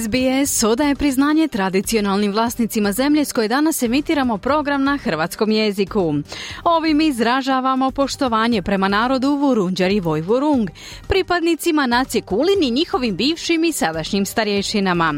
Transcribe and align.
SBS 0.00 0.62
odaje 0.62 0.94
priznanje 0.94 1.48
tradicionalnim 1.48 2.32
vlasnicima 2.32 2.92
zemlje 2.92 3.24
s 3.24 3.32
koje 3.32 3.48
danas 3.48 3.82
emitiramo 3.82 4.38
program 4.38 4.84
na 4.84 4.96
hrvatskom 4.96 5.50
jeziku. 5.50 6.14
Ovim 6.64 7.00
izražavamo 7.00 7.90
poštovanje 7.90 8.62
prema 8.62 8.88
narodu 8.88 9.28
Vurunđar 9.28 9.90
i 9.90 10.00
Vojvurung, 10.00 10.68
pripadnicima 11.08 11.86
nacije 11.86 12.22
Kulin 12.22 12.62
i 12.62 12.70
njihovim 12.70 13.16
bivšim 13.16 13.64
i 13.64 13.72
sadašnjim 13.72 14.26
starješinama. 14.26 15.14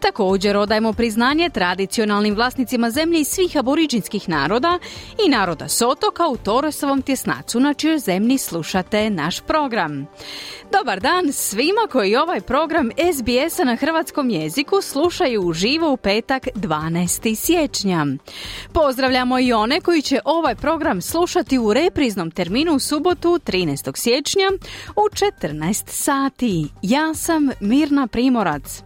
Također 0.00 0.56
odajemo 0.56 0.92
priznanje 0.92 1.50
tradicionalnim 1.50 2.34
vlasnicima 2.34 2.90
zemlje 2.90 3.20
i 3.20 3.24
svih 3.24 3.56
aboriđinskih 3.56 4.28
naroda 4.28 4.78
i 5.26 5.28
naroda 5.28 5.68
Sotoka 5.68 6.28
u 6.28 6.36
Torosovom 6.36 7.02
tjesnacu 7.02 7.60
na 7.60 7.74
čijoj 7.74 7.98
zemlji 7.98 8.38
slušate 8.38 9.10
naš 9.10 9.40
program. 9.40 10.06
Dobar 10.72 11.00
dan 11.00 11.32
svima 11.32 11.86
koji 11.92 12.16
ovaj 12.16 12.40
program 12.40 12.90
SBS-a 12.90 13.64
na 13.64 13.76
hrvatskom 13.76 14.15
jeziku 14.24 14.82
slušaju 14.82 15.42
uživo 15.42 15.92
u 15.92 15.96
petak 15.96 16.48
12. 16.54 17.34
siječnja. 17.34 18.06
Pozdravljamo 18.72 19.38
i 19.38 19.52
one 19.52 19.80
koji 19.80 20.02
će 20.02 20.20
ovaj 20.24 20.54
program 20.54 21.02
slušati 21.02 21.58
u 21.58 21.72
repriznom 21.72 22.30
terminu 22.30 22.74
u 22.74 22.78
subotu 22.78 23.28
13. 23.28 23.96
siječnja 23.96 24.50
u 24.96 25.02
14 25.40 25.84
sati. 25.86 26.68
Ja 26.82 27.14
sam 27.14 27.50
Mirna 27.60 28.06
Primorac. 28.06 28.82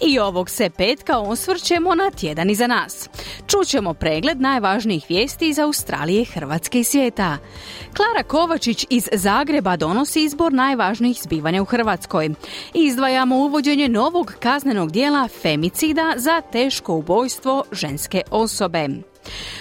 I 0.00 0.18
ovog 0.18 0.50
se 0.50 0.70
petka 0.70 1.18
osvrćemo 1.18 1.94
na 1.94 2.10
tjedan 2.10 2.50
iza 2.50 2.66
nas. 2.66 3.08
Čućemo 3.46 3.94
pregled 3.94 4.40
najvažnijih 4.40 5.04
vijesti 5.08 5.48
iz 5.48 5.58
Australije, 5.58 6.24
Hrvatske 6.24 6.80
i 6.80 6.84
svijeta. 6.84 7.38
Klara 7.96 8.22
Kovačić 8.28 8.86
iz 8.90 9.08
Zagreba 9.12 9.76
donosi 9.76 10.20
izbor 10.20 10.52
najvažnijih 10.52 11.22
zbivanja 11.22 11.62
u 11.62 11.64
Hrvatskoj. 11.64 12.30
Izdvajamo 12.74 13.36
uvođenje 13.36 13.88
novog 13.88 14.34
kaznenog 14.40 14.92
dijela 14.92 15.28
femicida 15.42 16.14
za 16.16 16.40
teško 16.40 16.94
ubojstvo 16.94 17.64
ženske 17.72 18.22
osobe. 18.30 18.88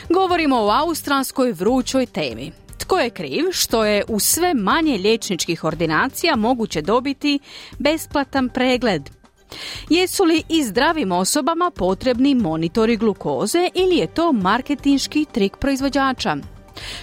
Govorimo 0.10 0.56
o 0.56 0.70
australskoj 0.70 1.52
vrućoj 1.52 2.06
temi. 2.06 2.52
Tko 2.78 3.00
je 3.00 3.10
kriv 3.10 3.44
što 3.52 3.86
je 3.86 4.04
u 4.08 4.20
sve 4.20 4.54
manje 4.54 4.98
liječničkih 4.98 5.64
ordinacija 5.64 6.36
moguće 6.36 6.82
dobiti 6.82 7.40
besplatan 7.80 8.50
pregled? 8.50 9.10
Jesu 9.90 10.24
li 10.24 10.44
i 10.50 10.64
zdravim 10.64 11.12
osobama 11.12 11.72
potrebni 11.76 12.36
monitori 12.36 12.98
glukoze 12.98 13.70
ili 13.74 13.98
je 13.98 14.08
to 14.08 14.32
marketinški 14.32 15.26
trik 15.32 15.58
proizvođača? 15.58 16.38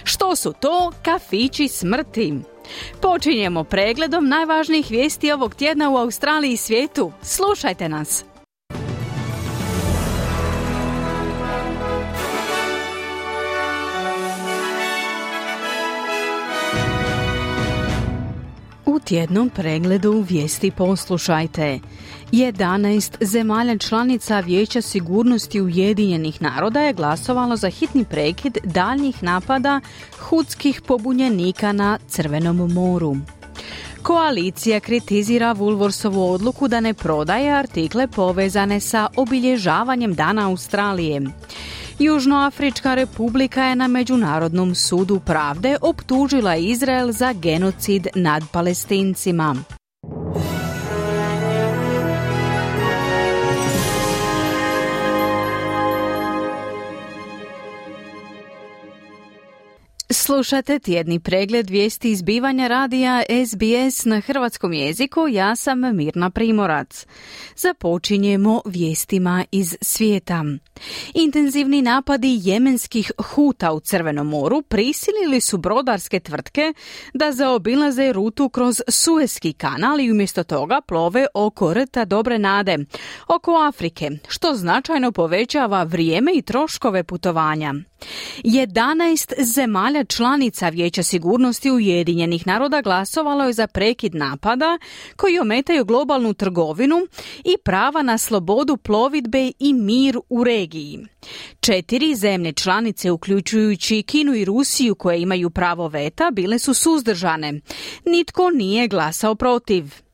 Što 0.03 0.35
su 0.35 0.53
to 0.59 0.91
kafići 1.03 1.67
smrti? 1.67 2.33
Počinjemo 3.01 3.63
pregledom 3.63 4.27
najvažnijih 4.27 4.87
vijesti 4.89 5.31
ovog 5.31 5.55
tjedna 5.55 5.89
u 5.89 5.97
Australiji 5.97 6.51
i 6.51 6.57
svijetu. 6.57 7.11
Slušajte 7.21 7.89
nas! 7.89 8.25
U 18.85 18.99
tjednom 18.99 19.49
pregledu 19.49 20.25
vijesti 20.29 20.71
poslušajte. 20.71 21.79
11 22.31 23.17
zemalja 23.21 23.77
članica 23.77 24.39
Vijeća 24.39 24.81
sigurnosti 24.81 25.61
Ujedinjenih 25.61 26.41
naroda 26.41 26.81
je 26.81 26.93
glasovalo 26.93 27.55
za 27.55 27.69
hitni 27.69 28.05
prekid 28.05 28.57
daljnjih 28.63 29.23
napada 29.23 29.81
hudskih 30.19 30.81
pobunjenika 30.81 31.71
na 31.71 31.99
Crvenom 32.07 32.71
moru. 32.73 33.15
Koalicija 34.03 34.79
kritizira 34.79 35.51
Vulvorsovu 35.51 36.31
odluku 36.31 36.67
da 36.67 36.79
ne 36.79 36.93
prodaje 36.93 37.51
artikle 37.51 38.07
povezane 38.07 38.79
sa 38.79 39.07
obilježavanjem 39.15 40.13
Dana 40.13 40.47
Australije. 40.47 41.21
Južnoafrička 41.99 42.95
republika 42.95 43.63
je 43.63 43.75
na 43.75 43.87
Međunarodnom 43.87 44.75
sudu 44.75 45.19
pravde 45.19 45.77
optužila 45.81 46.55
Izrael 46.55 47.11
za 47.11 47.33
genocid 47.33 48.07
nad 48.15 48.43
palestincima. 48.51 49.55
Slušate 60.13 60.79
tjedni 60.79 61.19
pregled 61.19 61.69
vijesti 61.69 62.11
izbivanja 62.11 62.67
radija 62.67 63.23
SBS 63.45 64.05
na 64.05 64.19
hrvatskom 64.19 64.73
jeziku. 64.73 65.27
Ja 65.27 65.55
sam 65.55 65.95
Mirna 65.95 66.29
Primorac. 66.29 67.05
Započinjemo 67.55 68.61
vijestima 68.65 69.45
iz 69.51 69.77
svijeta. 69.81 70.43
Intenzivni 71.13 71.81
napadi 71.81 72.39
jemenskih 72.43 73.11
huta 73.17 73.71
u 73.71 73.79
Crvenom 73.79 74.27
moru 74.27 74.61
prisilili 74.61 75.41
su 75.41 75.57
brodarske 75.57 76.19
tvrtke 76.19 76.73
da 77.13 77.31
zaobilaze 77.31 78.13
rutu 78.13 78.49
kroz 78.49 78.81
Suezki 78.87 79.53
kanal 79.53 79.99
i 79.99 80.11
umjesto 80.11 80.43
toga 80.43 80.81
plove 80.87 81.25
oko 81.33 81.73
rta 81.73 82.05
Dobre 82.05 82.39
Nade, 82.39 82.77
oko 83.27 83.51
Afrike, 83.51 84.09
što 84.27 84.53
značajno 84.53 85.11
povećava 85.11 85.83
vrijeme 85.83 86.31
i 86.35 86.41
troškove 86.41 87.03
putovanja. 87.03 87.73
11 88.43 89.33
zemalja 89.43 90.03
članica 90.03 90.69
Vijeća 90.69 91.03
sigurnosti 91.03 91.71
Ujedinjenih 91.71 92.47
naroda 92.47 92.81
glasovalo 92.81 93.43
je 93.43 93.53
za 93.53 93.67
prekid 93.67 94.15
napada 94.15 94.77
koji 95.15 95.39
ometaju 95.39 95.85
globalnu 95.85 96.33
trgovinu 96.33 97.07
i 97.43 97.55
prava 97.63 98.01
na 98.01 98.17
slobodu 98.17 98.77
plovidbe 98.77 99.51
i 99.59 99.73
mir 99.73 100.17
u 100.29 100.43
regiji. 100.43 100.99
Četiri 101.59 102.15
zemlje 102.15 102.53
članice, 102.53 103.11
uključujući 103.11 104.03
Kinu 104.03 104.35
i 104.35 104.45
Rusiju 104.45 104.95
koje 104.95 105.21
imaju 105.21 105.49
pravo 105.49 105.87
veta, 105.87 106.31
bile 106.31 106.59
su 106.59 106.73
suzdržane. 106.73 107.61
Nitko 108.05 108.49
nije 108.49 108.87
glasao 108.87 109.35
protiv. 109.35 110.10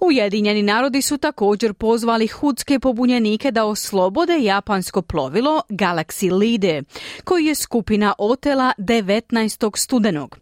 Ujedinjeni 0.00 0.62
narodi 0.62 1.02
su 1.02 1.18
također 1.18 1.74
pozvali 1.74 2.26
hudske 2.26 2.80
pobunjenike 2.80 3.50
da 3.50 3.64
oslobode 3.64 4.38
japansko 4.38 5.02
plovilo 5.02 5.62
Galaxy 5.68 6.38
Lide, 6.38 6.82
koji 7.24 7.44
je 7.44 7.54
skupina 7.54 8.14
otela 8.18 8.72
19. 8.78 9.78
studenog. 9.78 10.38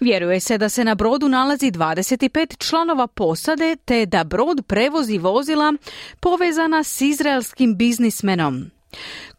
Vjeruje 0.00 0.40
se 0.40 0.58
da 0.58 0.68
se 0.68 0.84
na 0.84 0.94
brodu 0.94 1.28
nalazi 1.28 1.70
25 1.70 2.58
članova 2.58 3.06
posade 3.06 3.76
te 3.84 4.06
da 4.06 4.24
brod 4.24 4.62
prevozi 4.66 5.18
vozila 5.18 5.72
povezana 6.20 6.84
s 6.84 7.00
izraelskim 7.00 7.76
biznismenom. 7.76 8.70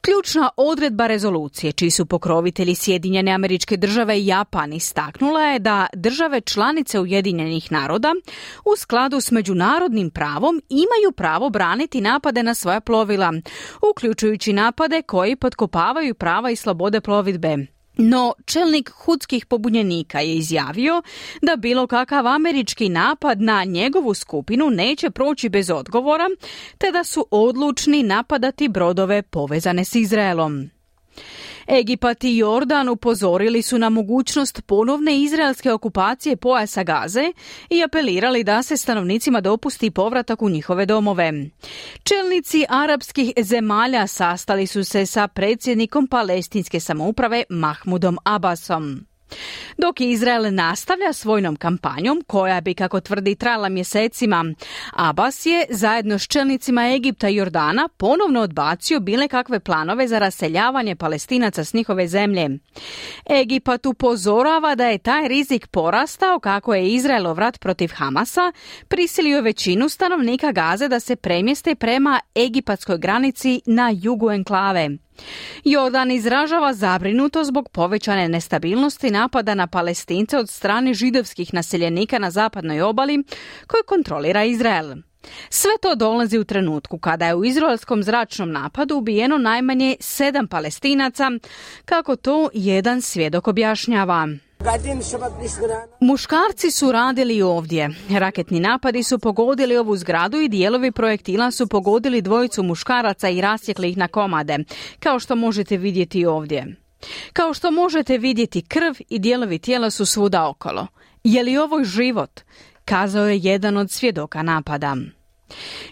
Ključna 0.08 0.50
odredba 0.58 1.08
rezolucije, 1.08 1.72
čiji 1.72 1.92
su 1.92 2.06
pokrovitelji 2.06 2.76
Sjedinjene 2.76 3.32
američke 3.32 3.78
države 3.78 4.20
i 4.20 4.26
Japan 4.26 4.74
istaknula 4.74 5.42
je 5.42 5.60
da 5.60 5.88
države 5.94 6.42
članice 6.42 7.00
Ujedinjenih 7.00 7.72
naroda 7.72 8.14
u 8.66 8.76
skladu 8.76 9.22
s 9.22 9.32
međunarodnim 9.32 10.10
pravom 10.10 10.62
imaju 10.70 11.12
pravo 11.16 11.50
braniti 11.50 12.02
napade 12.02 12.44
na 12.44 12.54
svoja 12.54 12.82
plovila, 12.82 13.34
uključujući 13.92 14.54
napade 14.54 15.02
koji 15.02 15.36
potkopavaju 15.36 16.16
prava 16.16 16.52
i 16.52 16.56
slobode 16.56 17.02
plovidbe. 17.02 17.77
No, 17.98 18.34
čelnik 18.46 18.90
hudskih 18.90 19.46
pobunjenika 19.46 20.20
je 20.20 20.36
izjavio 20.36 21.02
da 21.42 21.56
bilo 21.56 21.88
kakav 21.88 22.28
američki 22.28 22.90
napad 22.90 23.42
na 23.42 23.64
njegovu 23.64 24.14
skupinu 24.14 24.70
neće 24.70 25.10
proći 25.10 25.50
bez 25.50 25.70
odgovora, 25.70 26.26
te 26.78 26.92
da 26.92 27.04
su 27.04 27.26
odlučni 27.32 28.04
napadati 28.04 28.68
brodove 28.68 29.22
povezane 29.22 29.86
s 29.86 29.96
Izraelom. 29.96 30.77
Egipat 31.68 32.24
i 32.24 32.38
Jordan 32.38 32.90
upozorili 32.90 33.62
su 33.62 33.78
na 33.78 33.90
mogućnost 33.90 34.62
ponovne 34.66 35.22
izraelske 35.22 35.72
okupacije 35.72 36.36
pojasa 36.36 36.84
Gaze 36.84 37.32
i 37.70 37.84
apelirali 37.84 38.44
da 38.44 38.64
se 38.64 38.78
stanovnicima 38.78 39.42
dopusti 39.42 39.92
povratak 39.92 40.42
u 40.42 40.50
njihove 40.50 40.86
domove. 40.86 41.34
Čelnici 42.04 42.66
arapskih 42.70 43.34
zemalja 43.42 44.08
sastali 44.08 44.68
su 44.68 44.84
se 44.84 45.06
sa 45.06 45.28
predsjednikom 45.28 46.08
palestinske 46.08 46.80
samouprave 46.80 47.44
Mahmudom 47.50 48.18
Abbasom. 48.24 49.17
Dok 49.78 50.02
Izrael 50.02 50.54
nastavlja 50.54 51.14
svojnom 51.14 51.56
kampanjom, 51.56 52.24
koja 52.28 52.62
bi, 52.62 52.74
kako 52.74 53.02
tvrdi, 53.02 53.36
trajala 53.36 53.70
mjesecima, 53.70 54.46
Abbas 54.94 55.46
je 55.46 55.66
zajedno 55.70 56.20
s 56.20 56.28
čelnicima 56.28 56.94
Egipta 56.94 57.30
i 57.30 57.36
Jordana 57.36 57.90
ponovno 57.98 58.42
odbacio 58.42 59.00
bile 59.00 59.28
kakve 59.28 59.60
planove 59.60 60.08
za 60.08 60.20
raseljavanje 60.20 60.96
palestinaca 60.96 61.64
s 61.64 61.74
njihove 61.74 62.08
zemlje. 62.08 62.50
Egipat 63.30 63.86
upozorava 63.86 64.76
da 64.76 64.86
je 64.88 64.98
taj 64.98 65.28
rizik 65.28 65.68
porastao 65.68 66.40
kako 66.40 66.76
je 66.76 66.94
Izraelov 66.94 67.40
rat 67.40 67.60
protiv 67.60 67.92
Hamasa 67.96 68.52
prisilio 68.88 69.42
većinu 69.42 69.90
stanovnika 69.90 70.52
Gaze 70.52 70.88
da 70.88 71.00
se 71.00 71.16
premjeste 71.16 71.76
prema 71.76 72.20
egipatskoj 72.36 72.98
granici 72.98 73.62
na 73.66 73.92
jugu 73.94 74.32
enklave. 74.32 74.90
Jordan 75.64 76.12
izražava 76.12 76.74
zabrinuto 76.74 77.44
zbog 77.44 77.70
povećane 77.70 78.30
nestabilnosti 78.30 79.12
napada 79.12 79.56
na 79.56 79.68
palestince 79.68 80.38
od 80.38 80.50
strane 80.50 80.94
židovskih 80.94 81.54
naseljenika 81.54 82.20
na 82.20 82.32
zapadnoj 82.32 82.82
obali 82.82 83.24
koju 83.68 83.84
kontrolira 83.86 84.44
Izrael. 84.44 84.96
Sve 85.50 85.72
to 85.82 85.96
dolazi 85.96 86.38
u 86.38 86.44
trenutku 86.44 87.00
kada 87.00 87.28
je 87.28 87.36
u 87.36 87.46
izraelskom 87.46 88.04
zračnom 88.04 88.52
napadu 88.52 88.96
ubijeno 88.96 89.38
najmanje 89.38 89.96
sedam 90.00 90.48
palestinaca, 90.48 91.32
kako 91.86 92.16
to 92.16 92.50
jedan 92.54 93.02
svjedok 93.02 93.48
objašnjava. 93.48 94.28
Muškarci 96.00 96.72
su 96.72 96.92
radili 96.92 97.42
ovdje. 97.42 97.90
Raketni 98.10 98.60
napadi 98.60 99.04
su 99.04 99.20
pogodili 99.20 99.78
ovu 99.78 99.98
zgradu 99.98 100.38
i 100.38 100.50
dijelovi 100.50 100.92
projektila 100.92 101.52
su 101.52 101.68
pogodili 101.68 102.22
dvojicu 102.22 102.64
muškaraca 102.64 103.30
i 103.30 103.42
rasjekli 103.42 103.90
ih 103.90 103.98
na 103.98 104.08
komade, 104.08 104.58
kao 105.00 105.20
što 105.20 105.36
možete 105.36 105.78
vidjeti 105.78 106.26
ovdje. 106.26 106.76
Kao 107.34 107.54
što 107.54 107.72
možete 107.72 108.18
vidjeti 108.18 108.62
krv 108.62 108.94
i 109.10 109.20
dijelovi 109.20 109.60
tijela 109.60 109.90
su 109.90 110.06
svuda 110.06 110.50
okolo. 110.50 110.88
Je 111.24 111.44
li 111.44 111.58
ovo 111.58 111.84
život? 111.84 112.42
Kazao 112.86 113.28
je 113.28 113.40
jedan 113.44 113.78
od 113.78 113.92
svjedoka 113.92 114.44
napada. 114.44 114.96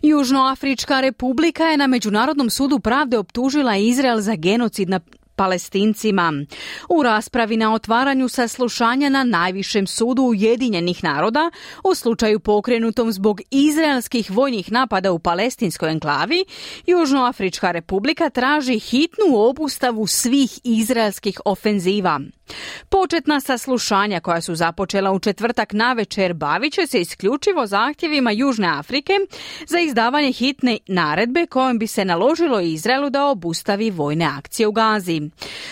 Južnoafrička 0.01 1.01
republika 1.01 1.63
je 1.63 1.77
na 1.77 1.87
Međunarodnom 1.87 2.49
sudu 2.49 2.79
pravde 2.79 3.17
optužila 3.17 3.77
Izrael 3.77 4.21
za 4.21 4.35
genocid 4.35 4.89
na 4.89 4.99
palestincima. 5.35 6.33
U 6.89 7.03
raspravi 7.03 7.57
na 7.57 7.73
otvaranju 7.73 8.27
saslušanja 8.27 9.09
na 9.09 9.23
najvišem 9.23 9.87
sudu 9.87 10.23
Ujedinjenih 10.23 11.03
naroda 11.03 11.51
u 11.83 11.95
slučaju 11.95 12.39
pokrenutom 12.39 13.11
zbog 13.11 13.41
izraelskih 13.51 14.31
vojnih 14.31 14.71
napada 14.71 15.11
u 15.11 15.19
palestinskoj 15.19 15.91
enklavi, 15.91 16.45
Južnoafrička 16.85 17.71
republika 17.71 18.29
traži 18.29 18.79
hitnu 18.79 19.35
obustavu 19.35 20.07
svih 20.07 20.59
izraelskih 20.63 21.41
ofenziva. 21.45 22.19
Početna 22.89 23.39
saslušanja 23.39 24.19
koja 24.19 24.41
su 24.41 24.55
započela 24.55 25.11
u 25.11 25.19
četvrtak 25.19 25.73
navečer 25.73 26.33
bavit 26.33 26.73
će 26.73 26.87
se 26.87 27.01
isključivo 27.01 27.67
zahtjevima 27.67 28.31
Južne 28.31 28.67
Afrike 28.67 29.13
za 29.67 29.79
izdavanje 29.79 30.31
hitne 30.31 30.77
naredbe 30.87 31.45
kojom 31.45 31.79
bi 31.79 31.87
se 31.87 32.05
naložilo 32.05 32.59
Izraelu 32.59 33.09
da 33.09 33.25
obustavi 33.25 33.91
vojne 33.91 34.25
akcije 34.25 34.67
u 34.67 34.71
Gazi. 34.71 35.21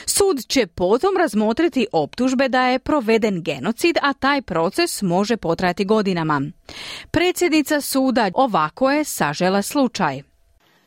Sud 0.06 0.48
će 0.48 0.68
potom 0.68 1.18
razmotriti 1.18 1.88
optužbe 1.92 2.50
da 2.50 2.68
je 2.68 2.80
proveden 2.80 3.44
genocid, 3.44 3.98
a 4.02 4.14
taj 4.14 4.42
proces 4.42 5.02
može 5.02 5.38
potrajati 5.38 5.86
godinama. 5.86 6.42
Predsjednica 7.12 7.82
suda 7.82 8.30
ovako 8.34 8.92
je 8.92 9.04
sažela 9.04 9.62
slučaj. 9.62 10.22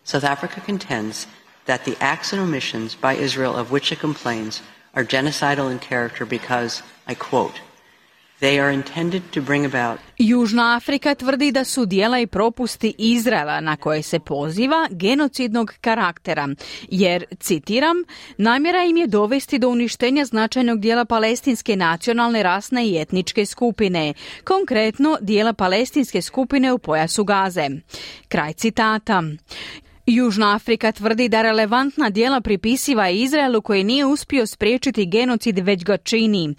South 0.04 0.26
Africa 0.26 0.60
contends 0.66 1.26
that 1.64 1.80
the 1.80 1.94
acts 2.00 2.32
and 2.32 2.42
omissions 2.42 2.96
by 3.02 3.24
Israel 3.24 3.54
of 3.60 3.70
which 3.70 3.92
it 3.92 4.00
complains 4.00 4.60
are 4.96 5.04
genocidal 5.04 5.70
in 5.70 5.78
character 5.78 6.26
because, 6.26 6.82
I 7.06 7.14
quote, 7.14 7.60
They 8.40 8.60
are 8.60 8.70
intended 8.70 9.22
to 9.32 9.40
bring 9.40 9.64
about... 9.64 10.00
Južna 10.18 10.76
Afrika 10.76 11.14
tvrdi 11.14 11.52
da 11.52 11.64
su 11.64 11.86
dijela 11.86 12.18
i 12.20 12.26
propusti 12.26 12.94
Izraela 12.98 13.60
na 13.60 13.76
koje 13.76 14.02
se 14.02 14.18
poziva 14.18 14.88
genocidnog 14.90 15.74
karaktera, 15.80 16.48
jer, 16.90 17.24
citiram, 17.40 17.96
namjera 18.38 18.84
im 18.84 18.96
je 18.96 19.06
dovesti 19.06 19.58
do 19.58 19.68
uništenja 19.68 20.24
značajnog 20.24 20.80
dijela 20.80 21.04
palestinske 21.04 21.76
nacionalne, 21.76 22.42
rasne 22.42 22.86
i 22.86 23.00
etničke 23.00 23.46
skupine, 23.46 24.14
konkretno 24.44 25.18
dijela 25.20 25.52
palestinske 25.52 26.22
skupine 26.22 26.72
u 26.72 26.78
pojasu 26.78 27.24
Gaze. 27.24 27.68
Kraj 28.28 28.52
citata. 28.52 29.22
Južna 30.06 30.54
Afrika 30.54 30.92
tvrdi 30.92 31.28
da 31.28 31.42
relevantna 31.42 32.10
dijela 32.10 32.40
pripisiva 32.40 33.08
Izraelu 33.08 33.62
koji 33.62 33.84
nije 33.84 34.06
uspio 34.06 34.46
spriječiti 34.46 35.06
genocid 35.06 35.58
već 35.58 35.84
ga 35.84 35.96
čini, 35.96 36.54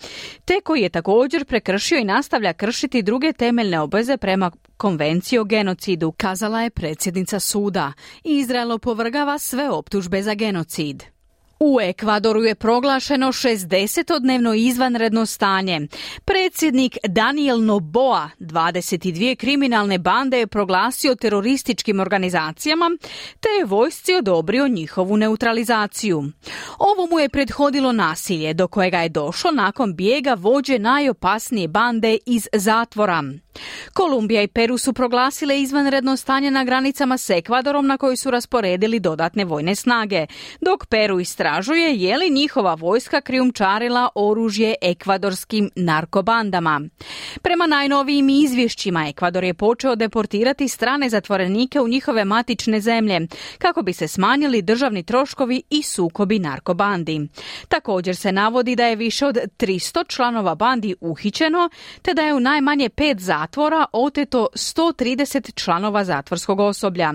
te 0.46 0.62
koji 0.64 0.82
je 0.82 0.90
također 0.90 1.46
prekršio 1.46 1.98
i 1.98 2.04
nastavlja 2.04 2.54
kršiti 2.54 3.02
druge 3.02 3.34
temeljne 3.34 3.80
obveze 3.80 4.18
prema 4.18 4.52
konvenciji 4.78 5.40
o 5.40 5.44
genocidu, 5.44 6.12
kazala 6.12 6.62
je 6.62 6.70
predsjednica 6.70 7.40
suda. 7.40 7.94
Izrael 8.24 8.72
opovrgava 8.72 9.40
sve 9.40 9.70
optužbe 9.70 10.24
za 10.24 10.34
genocid. 10.34 11.17
U 11.60 11.82
Ekvadoru 11.82 12.44
je 12.44 12.56
proglašeno 12.56 13.28
60-dnevno 13.28 14.54
izvanredno 14.54 15.26
stanje. 15.26 15.88
Predsjednik 16.26 16.98
Daniel 17.08 17.66
Noboa 17.66 18.30
22 18.40 19.36
kriminalne 19.36 19.98
bande 19.98 20.40
je 20.40 20.48
proglasio 20.48 21.16
terorističkim 21.16 22.00
organizacijama 22.00 22.98
te 23.40 23.50
je 23.60 23.66
vojsci 23.66 24.16
odobrio 24.16 24.68
njihovu 24.68 25.18
neutralizaciju. 25.18 26.24
Ovo 26.80 27.08
mu 27.12 27.20
je 27.20 27.30
prethodilo 27.30 27.92
nasilje 27.92 28.54
do 28.54 28.68
kojega 28.68 28.98
je 28.98 29.10
došlo 29.10 29.52
nakon 29.52 29.96
bijega 29.96 30.34
vođe 30.34 30.80
najopasnije 30.80 31.68
bande 31.68 32.18
iz 32.26 32.48
zatvora. 32.54 33.24
Kolumbija 33.94 34.42
i 34.42 34.48
Peru 34.48 34.78
su 34.78 34.94
proglasile 34.94 35.62
izvanredno 35.62 36.18
stanje 36.18 36.52
na 36.52 36.64
granicama 36.64 37.18
s 37.18 37.30
Ekvadorom 37.30 37.88
na 37.88 37.98
koji 37.98 38.18
su 38.18 38.32
rasporedili 38.32 39.00
dodatne 39.00 39.46
vojne 39.46 39.76
snage, 39.76 40.26
dok 40.62 40.86
Peru 40.86 41.20
istražuje 41.20 41.96
je 41.96 42.18
li 42.18 42.30
njihova 42.30 42.74
vojska 42.74 43.22
krijumčarila 43.22 44.10
oružje 44.16 44.76
ekvadorskim 44.82 45.70
narkobandama. 45.76 46.82
Prema 47.42 47.68
najnovijim 47.68 48.30
izvješćima 48.30 49.08
Ekvador 49.08 49.44
je 49.44 49.54
počeo 49.54 49.96
deportirati 49.96 50.68
strane 50.68 51.10
zatvorenike 51.10 51.82
u 51.82 51.88
njihove 51.88 52.26
matične 52.26 52.82
zemlje 52.82 53.28
kako 53.58 53.82
bi 53.82 53.94
se 53.94 54.08
smanjili 54.08 54.62
državni 54.62 55.04
troškovi 55.04 55.62
i 55.70 55.84
sukobi 55.84 56.40
narkobandi. 56.40 57.28
Također 57.68 58.16
se 58.16 58.32
navodi 58.32 58.76
da 58.76 58.86
je 58.86 58.96
više 58.96 59.26
od 59.26 59.38
300 59.58 60.08
članova 60.08 60.56
bandi 60.56 60.96
uhićeno 61.02 61.70
te 62.02 62.14
da 62.14 62.22
je 62.22 62.34
u 62.34 62.40
najmanje 62.40 62.90
pet 62.90 63.20
zatvora 63.20 63.47
oteto 63.92 64.48
130 64.54 65.54
članova 65.56 66.04
zatvorskog 66.04 66.60
osoblja. 66.60 67.14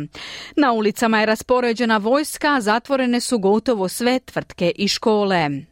Na 0.57 0.73
ulicama 0.73 1.21
je 1.21 1.27
raspoređena 1.27 1.97
vojska, 1.97 2.61
zatvorene 2.61 3.21
su 3.21 3.39
gotovo 3.39 3.89
sve 3.89 4.19
tvrtke 4.19 4.73
i 4.77 4.89
škole. 4.89 5.72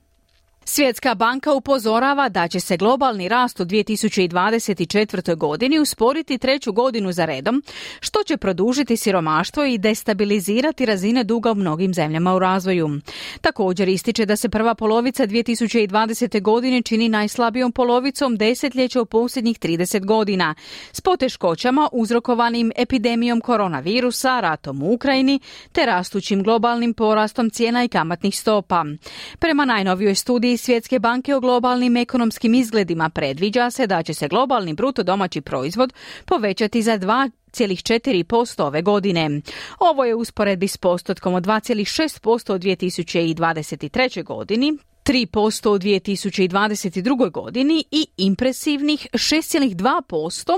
Svjetska 0.72 1.14
banka 1.14 1.52
upozorava 1.52 2.28
da 2.28 2.48
će 2.48 2.60
se 2.60 2.76
globalni 2.76 3.28
rast 3.28 3.60
u 3.60 3.64
2024. 3.64 5.36
godini 5.36 5.78
usporiti 5.78 6.38
treću 6.38 6.72
godinu 6.72 7.12
za 7.12 7.24
redom, 7.24 7.62
što 8.00 8.22
će 8.22 8.36
produžiti 8.36 8.96
siromaštvo 8.96 9.64
i 9.64 9.78
destabilizirati 9.78 10.86
razine 10.86 11.24
duga 11.24 11.52
u 11.52 11.54
mnogim 11.54 11.94
zemljama 11.94 12.34
u 12.34 12.38
razvoju. 12.38 13.00
Također 13.40 13.88
ističe 13.88 14.26
da 14.26 14.36
se 14.36 14.48
prva 14.48 14.74
polovica 14.74 15.26
2020. 15.26 16.42
godine 16.42 16.82
čini 16.82 17.08
najslabijom 17.08 17.72
polovicom 17.72 18.36
desetljeća 18.36 19.00
u 19.00 19.06
posljednjih 19.06 19.58
30 19.58 20.04
godina, 20.04 20.54
s 20.92 21.00
poteškoćama 21.00 21.88
uzrokovanim 21.92 22.72
epidemijom 22.76 23.40
koronavirusa, 23.40 24.40
ratom 24.40 24.82
u 24.82 24.92
Ukrajini 24.92 25.40
te 25.72 25.86
rastućim 25.86 26.42
globalnim 26.42 26.94
porastom 26.94 27.50
cijena 27.50 27.84
i 27.84 27.88
kamatnih 27.88 28.38
stopa. 28.38 28.84
Prema 29.38 29.64
najnovijoj 29.64 30.14
studiji 30.14 30.59
Svjetske 30.60 30.98
banke 30.98 31.34
o 31.34 31.40
globalnim 31.40 31.96
ekonomskim 31.96 32.54
izgledima 32.54 33.08
predviđa 33.08 33.70
se 33.70 33.86
da 33.86 34.02
će 34.02 34.14
se 34.14 34.28
globalni 34.28 34.74
bruto 34.74 35.02
domaći 35.02 35.40
proizvod 35.40 35.92
povećati 36.24 36.82
za 36.82 36.98
2,4% 36.98 38.62
ove 38.62 38.82
godine. 38.82 39.40
Ovo 39.78 40.04
je 40.04 40.14
usporedbi 40.14 40.68
s 40.68 40.76
postotkom 40.76 41.34
od 41.34 41.46
2,6% 41.46 42.54
u 42.54 42.58
2023. 42.58 44.24
godini, 44.24 44.78
3% 45.04 45.68
u 45.68 45.78
2022. 45.78 47.30
godini 47.30 47.84
i 47.90 48.06
impresivnih 48.16 49.06
6,2% 49.12 50.52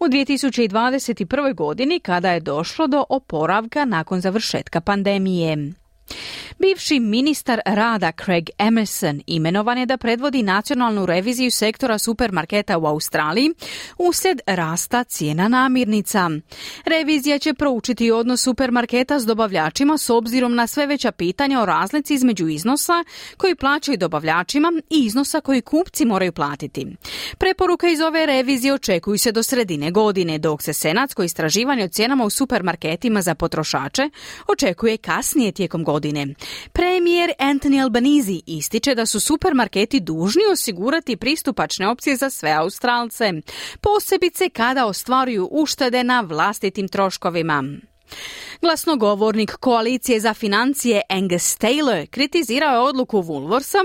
u 0.00 0.04
2021. 0.04 1.54
godini 1.54 2.00
kada 2.00 2.30
je 2.30 2.40
došlo 2.40 2.86
do 2.86 3.04
oporavka 3.08 3.84
nakon 3.84 4.20
završetka 4.20 4.80
pandemije. 4.80 5.72
Bivši 6.58 7.00
ministar 7.00 7.60
rada 7.66 8.12
Craig 8.24 8.50
Emerson 8.58 9.20
imenovan 9.26 9.78
je 9.78 9.86
da 9.86 9.96
predvodi 9.96 10.42
nacionalnu 10.42 11.06
reviziju 11.06 11.50
sektora 11.50 11.98
supermarketa 11.98 12.78
u 12.78 12.86
Australiji 12.86 13.50
uslijed 13.98 14.40
rasta 14.46 15.04
cijena 15.04 15.48
namirnica. 15.48 16.30
Revizija 16.84 17.38
će 17.38 17.54
proučiti 17.54 18.10
odnos 18.10 18.42
supermarketa 18.42 19.20
s 19.20 19.26
dobavljačima 19.26 19.98
s 19.98 20.10
obzirom 20.10 20.54
na 20.54 20.66
sve 20.66 20.86
veća 20.86 21.12
pitanja 21.12 21.60
o 21.60 21.66
razlici 21.66 22.14
između 22.14 22.48
iznosa 22.48 23.04
koji 23.36 23.54
plaćaju 23.54 23.98
dobavljačima 23.98 24.72
i 24.90 25.04
iznosa 25.04 25.40
koji 25.40 25.60
kupci 25.60 26.04
moraju 26.04 26.32
platiti. 26.32 26.86
Preporuka 27.38 27.88
iz 27.88 28.00
ove 28.00 28.26
revizije 28.26 28.74
očekuju 28.74 29.18
se 29.18 29.32
do 29.32 29.42
sredine 29.42 29.90
godine, 29.90 30.38
dok 30.38 30.62
se 30.62 30.72
senatsko 30.72 31.22
istraživanje 31.22 31.84
o 31.84 31.88
cijenama 31.88 32.24
u 32.24 32.30
supermarketima 32.30 33.22
za 33.22 33.34
potrošače 33.34 34.10
očekuje 34.48 34.96
kasnije 34.96 35.52
tijekom 35.52 35.84
godine. 35.84 35.97
Premijer 36.72 37.32
Anthony 37.38 37.82
Albanese 37.82 38.40
ističe 38.46 38.94
da 38.94 39.06
su 39.06 39.20
supermarketi 39.20 40.00
dužni 40.00 40.42
osigurati 40.52 41.16
pristupačne 41.16 41.88
opcije 41.88 42.16
za 42.16 42.30
sve 42.30 42.50
Australce, 42.52 43.32
posebice 43.80 44.48
kada 44.48 44.86
ostvaruju 44.86 45.48
uštede 45.52 46.04
na 46.04 46.20
vlastitim 46.20 46.88
troškovima. 46.88 47.64
Glasnogovornik 48.62 49.52
koalicije 49.52 50.20
za 50.20 50.34
financije 50.34 51.02
Angus 51.08 51.58
Taylor 51.58 52.06
kritizirao 52.06 52.74
je 52.74 52.88
odluku 52.88 53.22
Woolworthsa 53.22 53.78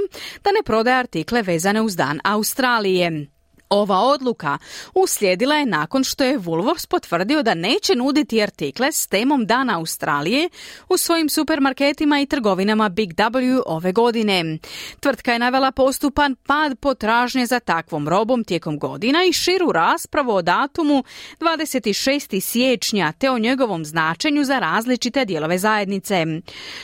da 0.44 0.52
ne 0.52 0.64
prodaje 0.66 0.98
artikle 0.98 1.42
vezane 1.42 1.82
uz 1.82 1.96
dan 1.96 2.20
Australije. 2.24 3.33
Ova 3.74 4.00
odluka 4.00 4.58
uslijedila 4.94 5.56
je 5.56 5.66
nakon 5.66 6.04
što 6.04 6.24
je 6.24 6.40
Woolworths 6.40 6.88
potvrdio 6.88 7.44
da 7.44 7.54
neće 7.54 7.96
nuditi 7.96 8.44
artikle 8.44 8.92
s 8.92 9.08
temom 9.08 9.46
Dana 9.46 9.78
Australije 9.78 10.50
u 10.90 10.98
svojim 10.98 11.30
supermarketima 11.30 12.20
i 12.20 12.26
trgovinama 12.26 12.90
Big 12.90 13.14
W 13.14 13.62
ove 13.66 13.92
godine. 13.92 14.58
Tvrtka 15.00 15.34
je 15.34 15.40
navela 15.40 15.72
postupan 15.72 16.36
pad 16.36 16.80
potražnje 16.80 17.46
za 17.46 17.60
takvom 17.60 18.10
robom 18.10 18.44
tijekom 18.44 18.80
godina 18.80 19.24
i 19.24 19.34
širu 19.34 19.72
raspravu 19.72 20.32
o 20.32 20.42
datumu 20.42 21.04
26. 21.40 22.40
siječnja 22.40 23.12
te 23.12 23.32
o 23.32 23.40
njegovom 23.40 23.86
značenju 23.86 24.44
za 24.44 24.60
različite 24.60 25.26
dijelove 25.26 25.58
zajednice. 25.58 26.26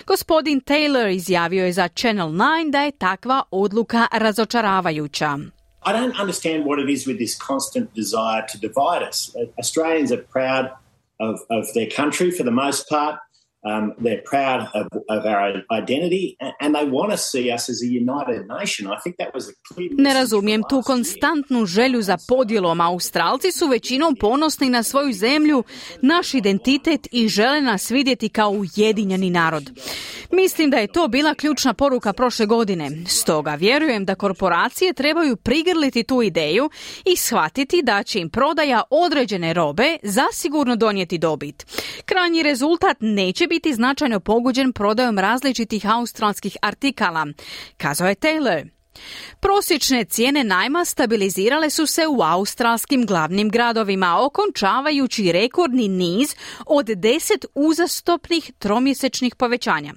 Gospodin 0.08 0.62
Taylor 0.62 1.16
izjavio 1.16 1.66
je 1.66 1.74
za 1.74 1.88
Channel 1.88 2.30
9 2.30 2.72
da 2.72 2.82
je 2.82 2.92
takva 2.92 3.44
odluka 3.52 4.08
razočaravajuća. 4.12 5.38
I 5.84 5.94
don't 5.94 6.20
understand 6.20 6.66
what 6.66 6.80
it 6.80 6.90
is 6.90 7.08
with 7.08 7.20
this 7.20 7.36
constant 7.36 7.94
desire 7.94 8.46
to 8.50 8.60
divide 8.60 9.04
us. 9.04 9.36
Australians 9.58 10.12
are 10.12 10.18
proud 10.18 10.72
of, 11.20 11.40
of 11.50 11.74
their 11.74 11.88
country 11.88 12.32
for 12.32 12.44
the 12.44 12.52
most 12.52 12.90
part. 12.90 13.20
Um, 13.62 13.94
they're 14.04 14.24
proud 14.24 14.70
of, 14.74 14.88
of, 15.10 15.26
our 15.26 15.52
identity 15.70 16.38
and 16.62 16.74
they 16.76 16.86
want 16.86 17.12
to 17.12 17.18
see 17.18 17.52
us 17.52 17.70
as 17.70 17.84
a 17.84 17.88
united 17.88 18.48
nation. 18.60 18.88
I 18.88 18.98
think 19.04 19.18
that 19.18 19.34
was 19.34 19.50
a 19.50 19.54
clear 19.74 19.90
Ne 19.98 20.14
razumijem 20.14 20.64
tu 20.70 20.82
konstantnu 20.82 21.66
želju 21.66 22.02
za 22.02 22.18
podjelom. 22.28 22.82
Australci 22.82 23.52
su 23.52 23.68
većinom 23.68 24.16
ponosni 24.16 24.70
na 24.70 24.84
svoju 24.84 25.14
zemlju, 25.14 25.64
naš 26.02 26.34
identitet 26.34 27.08
i 27.12 27.28
žele 27.28 27.62
nas 27.62 27.92
vidjeti 27.92 28.30
kao 28.30 28.50
ujedinjeni 28.50 29.30
narod. 29.30 29.72
Mislim 30.32 30.70
da 30.70 30.78
je 30.78 30.88
to 30.88 31.08
bila 31.08 31.34
ključna 31.34 31.74
poruka 31.74 32.14
prošle 32.14 32.46
godine. 32.46 32.92
Stoga 33.08 33.56
vjerujem 33.56 34.06
da 34.06 34.16
korporacije 34.16 34.94
trebaju 34.94 35.36
prigrliti 35.36 36.04
tu 36.04 36.22
ideju 36.22 36.70
i 37.06 37.16
shvatiti 37.16 37.82
da 37.84 38.04
će 38.04 38.20
im 38.20 38.30
prodaja 38.30 38.84
određene 38.90 39.54
robe 39.54 39.98
zasigurno 40.04 40.76
donijeti 40.76 41.18
dobit. 41.18 41.66
Krajnji 42.06 42.44
rezultat 42.44 42.98
neće 43.00 43.48
biti 43.50 43.74
značajno 43.74 44.20
pogođen 44.20 44.74
prodajom 44.74 45.20
različitih 45.20 45.90
australskih 45.90 46.58
artikala, 46.62 47.28
kazao 47.78 48.08
je 48.08 48.16
Taylor. 48.16 48.79
Prosječne 49.40 50.06
cijene 50.06 50.44
najma 50.44 50.86
stabilizirale 50.86 51.70
su 51.70 51.86
se 51.86 52.08
u 52.08 52.22
australskim 52.22 53.06
glavnim 53.06 53.50
gradovima, 53.50 54.18
okončavajući 54.20 55.32
rekordni 55.32 55.88
niz 55.88 56.36
od 56.66 56.86
deset 56.86 57.46
uzastopnih 57.56 58.52
tromjesečnih 58.60 59.36
povećanja. 59.36 59.94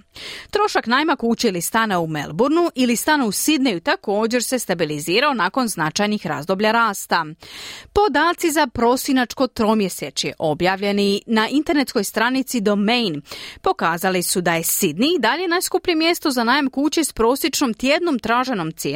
Trošak 0.51 0.87
najma 0.87 1.17
kuće 1.17 1.49
ili 1.49 1.61
stana 1.61 2.01
u 2.01 2.07
Melbourneu 2.07 2.71
ili 2.75 2.97
stana 2.97 3.27
u 3.27 3.33
Sidneju 3.33 3.81
također 3.81 4.43
se 4.45 4.59
stabilizirao 4.59 5.35
nakon 5.35 5.69
značajnih 5.69 6.27
razdoblja 6.27 6.73
rasta. 6.73 7.27
Podaci 7.93 8.51
za 8.51 8.67
prosinačko 8.67 9.47
tromjesečje 9.47 10.35
objavljeni 10.39 11.23
na 11.27 11.49
internetskoj 11.49 12.05
stranici 12.05 12.61
Domain 12.61 13.23
pokazali 13.63 14.23
su 14.23 14.41
da 14.41 14.55
je 14.55 14.63
Sydney 14.63 15.21
dalje 15.21 15.49
najskuplje 15.49 15.95
mjesto 15.95 16.31
za 16.31 16.45
najam 16.45 16.71
kuće 16.71 17.05
s 17.05 17.13
prosječnom 17.13 17.75
tjednom 17.75 18.19
traženom 18.19 18.73
cijenom 18.73 18.92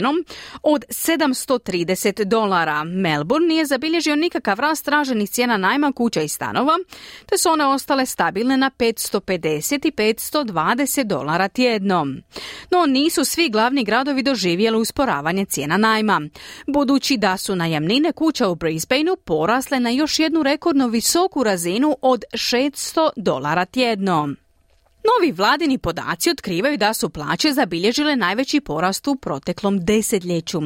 od 0.63 0.85
730 0.89 2.25
dolara. 2.25 2.85
Melbourne 2.85 3.49
nije 3.49 3.67
zabilježio 3.67 4.17
nikakav 4.17 4.61
rast 4.61 4.85
traženih 4.85 5.31
cijena 5.31 5.57
najma 5.57 5.93
kuća 5.93 6.23
i 6.23 6.29
stanova, 6.29 6.79
te 7.27 7.39
su 7.39 7.49
one 7.49 7.67
ostale 7.67 8.07
stabilne 8.07 8.57
na 8.57 8.71
550 8.79 9.89
i 9.89 9.93
520 9.93 11.05
dolara 11.05 11.49
tjedno. 11.49 12.07
No 12.71 12.87
nisu 12.87 13.25
svi 13.25 13.49
glavni 13.49 13.85
gradovi 13.85 14.23
doživjeli 14.23 14.79
usporavanje 14.79 15.45
cijena 15.45 15.77
najma, 15.77 16.21
budući 16.67 17.17
da 17.17 17.37
su 17.37 17.57
najamnine 17.57 18.13
kuća 18.13 18.49
u 18.49 18.55
Brisbaneu 18.55 19.17
porasle 19.17 19.81
na 19.81 19.91
još 19.91 20.19
jednu 20.19 20.43
rekordno 20.43 20.89
visoku 20.89 21.45
razinu 21.45 21.97
od 22.03 22.25
600 22.33 23.11
dolara 23.17 23.65
tjedno. 23.65 24.46
Novi 25.07 25.33
vladini 25.33 25.79
podaci 25.79 26.31
otkrivaju 26.31 26.77
da 26.77 26.95
su 26.95 27.11
plaće 27.11 27.53
zabilježile 27.53 28.17
najveći 28.17 28.61
porast 28.61 29.09
u 29.09 29.17
proteklom 29.17 29.85
desetljeću. 29.85 30.61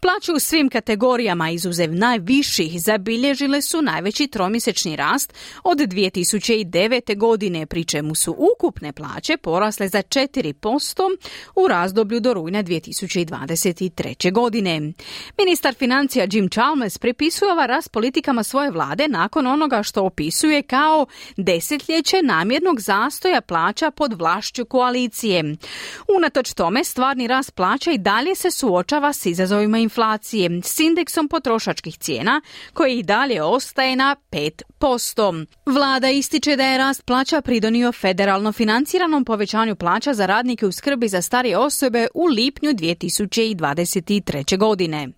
Plaće 0.00 0.32
u 0.32 0.38
svim 0.38 0.68
kategorijama 0.68 1.50
izuzev 1.50 1.94
najviših 1.94 2.82
zabilježile 2.82 3.62
su 3.62 3.82
najveći 3.82 4.26
tromjesečni 4.26 4.96
rast 4.96 5.34
od 5.64 5.78
2009. 5.78 7.16
godine, 7.16 7.66
pri 7.66 7.84
čemu 7.84 8.14
su 8.14 8.36
ukupne 8.54 8.92
plaće 8.92 9.36
porasle 9.36 9.88
za 9.88 10.02
4% 10.02 11.16
u 11.56 11.68
razdoblju 11.68 12.20
do 12.20 12.34
rujna 12.34 12.62
2023. 12.62 14.32
godine. 14.32 14.92
Ministar 15.38 15.74
financija 15.74 16.26
Jim 16.30 16.48
Chalmers 16.48 16.98
pripisuje 16.98 17.52
ova 17.52 17.66
rast 17.66 17.92
politikama 17.92 18.42
svoje 18.42 18.70
vlade 18.70 19.08
nakon 19.08 19.46
onoga 19.46 19.82
što 19.82 20.02
opisuje 20.02 20.62
kao 20.62 21.06
desetljeće 21.36 22.22
namjernog 22.22 22.80
zastoja 22.80 23.40
plaća 23.40 23.77
plaća 23.78 23.90
pod 23.90 24.12
vlašću 24.12 24.64
koalicije. 24.64 25.56
Unatoč 26.16 26.52
tome, 26.52 26.84
stvarni 26.84 27.26
rast 27.26 27.54
plaća 27.54 27.90
i 27.90 27.98
dalje 27.98 28.34
se 28.34 28.50
suočava 28.50 29.12
s 29.12 29.26
izazovima 29.26 29.78
inflacije, 29.78 30.60
s 30.64 30.80
indeksom 30.80 31.28
potrošačkih 31.28 31.98
cijena, 31.98 32.40
koji 32.72 32.98
i 32.98 33.02
dalje 33.02 33.42
ostaje 33.42 33.96
na 33.96 34.16
5%. 34.80 35.46
Vlada 35.66 36.08
ističe 36.08 36.56
da 36.56 36.64
je 36.64 36.78
rast 36.78 37.04
plaća 37.04 37.40
pridonio 37.40 37.92
federalno 37.92 38.52
financiranom 38.52 39.24
povećanju 39.24 39.76
plaća 39.76 40.14
za 40.14 40.26
radnike 40.26 40.66
u 40.66 40.72
skrbi 40.72 41.08
za 41.08 41.22
starije 41.22 41.58
osobe 41.58 42.06
u 42.14 42.26
lipnju 42.26 42.70
2023. 42.70 44.58
godine. 44.58 45.08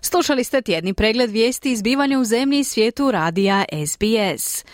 Slušali 0.00 0.44
ste 0.44 0.62
tjedni 0.62 0.94
pregled 0.94 1.30
vijesti 1.30 1.72
izbivanja 1.72 2.18
u 2.18 2.24
zemlji 2.24 2.58
i 2.58 2.64
svijetu 2.64 3.10
radija 3.10 3.64
SBS. 3.86 4.64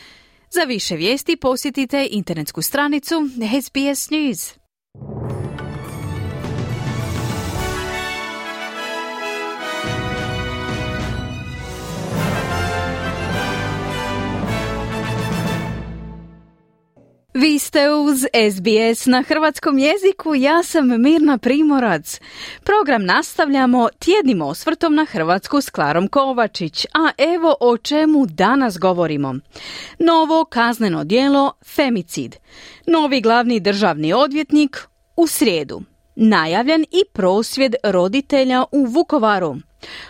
Za 0.54 0.61
više 0.61 0.96
vijesti 0.96 1.37
posjetite 1.37 2.08
internetsku 2.11 2.62
stranicu 2.62 3.14
SBS 3.62 4.11
News. 4.11 4.54
Uz 18.14 18.25
SBS 18.54 19.06
na 19.06 19.23
hrvatskom 19.23 19.78
jeziku, 19.78 20.35
ja 20.35 20.62
sam 20.62 21.02
Mirna 21.02 21.38
Primorac. 21.38 22.21
Program 22.64 23.04
nastavljamo 23.04 23.88
tjednim 23.99 24.42
osvrtom 24.42 24.94
na 24.94 25.04
Hrvatsku 25.04 25.61
s 25.61 25.71
Klarom 25.71 26.09
Kovačić, 26.09 26.85
a 26.85 27.11
evo 27.18 27.56
o 27.61 27.76
čemu 27.76 28.26
danas 28.26 28.78
govorimo. 28.78 29.35
Novo 29.99 30.44
kazneno 30.44 31.04
djelo 31.04 31.52
femicid. 31.66 32.37
Novi 32.87 33.21
glavni 33.21 33.61
državni 33.61 34.12
odvjetnik 34.12 34.78
u 35.16 35.26
srijedu. 35.26 35.83
Najavljen 36.14 36.83
i 36.83 37.02
prosvjed 37.12 37.75
roditelja 37.85 38.64
u 38.73 38.85
Vukovaru. 38.85 39.56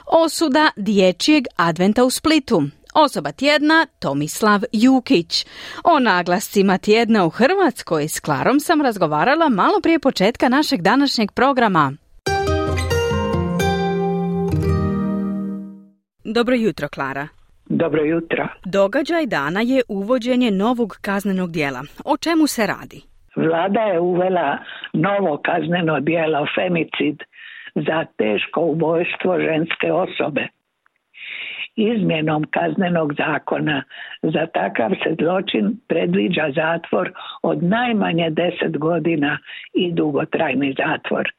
Osuda 0.07 0.71
dječjeg 0.77 1.45
adventa 1.57 2.05
u 2.05 2.11
Splitu. 2.11 2.63
Osoba 2.95 3.33
tjedna 3.33 3.87
Tomislav 4.03 4.61
Jukić. 4.73 5.47
O 5.85 5.99
naglascima 5.99 6.79
tjedna 6.79 7.27
u 7.27 7.29
Hrvatskoj 7.29 8.09
s 8.09 8.21
Klarom 8.21 8.61
sam 8.61 8.83
razgovarala 8.83 9.49
malo 9.49 9.81
prije 9.83 9.99
početka 9.99 10.49
našeg 10.49 10.81
današnjeg 10.83 11.29
programa. 11.33 11.93
Dobro 16.25 16.55
jutro, 16.55 16.89
Klara. 16.89 17.29
Dobro 17.67 18.03
jutro. 18.05 18.49
Događaj 18.65 19.27
dana 19.27 19.61
je 19.61 19.83
uvođenje 19.89 20.51
novog 20.51 20.99
kaznenog 21.01 21.51
dijela. 21.51 21.83
O 22.05 22.17
čemu 22.17 22.47
se 22.47 22.67
radi? 22.67 23.01
Vlada 23.37 23.81
je 23.81 24.01
uvela 24.01 24.59
novo 24.93 25.41
kazneno 25.45 26.01
djelo 26.01 26.47
femicid 26.55 27.19
za 27.75 28.05
teško 28.19 28.61
ubojstvo 28.61 29.39
ženske 29.41 29.93
osobe. 29.93 30.49
Izmjenom 31.77 32.45
kaznenog 32.51 33.15
zakona 33.15 33.83
za 34.23 34.47
takav 34.47 34.91
se 34.91 35.15
zločin 35.21 35.77
predviđa 35.89 36.51
zatvor 36.55 37.13
od 37.43 37.63
najmanje 37.63 38.31
deset 38.31 38.79
godina 38.79 39.39
i 39.75 39.93
dugotrajni 39.93 40.75
zatvor. 40.79 41.33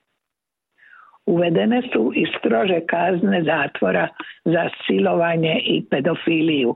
Uvedene 1.26 1.82
su 1.94 2.12
i 2.16 2.26
strože 2.40 2.80
kazne 2.88 3.44
zatvora 3.44 4.08
za 4.46 4.70
silovanje 4.88 5.62
i 5.66 5.86
pedofiliju. 5.90 6.76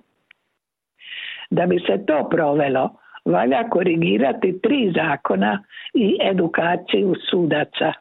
Da 1.49 1.65
bi 1.65 1.79
se 1.79 2.05
to 2.05 2.29
provelo, 2.29 2.89
valja 3.25 3.69
korigirati 3.69 4.59
tri 4.61 4.93
zakona 4.95 5.63
i 5.93 6.17
edukaciju 6.21 7.15
sudaca. 7.29 7.93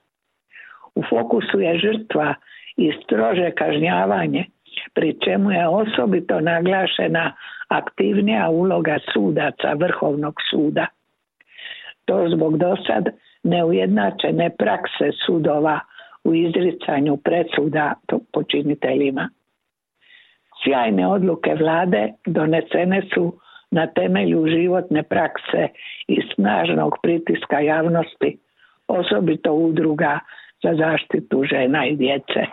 U 0.94 1.02
fokusu 1.10 1.60
je 1.60 1.78
žrtva 1.78 2.34
i 2.76 2.92
strože 3.02 3.50
kažnjavanje, 3.50 4.44
pri 4.94 5.16
čemu 5.24 5.50
je 5.50 5.68
osobito 5.68 6.40
naglašena 6.40 7.32
aktivnija 7.68 8.48
uloga 8.50 8.98
sudaca 9.12 9.72
Vrhovnog 9.74 10.34
suda. 10.50 10.86
To 12.04 12.28
zbog 12.28 12.58
dosad 12.58 13.04
neujednačene 13.42 14.50
prakse 14.58 15.10
sudova 15.26 15.80
u 16.24 16.34
izricanju 16.34 17.16
presuda 17.16 17.94
počiniteljima. 18.32 19.28
Sjajne 20.64 21.06
odluke 21.06 21.54
vlade 21.54 22.12
donesene 22.26 23.02
su 23.14 23.32
na 23.70 23.86
temelju 23.86 24.46
životne 24.46 25.02
prakse 25.02 25.68
i 26.08 26.20
snažnog 26.34 26.94
pritiska 27.02 27.60
javnosti, 27.60 28.38
osobito 28.88 29.52
udruga 29.52 30.18
za 30.62 30.74
zaštitu 30.74 31.44
žena 31.44 31.86
i 31.86 31.96
djece. 31.96 32.46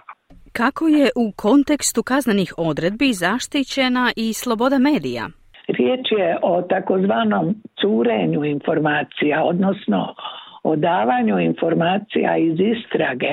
Kako 0.62 0.88
je 0.88 1.08
u 1.16 1.32
kontekstu 1.36 2.04
kaznenih 2.04 2.54
odredbi 2.58 3.10
zaštićena 3.14 4.12
i 4.16 4.34
sloboda 4.34 4.78
medija? 4.80 5.24
Riječ 5.68 6.06
je 6.20 6.38
o 6.42 6.62
takozvanom 6.62 7.56
curenju 7.82 8.44
informacija, 8.46 9.44
odnosno 9.44 10.16
o 10.64 10.76
davanju 10.76 11.40
informacija 11.40 12.38
iz 12.38 12.58
istrage 12.74 13.32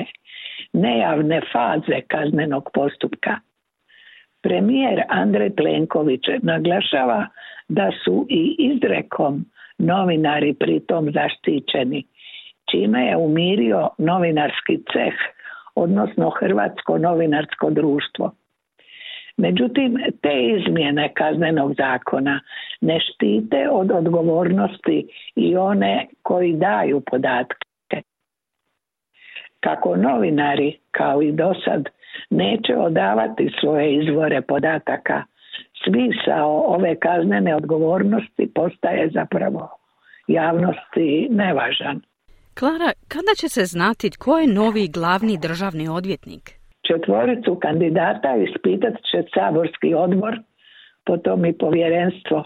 nejavne 0.73 1.41
faze 1.51 2.01
kaznenog 2.07 2.69
postupka. 2.73 3.35
Premijer 4.41 5.01
Andrej 5.09 5.55
Plenković 5.55 6.23
naglašava 6.41 7.27
da 7.67 7.91
su 8.03 8.25
i 8.29 8.55
izrekom 8.59 9.45
novinari 9.77 10.53
pritom 10.53 11.11
zaštićeni, 11.11 12.03
čime 12.71 13.05
je 13.05 13.17
umirio 13.17 13.89
novinarski 13.97 14.77
ceh, 14.91 15.17
odnosno 15.75 16.29
Hrvatsko 16.29 16.97
novinarsko 16.97 17.69
društvo. 17.69 18.31
Međutim, 19.37 19.97
te 20.21 20.43
izmjene 20.43 21.13
kaznenog 21.13 21.73
zakona 21.77 22.39
ne 22.81 22.99
štite 22.99 23.69
od 23.71 23.91
odgovornosti 23.91 25.07
i 25.35 25.57
one 25.57 26.07
koji 26.21 26.53
daju 26.53 27.01
podatke. 27.11 28.01
Kako 29.59 29.95
novinari, 29.95 30.77
kao 30.91 31.21
i 31.21 31.31
dosad, 31.31 31.89
neće 32.29 32.75
odavati 32.77 33.53
svoje 33.59 33.95
izvore 33.95 34.41
podataka, 34.41 35.23
smisao 35.83 36.63
ove 36.67 36.95
kaznene 36.95 37.55
odgovornosti 37.55 38.51
postaje 38.55 39.09
zapravo 39.13 39.69
javnosti 40.27 41.27
nevažan. 41.31 42.01
Klara, 42.59 42.91
kada 43.13 43.33
će 43.39 43.47
se 43.49 43.63
znati 43.65 44.09
tko 44.09 44.37
je 44.39 44.47
novi 44.47 44.87
glavni 44.87 45.35
državni 45.41 45.87
odvjetnik? 45.87 46.43
Četvoricu 46.87 47.59
kandidata 47.61 48.31
ispitat 48.35 48.93
će 48.93 49.19
saborski 49.33 49.93
odbor, 49.93 50.33
potom 51.05 51.45
i 51.45 51.57
povjerenstvo. 51.57 52.43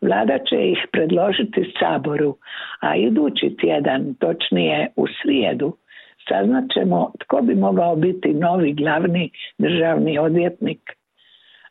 Vlada 0.00 0.38
će 0.48 0.56
ih 0.72 0.78
predložiti 0.92 1.72
saboru, 1.78 2.36
a 2.80 2.96
idući 2.96 3.56
tjedan, 3.60 4.14
točnije 4.14 4.88
u 4.96 5.04
srijedu, 5.22 5.76
saznat 6.28 6.64
ćemo 6.74 7.12
tko 7.20 7.42
bi 7.42 7.54
mogao 7.54 7.96
biti 7.96 8.34
novi 8.34 8.72
glavni 8.72 9.30
državni 9.58 10.18
odvjetnik. 10.18 10.80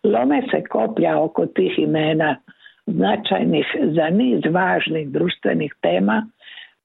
Lome 0.03 0.41
se 0.51 0.63
koplja 0.69 1.21
oko 1.21 1.45
tih 1.45 1.79
imena 1.79 2.35
značajnih 2.85 3.65
za 3.95 4.09
niz 4.09 4.41
važnih 4.51 5.09
društvenih 5.09 5.73
tema, 5.81 6.27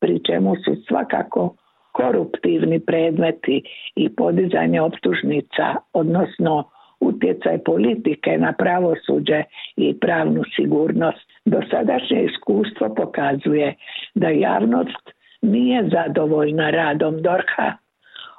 pri 0.01 0.21
čemu 0.27 0.55
su 0.57 0.77
svakako 0.89 1.55
koruptivni 1.93 2.81
predmeti 2.81 3.63
i 3.97 4.09
podizanje 4.09 4.81
optužnica, 4.81 5.75
odnosno 5.93 6.65
utjecaj 7.01 7.59
politike 7.59 8.39
na 8.39 8.53
pravosuđe 8.53 9.43
i 9.77 9.99
pravnu 10.01 10.43
sigurnost. 10.57 11.33
Dosadašnje 11.45 12.25
iskustvo 12.25 12.95
pokazuje 12.95 13.75
da 14.15 14.29
javnost 14.29 15.11
nije 15.43 15.89
zadovoljna 15.93 16.71
radom 16.71 17.23
Dorha, 17.23 17.73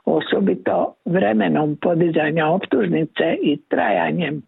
osobito 0.05 0.95
vremenom 1.05 1.77
podizanja 1.81 2.47
optužnice 2.47 3.37
i 3.43 3.57
trajanjem 3.69 4.41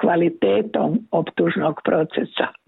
kvalitetom 0.00 0.98
optužnog 1.10 1.80
procesa. 1.84 2.63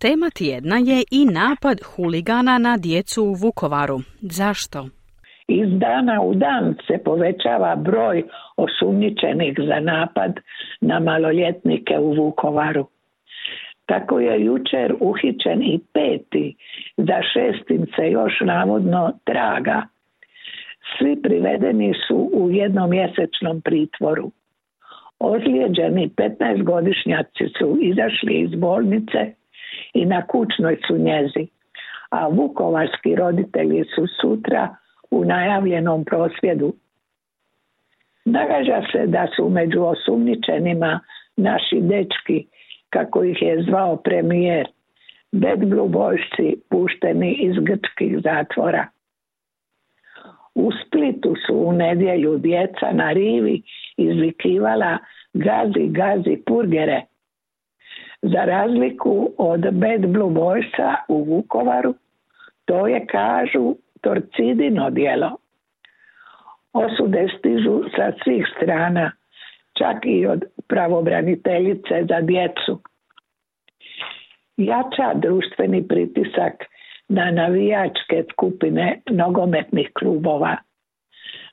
Tema 0.00 0.30
tjedna 0.30 0.76
je 0.76 0.98
i 1.10 1.24
napad 1.24 1.78
huligana 1.82 2.58
na 2.58 2.76
djecu 2.76 3.24
u 3.24 3.32
Vukovaru. 3.32 3.98
Zašto? 4.20 4.88
Iz 5.48 5.68
dana 5.78 6.22
u 6.22 6.34
dan 6.34 6.74
se 6.86 6.98
povećava 7.04 7.76
broj 7.76 8.22
osumnjičenih 8.56 9.54
za 9.68 9.80
napad 9.80 10.32
na 10.80 11.00
maloljetnike 11.00 11.98
u 11.98 12.12
Vukovaru. 12.12 12.86
Tako 13.86 14.20
je 14.20 14.44
jučer 14.44 14.94
uhićen 15.00 15.62
i 15.62 15.80
peti, 15.92 16.56
za 16.96 17.18
šestim 17.32 17.86
se 17.96 18.10
još 18.10 18.40
navodno 18.40 19.12
traga. 19.24 19.82
Svi 20.98 21.22
privedeni 21.22 21.92
su 22.08 22.30
u 22.32 22.50
jednomjesečnom 22.50 23.60
pritvoru. 23.60 24.30
Ozlijeđeni 25.18 26.10
15-godišnjaci 26.16 27.58
su 27.58 27.78
izašli 27.80 28.34
iz 28.34 28.50
bolnice 28.54 29.34
i 29.94 30.06
na 30.06 30.26
kućnoj 30.26 30.76
su 30.86 30.98
njezi, 30.98 31.46
a 32.10 32.28
vukovarski 32.28 33.14
roditelji 33.14 33.84
su 33.94 34.06
sutra 34.20 34.76
u 35.10 35.24
najavljenom 35.24 36.04
prosvjedu. 36.04 36.74
Nagađa 38.24 38.82
se 38.92 39.06
da 39.06 39.26
su 39.36 39.48
među 39.48 39.82
osumnjičenima 39.82 41.00
naši 41.36 41.80
dečki, 41.80 42.46
kako 42.90 43.24
ih 43.24 43.42
je 43.42 43.62
zvao 43.62 43.96
premijer, 43.96 44.66
boysi 45.32 46.54
pušteni 46.70 47.32
iz 47.32 47.54
grčkih 47.56 48.18
zatvora. 48.24 48.86
U 50.54 50.70
Splitu 50.72 51.34
su 51.46 51.54
u 51.54 51.72
nedjelju 51.72 52.38
djeca 52.38 52.92
na 52.92 53.12
rivi 53.12 53.62
izvikivala 53.96 54.98
gazi, 55.34 55.86
gazi 55.88 56.42
purgere. 56.46 57.02
Za 58.22 58.44
razliku 58.44 59.32
od 59.38 59.60
Bad 59.60 60.06
Blue 60.06 60.30
Boysa 60.30 60.94
u 61.08 61.24
Vukovaru, 61.24 61.94
to 62.64 62.86
je, 62.86 63.06
kažu, 63.06 63.76
torcidino 64.00 64.90
djelo. 64.90 65.36
Osude 66.72 67.28
stižu 67.38 67.82
sa 67.96 68.12
svih 68.24 68.46
strana, 68.56 69.12
čak 69.78 69.96
i 70.04 70.26
od 70.26 70.44
pravobraniteljice 70.68 72.04
za 72.08 72.20
djecu. 72.20 72.80
Jača 74.56 75.14
društveni 75.14 75.88
pritisak 75.88 76.64
na 77.08 77.30
navijačke 77.30 78.24
skupine 78.32 79.00
nogometnih 79.10 79.90
klubova. 79.98 80.56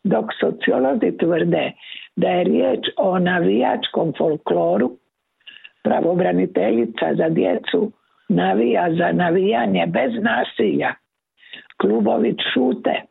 Dok 0.03 0.25
sociolozi 0.39 1.17
tvrde 1.17 1.71
da 2.15 2.27
je 2.27 2.43
riječ 2.43 2.79
o 2.97 3.19
navijačkom 3.19 4.13
folkloru, 4.17 4.91
pravobraniteljica 5.83 7.15
za 7.17 7.29
djecu 7.29 7.91
navija 8.29 8.87
za 8.97 9.11
navijanje 9.11 9.85
bez 9.87 10.11
nasilja. 10.21 10.93
Klubovi 11.77 12.35
šute. 12.53 13.01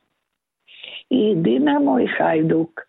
I 1.10 1.34
Dinamo 1.34 2.00
i 2.00 2.06
Hajduk 2.06 2.80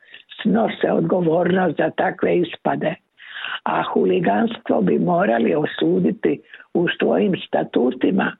snose 0.41 0.91
odgovornost 0.91 1.77
za 1.77 1.89
takve 1.89 2.37
ispade. 2.37 2.95
A 3.63 3.83
huliganstvo 3.93 4.81
bi 4.81 4.99
morali 4.99 5.55
osuditi 5.55 6.41
u 6.73 6.87
svojim 6.99 7.33
statutima 7.47 8.31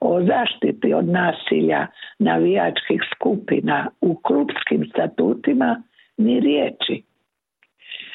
o 0.00 0.22
zaštiti 0.22 0.94
od 0.94 1.08
nasilja 1.08 1.86
navijačkih 2.18 3.00
skupina 3.16 3.90
u 4.00 4.14
klubskim 4.22 4.88
statutima 4.90 5.82
ni 6.16 6.40
riječi. 6.40 7.02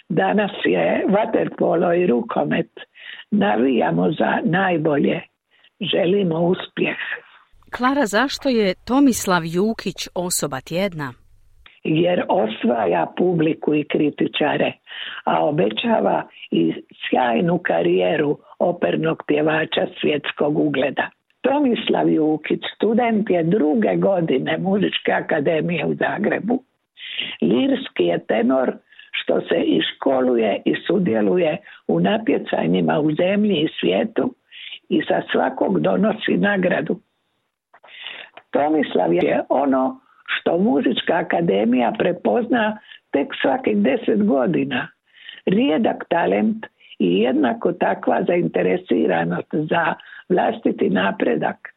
Danas 0.09 0.51
je 0.65 1.05
vaterpolo 1.09 1.93
i 1.93 2.07
rukomet. 2.07 2.69
Navijamo 3.31 4.11
za 4.11 4.39
najbolje. 4.43 5.21
Želimo 5.79 6.39
uspjeh. 6.39 6.97
Klara, 7.77 8.05
zašto 8.05 8.49
je 8.49 8.73
Tomislav 8.87 9.41
Jukić 9.45 10.07
osoba 10.15 10.61
tjedna? 10.61 11.13
Jer 11.83 12.23
osvaja 12.29 13.13
publiku 13.17 13.75
i 13.75 13.83
kritičare, 13.83 14.73
a 15.23 15.45
obećava 15.45 16.27
i 16.51 16.73
sjajnu 17.09 17.57
karijeru 17.57 18.37
opernog 18.59 19.23
pjevača 19.27 19.87
svjetskog 20.01 20.59
ugleda. 20.59 21.09
Tomislav 21.41 22.09
Jukić, 22.09 22.59
student 22.75 23.29
je 23.29 23.43
druge 23.43 23.95
godine 23.95 24.57
Muzičke 24.57 25.11
akademije 25.11 25.85
u 25.85 25.95
Zagrebu. 25.95 26.63
Lirski 27.41 28.03
je 28.03 28.25
tenor 28.25 28.73
što 29.21 29.41
se 29.41 29.55
i 29.55 29.81
školuje 29.81 30.61
i 30.65 30.73
sudjeluje 30.87 31.57
u 31.87 31.99
natjecanjima 31.99 32.99
u 32.99 33.11
zemlji 33.11 33.55
i 33.55 33.69
svijetu 33.79 34.35
i 34.89 35.01
sa 35.07 35.21
svakog 35.31 35.79
donosi 35.79 36.37
nagradu. 36.37 36.99
Tomislav 38.51 39.13
je 39.13 39.43
ono 39.49 39.99
što 40.25 40.57
muzička 40.57 41.13
akademija 41.13 41.93
prepozna 41.97 42.77
tek 43.11 43.27
svakih 43.41 43.77
deset 43.77 44.25
godina. 44.25 44.87
Rijedak 45.45 46.05
talent 46.09 46.65
i 46.99 47.19
jednako 47.19 47.71
takva 47.71 48.23
zainteresiranost 48.27 49.47
za 49.51 49.93
vlastiti 50.29 50.89
napredak. 50.89 51.69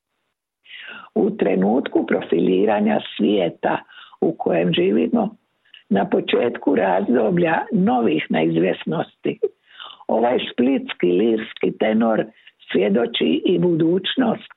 U 1.14 1.30
trenutku 1.30 2.06
profiliranja 2.06 3.00
svijeta 3.16 3.78
u 4.20 4.34
kojem 4.38 4.72
živimo, 4.72 5.36
na 5.92 6.04
početku 6.08 6.74
razdoblja 6.74 7.66
novih 7.72 8.26
neizvjesnosti, 8.30 9.38
ovaj 10.08 10.38
splitski 10.52 11.06
lirski 11.06 11.78
tenor 11.78 12.24
svjedoči 12.72 13.42
i 13.46 13.58
budućnost, 13.58 14.52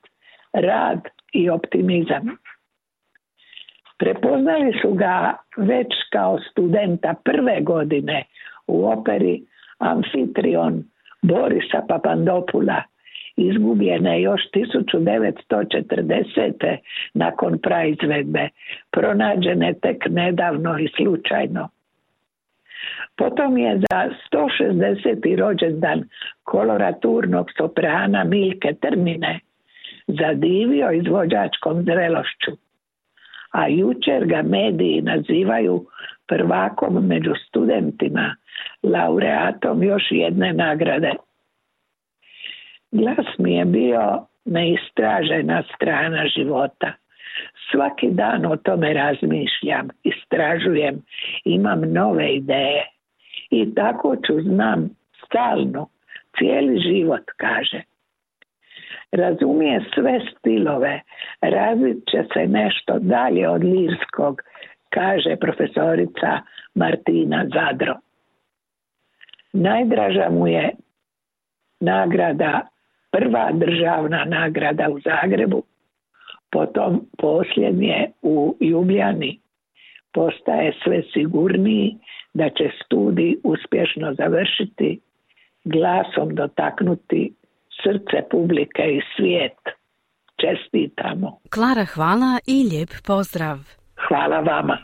rad 0.52 1.00
i 1.32 1.50
optimizam. 1.50 2.36
Prepoznali 3.98 4.72
su 4.82 4.94
ga 4.94 5.36
već 5.56 5.88
kao 6.12 6.38
studenta 6.50 7.14
prve 7.24 7.60
godine 7.60 8.24
u 8.66 8.86
operi 8.88 9.42
Amfitrion 9.78 10.84
Borisa 11.22 11.82
Papandopula 11.88 12.82
izgubljene 13.36 14.22
još 14.22 14.40
1940. 14.54 16.76
nakon 17.14 17.58
praizvedbe, 17.62 18.48
pronađene 18.90 19.74
tek 19.82 20.04
nedavno 20.10 20.78
i 20.78 20.88
slučajno. 20.96 21.68
Potom 23.16 23.58
je 23.58 23.78
za 23.78 24.10
160. 24.32 25.38
rođendan 25.38 26.04
koloraturnog 26.44 27.50
soprana 27.58 28.24
Milke 28.24 28.74
Termine 28.80 29.40
zadivio 30.06 30.90
izvođačkom 30.90 31.82
zrelošću, 31.82 32.50
a 33.50 33.68
jučer 33.68 34.26
ga 34.26 34.42
mediji 34.42 35.02
nazivaju 35.02 35.86
prvakom 36.26 37.06
među 37.06 37.32
studentima, 37.48 38.36
laureatom 38.82 39.82
još 39.82 40.02
jedne 40.10 40.52
nagrade. 40.52 41.12
Glas 42.96 43.26
mi 43.38 43.54
je 43.54 43.64
bio 43.64 44.26
neistražena 44.44 45.62
strana 45.74 46.26
života. 46.36 46.92
Svaki 47.70 48.08
dan 48.10 48.46
o 48.46 48.56
tome 48.56 48.92
razmišljam, 48.92 49.88
istražujem, 50.02 51.02
imam 51.44 51.80
nove 51.92 52.34
ideje. 52.34 52.84
I 53.50 53.74
tako 53.74 54.16
ću 54.16 54.40
znam 54.42 54.90
stalno, 55.24 55.88
cijeli 56.38 56.80
život 56.80 57.22
kaže. 57.36 57.82
Razumije 59.12 59.84
sve 59.94 60.20
stilove, 60.30 61.00
razvit 61.40 61.96
će 62.10 62.24
se 62.32 62.46
nešto 62.46 62.98
dalje 62.98 63.48
od 63.48 63.64
lirskog, 63.64 64.40
kaže 64.90 65.36
profesorica 65.36 66.40
Martina 66.74 67.46
Zadro. 67.54 67.94
Najdraža 69.52 70.28
mu 70.30 70.46
je 70.46 70.70
nagrada 71.80 72.68
prva 73.16 73.50
državna 73.52 74.24
nagrada 74.24 74.88
u 74.90 75.00
Zagrebu, 75.00 75.62
potom 76.50 77.00
posljednje 77.18 78.10
u 78.22 78.56
Ljubljani. 78.60 79.40
Postaje 80.12 80.72
sve 80.84 81.02
sigurniji 81.12 81.96
da 82.34 82.48
će 82.48 82.70
studij 82.84 83.36
uspješno 83.44 84.14
završiti, 84.14 85.00
glasom 85.64 86.34
dotaknuti 86.34 87.32
srce 87.82 88.28
publike 88.30 88.82
i 88.82 89.00
svijet. 89.16 89.58
Čestitamo. 90.40 91.38
Klara, 91.50 91.84
hvala 91.84 92.38
i 92.46 92.68
lijep 92.70 92.90
pozdrav. 93.06 93.58
Hvala 94.08 94.40
vama. 94.40 94.78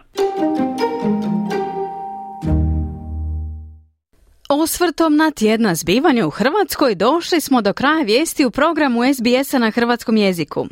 Osvrtom 4.55 5.17
na 5.17 5.31
tjedna 5.31 5.75
zbivanja 5.75 6.27
u 6.27 6.31
Hrvatskoj 6.31 6.95
došli 6.95 7.41
smo 7.41 7.63
do 7.63 7.73
kraja 7.73 8.03
vijesti 8.05 8.45
u 8.45 8.51
programu 8.51 9.01
SBS-a 9.15 9.59
na 9.59 9.71
hrvatskom 9.71 10.17
jeziku. 10.17 10.67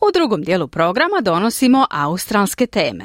U 0.00 0.12
drugom 0.14 0.42
dijelu 0.42 0.68
programa 0.68 1.20
donosimo 1.22 1.86
australske 1.90 2.66
teme. 2.66 3.04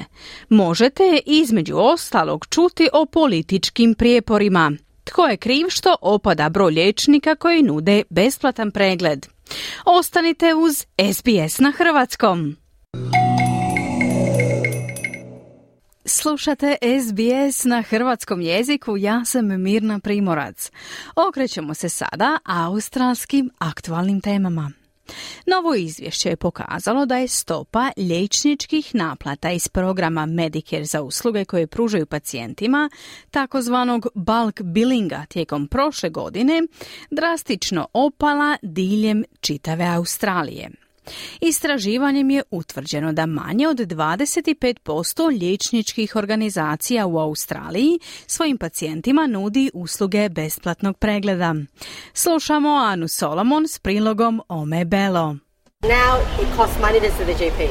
Možete 0.50 1.20
između 1.26 1.76
ostalog 1.78 2.46
čuti 2.50 2.90
o 2.94 3.06
političkim 3.06 3.96
prijeporima. 3.96 4.72
Tko 5.04 5.26
je 5.26 5.38
kriv 5.38 5.66
što 5.70 5.96
opada 6.02 6.50
broj 6.50 6.72
liječnika 6.72 7.36
koji 7.36 7.64
nude 7.64 8.04
besplatan 8.10 8.72
pregled? 8.72 9.28
Ostanite 9.86 10.54
uz 10.54 10.86
SBS 11.14 11.60
na 11.60 11.72
hrvatskom. 11.78 12.56
Slušate 16.06 16.76
SBS 16.82 17.64
na 17.64 17.82
hrvatskom 17.82 18.42
jeziku, 18.42 18.98
ja 18.98 19.26
sam 19.26 19.62
Mirna 19.62 20.00
Primorac. 20.00 20.72
Okrećemo 21.16 21.74
se 21.74 21.90
sada 21.90 22.38
australskim 22.46 23.50
aktualnim 23.58 24.22
temama. 24.22 24.72
Novo 25.46 25.76
izvješće 25.76 26.30
je 26.30 26.36
pokazalo 26.36 27.06
da 27.06 27.18
je 27.18 27.28
stopa 27.28 27.92
liječničkih 27.98 28.96
naplata 28.96 29.52
iz 29.52 29.68
programa 29.68 30.26
Medicare 30.26 30.86
za 30.86 31.02
usluge 31.02 31.46
koje 31.46 31.68
pružaju 31.68 32.06
pacijentima, 32.06 32.90
takozvanog 33.32 34.08
bulk 34.14 34.62
billinga 34.62 35.26
tijekom 35.30 35.68
prošle 35.68 36.10
godine, 36.10 36.62
drastično 37.12 37.88
opala 37.94 38.58
diljem 38.62 39.24
čitave 39.40 39.86
Australije. 39.86 40.83
Istraživanjem 41.42 42.30
je 42.30 42.44
utvrđeno 42.52 43.14
da 43.14 43.26
manje 43.26 43.68
od 43.68 43.78
25% 43.78 45.40
liječničkih 45.40 46.16
organizacija 46.16 47.06
u 47.06 47.20
Australiji 47.20 48.00
svojim 48.28 48.58
pacijentima 48.58 49.28
nudi 49.28 49.72
usluge 49.74 50.30
besplatnog 50.30 50.98
pregleda. 50.98 51.56
Slušamo 52.14 52.70
Anu 52.70 53.08
Solomon 53.08 53.68
s 53.68 53.80
prilogom 53.80 54.42
Ome 54.48 54.86
Belo. 54.86 55.38
Now 55.84 56.22
it 56.42 56.48
costs 56.56 56.80
money 56.80 57.00
to 57.00 57.12
see 57.18 57.26
the 57.26 57.34
GP, 57.34 57.70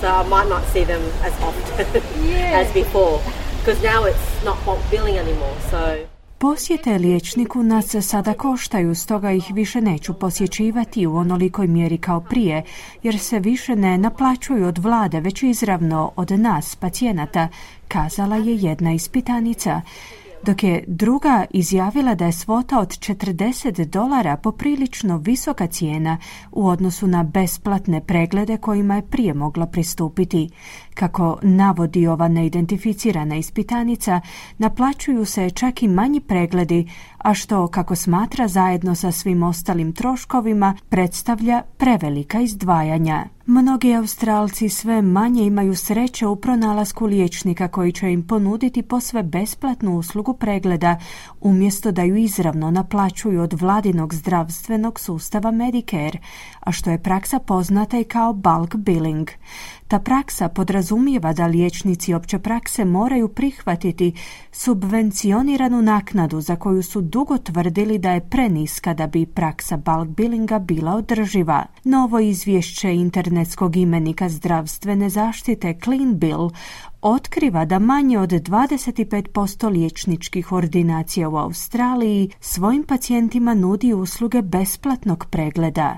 so 0.00 0.06
I 0.06 0.22
might 0.28 0.48
not 0.50 0.62
see 0.72 0.84
them 0.84 1.02
as 1.24 1.32
often 1.48 1.86
as 2.60 2.72
before, 2.74 3.20
because 3.58 3.82
now 3.82 4.04
it's 4.04 4.44
not 4.44 4.56
bulk 4.64 4.80
billing 4.90 5.16
anymore, 5.18 5.56
so... 5.70 6.13
Posjete 6.44 6.98
liječniku 6.98 7.62
nas 7.62 7.94
sada 8.00 8.32
koštaju, 8.32 8.94
stoga 8.94 9.32
ih 9.32 9.44
više 9.54 9.80
neću 9.80 10.14
posjećivati 10.14 11.06
u 11.06 11.16
onolikoj 11.16 11.66
mjeri 11.66 11.98
kao 11.98 12.20
prije, 12.20 12.62
jer 13.02 13.18
se 13.18 13.38
više 13.38 13.76
ne 13.76 13.98
naplaćuju 13.98 14.66
od 14.66 14.78
vlade, 14.78 15.20
već 15.20 15.42
izravno 15.42 16.12
od 16.16 16.30
nas, 16.30 16.76
pacijenata, 16.76 17.48
kazala 17.88 18.36
je 18.36 18.56
jedna 18.56 18.92
ispitanica 18.92 19.80
dok 20.44 20.62
je 20.62 20.84
druga 20.86 21.44
izjavila 21.50 22.14
da 22.14 22.26
je 22.26 22.32
svota 22.32 22.78
od 22.78 22.88
40 22.88 23.84
dolara 23.84 24.36
poprilično 24.36 25.16
visoka 25.18 25.66
cijena 25.66 26.18
u 26.52 26.68
odnosu 26.68 27.06
na 27.06 27.22
besplatne 27.22 28.00
preglede 28.00 28.56
kojima 28.56 28.96
je 28.96 29.02
prije 29.02 29.34
mogla 29.34 29.66
pristupiti. 29.66 30.50
Kako 30.94 31.38
navodi 31.42 32.06
ova 32.06 32.28
neidentificirana 32.28 33.36
ispitanica, 33.36 34.20
naplaćuju 34.58 35.24
se 35.24 35.50
čak 35.50 35.82
i 35.82 35.88
manji 35.88 36.20
pregledi, 36.20 36.90
a 37.18 37.34
što, 37.34 37.68
kako 37.68 37.94
smatra 37.94 38.48
zajedno 38.48 38.94
sa 38.94 39.12
svim 39.12 39.42
ostalim 39.42 39.92
troškovima, 39.92 40.74
predstavlja 40.88 41.62
prevelika 41.76 42.40
izdvajanja. 42.40 43.24
Mnogi 43.46 43.94
Australci 43.94 44.68
sve 44.68 45.02
manje 45.02 45.42
imaju 45.42 45.76
sreće 45.76 46.26
u 46.26 46.36
pronalasku 46.36 47.06
liječnika 47.06 47.68
koji 47.68 47.92
će 47.92 48.12
im 48.12 48.26
ponuditi 48.26 48.82
posve 48.82 49.22
besplatnu 49.22 49.96
uslugu 49.96 50.34
pregleda, 50.34 50.98
umjesto 51.40 51.92
da 51.92 52.02
ju 52.02 52.16
izravno 52.16 52.70
naplaćuju 52.70 53.42
od 53.42 53.52
vladinog 53.52 54.14
zdravstvenog 54.14 55.00
sustava 55.00 55.50
Medicare, 55.50 56.18
a 56.60 56.72
što 56.72 56.90
je 56.90 57.02
praksa 57.02 57.38
poznata 57.38 57.98
i 57.98 58.04
kao 58.04 58.32
bulk 58.32 58.76
billing. 58.76 59.28
Ta 59.88 59.98
praksa 59.98 60.48
podrazumijeva 60.48 60.83
da 61.36 61.46
liječnici 61.46 62.14
opće 62.14 62.38
prakse 62.38 62.84
moraju 62.84 63.28
prihvatiti 63.28 64.12
subvencioniranu 64.52 65.82
naknadu 65.82 66.40
za 66.40 66.56
koju 66.56 66.82
su 66.82 67.00
dugo 67.00 67.38
tvrdili 67.38 67.98
da 67.98 68.10
je 68.10 68.28
preniska 68.28 68.94
da 68.94 69.06
bi 69.06 69.26
praksa 69.26 69.76
bulk 69.76 70.08
billinga 70.08 70.58
bila 70.58 70.92
održiva. 70.94 71.66
Novo 71.84 72.18
izvješće 72.18 72.94
internetskog 72.94 73.76
imenika 73.76 74.28
zdravstvene 74.28 75.08
zaštite 75.10 75.74
Clean 75.84 76.18
Bill 76.18 76.50
otkriva 77.04 77.64
da 77.64 77.78
manje 77.78 78.18
od 78.18 78.30
25% 78.30 79.72
liječničkih 79.72 80.52
ordinacija 80.52 81.28
u 81.28 81.36
Australiji 81.36 82.28
svojim 82.40 82.84
pacijentima 82.88 83.54
nudi 83.54 83.92
usluge 83.92 84.42
besplatnog 84.42 85.26
pregleda. 85.32 85.90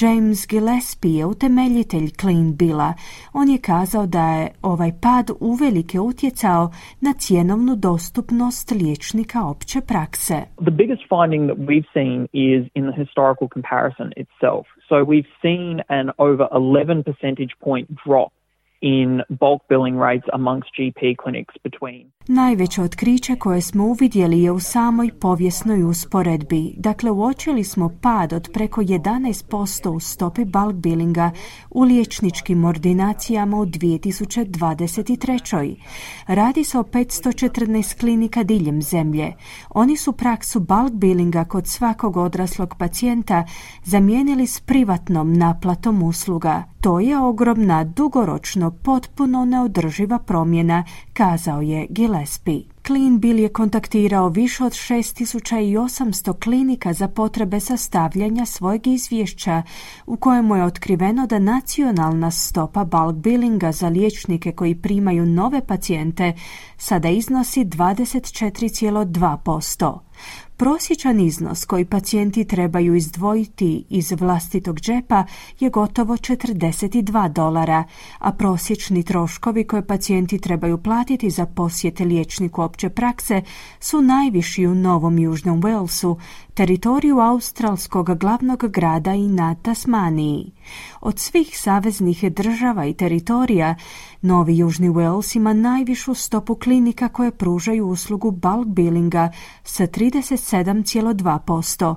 James 0.00 0.46
Gillespie 0.50 1.18
je 1.18 1.26
utemeljitelj 1.26 2.08
Clean 2.20 2.56
Billa. 2.56 2.92
On 3.32 3.48
je 3.48 3.58
kazao 3.70 4.06
da 4.06 4.24
je 4.28 4.50
ovaj 4.62 4.92
pad 5.02 5.26
uvelike 5.40 6.00
utjecao 6.00 6.70
na 7.00 7.12
cjenovnu 7.24 7.76
dostupnost 7.76 8.66
liječnika 8.80 9.38
opće 9.52 9.80
prakse. 9.90 10.36
The 10.68 10.76
biggest 10.82 11.02
finding 11.14 11.42
that 11.50 11.58
we've 11.68 11.90
seen 11.96 12.18
is 12.48 12.62
in 12.78 12.82
the 12.88 12.96
historical 13.02 13.48
comparison 13.56 14.08
itself. 14.22 14.64
So 14.88 14.96
we've 15.10 15.30
seen 15.44 15.72
an 15.98 16.06
over 16.28 16.46
11 16.52 17.02
percentage 17.08 17.52
point 17.64 17.86
drop 18.04 18.35
in 18.80 19.22
bulk 19.28 19.62
billing 19.68 19.98
rates 19.98 20.28
amongst 20.32 20.68
GP 20.76 21.00
clinics 21.22 21.54
between 21.64 22.16
Najveće 22.28 22.82
otkriće 22.82 23.36
koje 23.36 23.60
smo 23.60 23.84
uvidjeli 23.84 24.42
je 24.42 24.50
u 24.50 24.60
samoj 24.60 25.10
povijesnoj 25.20 25.82
usporedbi. 25.82 26.74
Dakle, 26.76 27.10
uočili 27.10 27.64
smo 27.64 27.90
pad 28.02 28.32
od 28.32 28.48
preko 28.52 28.82
11% 28.82 29.88
u 29.88 30.00
stopi 30.00 30.44
bulk 30.44 30.74
billinga 30.74 31.30
u 31.70 31.82
liječničkim 31.82 32.64
ordinacijama 32.64 33.56
u 33.56 33.66
2023. 33.66 35.76
Radi 36.26 36.64
se 36.64 36.78
o 36.78 36.82
514 36.82 38.00
klinika 38.00 38.42
diljem 38.42 38.82
zemlje. 38.82 39.32
Oni 39.70 39.96
su 39.96 40.12
praksu 40.12 40.60
bulk 40.60 40.92
billinga 40.92 41.44
kod 41.44 41.66
svakog 41.66 42.16
odraslog 42.16 42.74
pacijenta 42.78 43.44
zamijenili 43.82 44.46
s 44.46 44.60
privatnom 44.60 45.32
naplatom 45.32 46.02
usluga. 46.02 46.62
To 46.80 47.00
je 47.00 47.18
ogromna, 47.18 47.84
dugoročno, 48.70 48.82
potpuno 48.82 49.44
neodrživa 49.44 50.18
promjena, 50.18 50.84
kazao 51.12 51.60
je 51.60 51.86
Gillespie. 51.90 52.62
Clean 52.86 53.18
Bill 53.18 53.38
je 53.38 53.48
kontaktirao 53.48 54.28
više 54.28 54.64
od 54.64 54.72
6800 54.72 56.40
klinika 56.40 56.92
za 56.92 57.08
potrebe 57.08 57.60
sastavljanja 57.60 58.46
svojeg 58.46 58.86
izvješća 58.86 59.62
u 60.06 60.16
kojemu 60.16 60.56
je 60.56 60.64
otkriveno 60.64 61.26
da 61.26 61.38
nacionalna 61.38 62.30
stopa 62.30 62.84
bulk 62.84 63.16
billinga 63.16 63.72
za 63.72 63.88
liječnike 63.88 64.52
koji 64.52 64.74
primaju 64.74 65.26
nove 65.26 65.66
pacijente 65.66 66.32
sada 66.76 67.08
iznosi 67.08 67.64
24,2%. 67.64 69.98
Prosječan 70.58 71.20
iznos 71.20 71.64
koji 71.64 71.84
pacijenti 71.84 72.44
trebaju 72.44 72.94
izdvojiti 72.94 73.84
iz 73.90 74.12
vlastitog 74.12 74.80
džepa 74.80 75.24
je 75.60 75.70
gotovo 75.70 76.16
42 76.16 77.32
dolara, 77.32 77.84
a 78.18 78.32
prosječni 78.32 79.02
troškovi 79.02 79.64
koje 79.64 79.86
pacijenti 79.86 80.38
trebaju 80.38 80.78
platiti 80.78 81.30
za 81.30 81.46
posjete 81.46 82.04
liječniku 82.04 82.62
opće 82.62 82.88
prakse 82.88 83.42
su 83.80 84.02
najviši 84.02 84.66
u 84.66 84.74
Novom 84.74 85.18
Južnom 85.18 85.62
Walesu, 85.62 86.16
teritoriju 86.56 87.18
australskog 87.18 88.18
glavnog 88.18 88.64
grada 88.68 89.14
i 89.14 89.28
na 89.28 89.54
Tasmaniji. 89.54 90.52
Od 91.00 91.18
svih 91.18 91.60
saveznih 91.60 92.32
država 92.32 92.86
i 92.86 92.94
teritorija, 92.94 93.74
Novi 94.22 94.58
Južni 94.58 94.88
Wales 94.88 95.36
ima 95.36 95.52
najvišu 95.52 96.14
stopu 96.14 96.54
klinika 96.54 97.08
koje 97.08 97.30
pružaju 97.30 97.86
uslugu 97.86 98.30
bulk 98.30 98.66
billinga 98.66 99.32
sa 99.64 99.86
37,2%. 99.86 101.94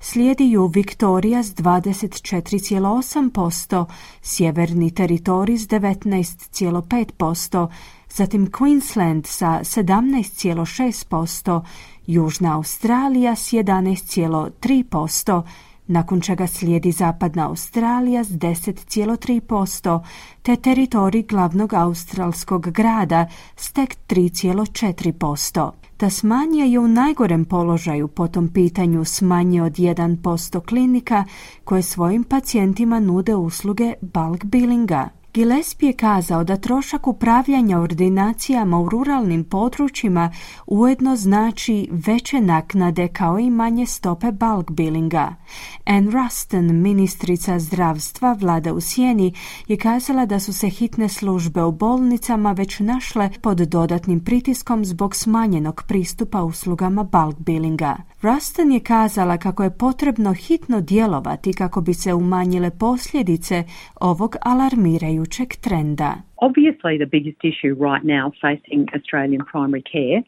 Slijedi 0.00 0.50
ju 0.50 0.66
Viktorija 0.66 1.42
s 1.42 1.54
24,8%, 1.54 3.84
Sjeverni 4.22 4.90
teritorij 4.90 5.58
s 5.58 5.68
19,5%, 5.68 7.68
zatim 8.14 8.50
Queensland 8.50 9.26
sa 9.26 9.60
17,6%, 9.62 11.62
Južna 12.06 12.56
Australija 12.56 13.36
s 13.36 13.52
11,3%, 13.52 15.42
nakon 15.86 16.20
čega 16.20 16.46
slijedi 16.46 16.92
Zapadna 16.92 17.48
Australija 17.48 18.24
s 18.24 18.28
10,3%, 18.28 20.02
te 20.42 20.56
teritorij 20.56 21.22
glavnog 21.22 21.74
australskog 21.74 22.70
grada 22.70 23.26
s 23.56 23.72
tek 23.72 23.96
3,4%. 24.08 25.70
Tasmanija 25.96 26.64
je 26.64 26.78
u 26.78 26.88
najgorem 26.88 27.44
položaju 27.44 28.08
po 28.08 28.28
tom 28.28 28.48
pitanju 28.48 29.04
s 29.04 29.20
manje 29.20 29.62
od 29.62 29.72
1% 29.72 30.66
klinika 30.66 31.24
koje 31.64 31.82
svojim 31.82 32.24
pacijentima 32.24 33.00
nude 33.00 33.34
usluge 33.34 33.92
bulk 34.00 34.44
billinga. 34.44 35.17
Gillespie 35.34 35.86
je 35.88 35.92
kazao 35.92 36.44
da 36.44 36.56
trošak 36.56 37.06
upravljanja 37.06 37.80
ordinacijama 37.80 38.80
u 38.80 38.88
ruralnim 38.88 39.44
područjima 39.44 40.32
ujedno 40.66 41.16
znači 41.16 41.88
veće 41.90 42.40
naknade 42.40 43.08
kao 43.08 43.38
i 43.38 43.50
manje 43.50 43.86
stope 43.86 44.32
bulk 44.32 44.70
billinga. 44.70 45.34
Anne 45.84 46.10
Ruston, 46.10 46.82
ministrica 46.82 47.58
zdravstva 47.58 48.32
vlada 48.32 48.72
u 48.72 48.80
Sjeni, 48.80 49.34
je 49.68 49.76
kazala 49.76 50.26
da 50.26 50.40
su 50.40 50.52
se 50.52 50.68
hitne 50.68 51.08
službe 51.08 51.62
u 51.62 51.72
bolnicama 51.72 52.52
već 52.52 52.80
našle 52.80 53.30
pod 53.42 53.58
dodatnim 53.58 54.20
pritiskom 54.20 54.84
zbog 54.84 55.16
smanjenog 55.16 55.82
pristupa 55.88 56.42
uslugama 56.42 57.02
bulk 57.02 57.38
billinga. 57.38 57.96
Ruston 58.22 58.72
je 58.72 58.80
kazala 58.80 59.36
kako 59.36 59.62
je 59.62 59.76
potrebno 59.78 60.32
hitno 60.32 60.80
djelovati 60.80 61.52
kako 61.52 61.80
bi 61.80 61.94
se 61.94 62.14
umanjile 62.14 62.70
posljedice 62.80 63.56
ovog 64.00 64.36
alarmirajućeg 64.42 65.48
trenda. 65.64 66.10
Obviously 66.48 66.94
the 67.02 67.10
biggest 67.16 67.40
issue 67.50 67.74
right 67.88 68.04
now 68.16 68.24
facing 68.44 68.82
Australian 68.96 69.42
primary 69.52 69.84
care 69.94 70.18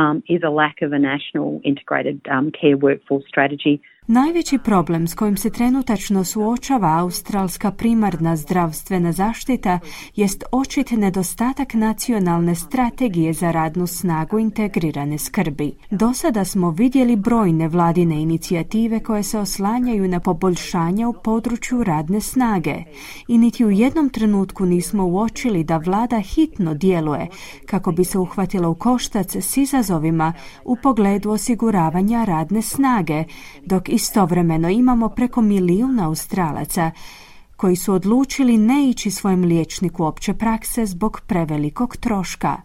um, 0.00 0.16
is 0.34 0.40
a 0.50 0.52
lack 0.62 0.76
of 0.86 0.90
a 0.98 1.00
national 1.12 1.48
integrated 1.70 2.18
um, 2.34 2.46
care 2.60 2.76
workforce 2.86 3.26
strategy 3.32 3.74
Najveći 4.06 4.58
problem 4.58 5.08
s 5.08 5.14
kojim 5.14 5.36
se 5.36 5.50
trenutačno 5.50 6.24
suočava 6.24 6.98
australska 6.98 7.70
primarna 7.70 8.36
zdravstvena 8.36 9.12
zaštita 9.12 9.78
jest 10.16 10.44
očit 10.52 10.90
nedostatak 10.90 11.74
nacionalne 11.74 12.54
strategije 12.54 13.32
za 13.32 13.50
radnu 13.50 13.86
snagu 13.86 14.38
integrirane 14.38 15.18
skrbi. 15.18 15.72
Do 15.90 16.12
sada 16.12 16.44
smo 16.44 16.70
vidjeli 16.70 17.16
brojne 17.16 17.68
vladine 17.68 18.22
inicijative 18.22 19.00
koje 19.00 19.22
se 19.22 19.38
oslanjaju 19.38 20.08
na 20.08 20.20
poboljšanja 20.20 21.08
u 21.08 21.12
području 21.12 21.84
radne 21.84 22.20
snage 22.20 22.74
i 23.28 23.38
niti 23.38 23.64
u 23.64 23.70
jednom 23.70 24.08
trenutku 24.08 24.66
nismo 24.66 25.06
uočili 25.06 25.64
da 25.64 25.76
vlada 25.76 26.20
hitno 26.20 26.74
djeluje 26.74 27.28
kako 27.66 27.92
bi 27.92 28.04
se 28.04 28.18
uhvatila 28.18 28.68
u 28.68 28.74
koštac 28.74 29.36
s 29.36 29.56
izazovima 29.56 30.32
u 30.64 30.76
pogledu 30.76 31.30
osiguravanja 31.30 32.24
radne 32.24 32.62
snage, 32.62 33.24
dok 33.64 33.93
Istovremeno 33.94 34.68
imamo 34.68 35.08
preko 35.08 35.42
milijuna 35.42 36.06
Australaca 36.06 36.90
koji 37.56 37.76
su 37.76 37.94
odlučili 37.94 38.58
ne 38.58 38.88
ići 38.88 39.10
svojem 39.10 39.44
liječniku 39.44 40.04
opće 40.04 40.34
prakse 40.34 40.86
zbog 40.86 41.20
prevelikog 41.26 41.96
troška. 41.96 42.56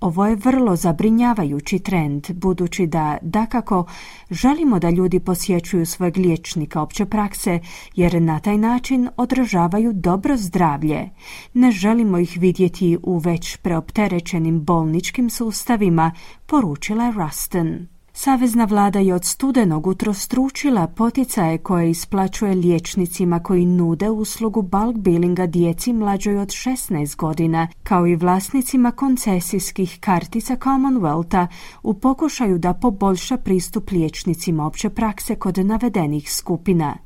Ovo 0.00 0.26
je 0.26 0.36
vrlo 0.36 0.76
zabrinjavajući 0.76 1.78
trend, 1.78 2.26
budući 2.32 2.86
da, 2.86 3.18
dakako, 3.22 3.84
želimo 4.30 4.78
da 4.78 4.90
ljudi 4.90 5.20
posjećuju 5.20 5.86
svojeg 5.86 6.16
liječnika 6.16 6.82
opće 6.82 7.06
prakse, 7.06 7.60
jer 7.94 8.22
na 8.22 8.40
taj 8.40 8.58
način 8.58 9.08
odražavaju 9.16 9.92
dobro 9.92 10.36
zdravlje. 10.36 11.10
Ne 11.54 11.70
želimo 11.70 12.18
ih 12.18 12.38
vidjeti 12.40 12.98
u 13.02 13.18
već 13.18 13.56
preopterećenim 13.56 14.64
bolničkim 14.64 15.30
sustavima, 15.30 16.12
poručila 16.46 17.04
je 17.04 17.12
Ruston. 17.12 17.93
Savezna 18.16 18.64
vlada 18.64 18.98
je 18.98 19.14
od 19.14 19.24
studenog 19.24 19.86
utrostručila 19.86 20.86
poticaje 20.86 21.58
koje 21.58 21.90
isplaćuje 21.90 22.54
liječnicima 22.54 23.42
koji 23.42 23.66
nude 23.66 24.10
uslugu 24.10 24.62
bulk 24.62 24.96
billinga 24.96 25.46
djeci 25.46 25.92
mlađoj 25.92 26.38
od 26.38 26.48
16 26.48 27.16
godina, 27.16 27.68
kao 27.82 28.06
i 28.06 28.16
vlasnicima 28.16 28.90
koncesijskih 28.90 29.98
kartica 30.00 30.56
Commonwealtha 30.56 31.46
u 31.82 31.94
pokušaju 31.94 32.58
da 32.58 32.74
poboljša 32.74 33.36
pristup 33.36 33.90
liječnicima 33.90 34.66
opće 34.66 34.90
prakse 34.90 35.34
kod 35.34 35.58
navedenih 35.58 36.32
skupina. 36.32 36.96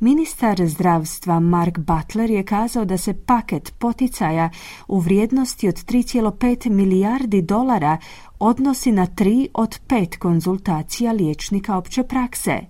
Ministar 0.00 0.66
zdravstva 0.66 1.40
Mark 1.40 1.78
Butler 1.78 2.30
je 2.30 2.42
kazao 2.42 2.84
da 2.84 2.98
se 2.98 3.14
paket 3.14 3.74
poticaja 3.78 4.50
u 4.88 4.98
vrijednosti 4.98 5.68
od 5.68 5.74
3,5 5.74 6.70
milijardi 6.70 7.42
dolara 7.42 7.98
odnosi 8.38 8.92
na 8.92 9.06
tri 9.06 9.48
od 9.54 9.78
pet 9.86 10.16
konzultacija 10.16 11.12
liječnika 11.12 11.76
opće 11.76 12.02
prakse. 12.02 12.60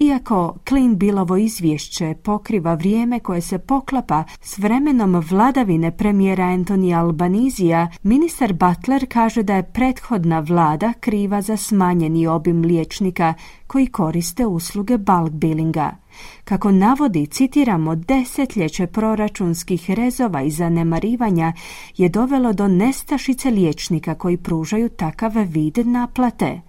Iako 0.00 0.56
Clean 0.68 0.96
Billovo 0.96 1.36
izvješće 1.36 2.14
pokriva 2.22 2.74
vrijeme 2.74 3.20
koje 3.20 3.40
se 3.40 3.58
poklapa 3.58 4.24
s 4.40 4.58
vremenom 4.58 5.24
vladavine 5.30 5.96
premijera 5.96 6.44
Antonija 6.44 7.00
Albanizija, 7.00 7.88
ministar 8.02 8.52
Butler 8.52 9.06
kaže 9.08 9.42
da 9.42 9.54
je 9.54 9.72
prethodna 9.72 10.40
vlada 10.40 10.92
kriva 11.00 11.42
za 11.42 11.56
smanjeni 11.56 12.26
obim 12.26 12.62
liječnika 12.62 13.34
koji 13.66 13.86
koriste 13.86 14.46
usluge 14.46 14.98
bulk 14.98 15.30
billinga. 15.30 16.03
Kako 16.44 16.72
navodi, 16.72 17.26
citiramo, 17.26 17.94
desetljeće 17.94 18.86
proračunskih 18.86 19.90
rezova 19.90 20.42
i 20.42 20.50
zanemarivanja 20.50 21.52
je 21.96 22.08
dovelo 22.08 22.52
do 22.52 22.68
nestašice 22.68 23.50
liječnika 23.50 24.14
koji 24.14 24.36
pružaju 24.36 24.88
takav 24.88 25.32
vid 25.48 25.86
naplate. 25.86 26.60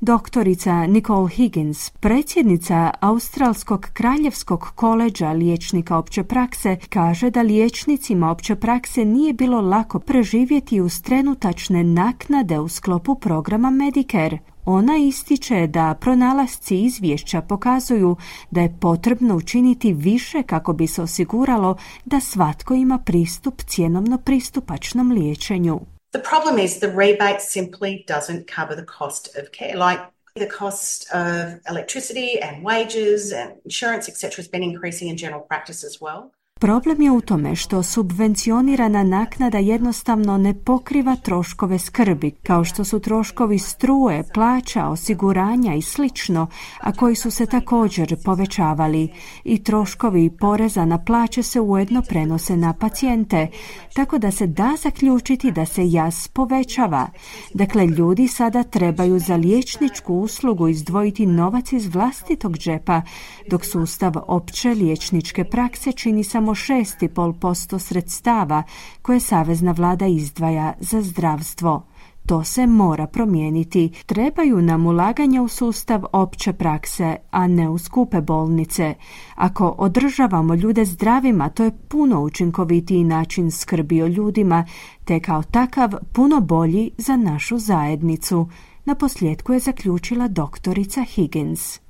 Doktorica 0.00 0.86
Nicole 0.86 1.30
Higgins, 1.30 1.90
predsjednica 1.90 2.90
Australskog 3.00 3.86
kraljevskog 3.92 4.72
koleđa 4.74 5.32
liječnika 5.32 5.96
opće 5.96 6.22
prakse, 6.24 6.76
kaže 6.88 7.30
da 7.30 7.42
liječnicima 7.42 8.30
opće 8.30 8.54
prakse 8.54 9.04
nije 9.04 9.32
bilo 9.32 9.60
lako 9.60 9.98
preživjeti 9.98 10.80
uz 10.80 11.02
trenutačne 11.02 11.84
naknade 11.84 12.58
u 12.58 12.68
sklopu 12.68 13.14
programa 13.14 13.70
Medicare. 13.70 14.38
Ona 14.66 14.96
ističe 14.96 15.66
da 15.66 15.94
pronalasci 16.00 16.80
izvješća 16.80 17.40
pokazuju 17.40 18.16
da 18.50 18.60
je 18.60 18.76
potrebno 18.80 19.36
učiniti 19.36 19.92
više 19.92 20.42
kako 20.42 20.72
bi 20.72 20.86
se 20.86 21.02
osiguralo 21.02 21.76
da 22.04 22.20
svatko 22.20 22.74
ima 22.74 22.98
pristup 22.98 23.62
cjenovno 23.62 24.18
pristupačnom 24.18 25.12
liječenju. 25.12 25.80
The 26.10 26.22
problem 26.22 26.64
is 26.64 26.78
the 26.78 26.88
rebate 26.88 27.40
simply 27.40 28.04
doesn't 28.08 28.44
cover 28.56 28.76
the 28.76 28.86
cost 28.98 29.28
of 29.38 29.44
care. 29.58 29.74
Like 29.90 30.02
the 30.34 30.48
cost 30.58 31.06
of 31.12 31.24
electricity 31.72 32.30
and 32.42 32.64
wages 32.64 33.32
and 33.40 33.50
insurance, 33.64 34.10
etc., 34.12 34.36
has 34.36 34.50
been 34.50 34.62
increasing 34.62 35.10
in 35.10 35.16
general 35.16 35.42
practice 35.48 35.86
as 35.86 35.96
well. 36.00 36.35
Problem 36.60 37.02
je 37.02 37.10
u 37.10 37.20
tome 37.20 37.56
što 37.56 37.82
subvencionirana 37.82 39.04
naknada 39.04 39.58
jednostavno 39.58 40.38
ne 40.38 40.54
pokriva 40.54 41.16
troškove 41.16 41.78
skrbi, 41.78 42.30
kao 42.30 42.64
što 42.64 42.84
su 42.84 43.00
troškovi 43.00 43.58
struje, 43.58 44.24
plaća, 44.34 44.88
osiguranja 44.88 45.74
i 45.74 45.82
slično, 45.82 46.46
a 46.80 46.92
koji 46.92 47.14
su 47.14 47.30
se 47.30 47.46
također 47.46 48.16
povećavali. 48.24 49.08
I 49.44 49.64
troškovi 49.64 50.30
poreza 50.30 50.84
na 50.84 51.04
plaće 51.04 51.42
se 51.42 51.60
ujedno 51.60 52.02
prenose 52.02 52.56
na 52.56 52.72
pacijente, 52.72 53.48
tako 53.94 54.18
da 54.18 54.30
se 54.30 54.46
da 54.46 54.72
zaključiti 54.82 55.50
da 55.50 55.66
se 55.66 55.90
jas 55.90 56.28
povećava. 56.28 57.08
Dakle, 57.54 57.86
ljudi 57.86 58.28
sada 58.28 58.62
trebaju 58.62 59.18
za 59.18 59.36
liječničku 59.36 60.14
uslugu 60.14 60.68
izdvojiti 60.68 61.26
novac 61.26 61.72
iz 61.72 61.86
vlastitog 61.86 62.56
džepa, 62.58 63.02
dok 63.50 63.64
sustav 63.64 64.12
opće 64.26 64.68
liječničke 64.68 65.44
prakse 65.44 65.92
čini 65.92 66.24
samo 66.24 66.45
samo 66.46 66.54
6,5% 66.54 67.78
sredstava 67.78 68.62
koje 69.02 69.20
Savezna 69.20 69.72
vlada 69.72 70.06
izdvaja 70.06 70.74
za 70.80 71.02
zdravstvo. 71.02 71.86
To 72.26 72.44
se 72.44 72.66
mora 72.66 73.06
promijeniti. 73.06 73.90
Trebaju 74.06 74.62
nam 74.62 74.86
ulaganja 74.86 75.42
u 75.42 75.48
sustav 75.48 76.04
opće 76.12 76.52
prakse, 76.52 77.16
a 77.30 77.46
ne 77.46 77.68
u 77.68 77.78
skupe 77.78 78.20
bolnice. 78.20 78.94
Ako 79.34 79.74
održavamo 79.78 80.54
ljude 80.54 80.84
zdravima, 80.84 81.48
to 81.48 81.64
je 81.64 81.78
puno 81.88 82.20
učinkovitiji 82.20 83.04
način 83.04 83.50
skrbi 83.50 84.02
o 84.02 84.06
ljudima, 84.06 84.66
te 85.04 85.20
kao 85.20 85.42
takav 85.42 85.94
puno 86.12 86.40
bolji 86.40 86.90
za 86.98 87.16
našu 87.16 87.58
zajednicu. 87.58 88.48
Na 88.84 88.94
posljedku 88.94 89.52
je 89.52 89.58
zaključila 89.58 90.28
doktorica 90.28 91.02
Higgins. 91.02 91.80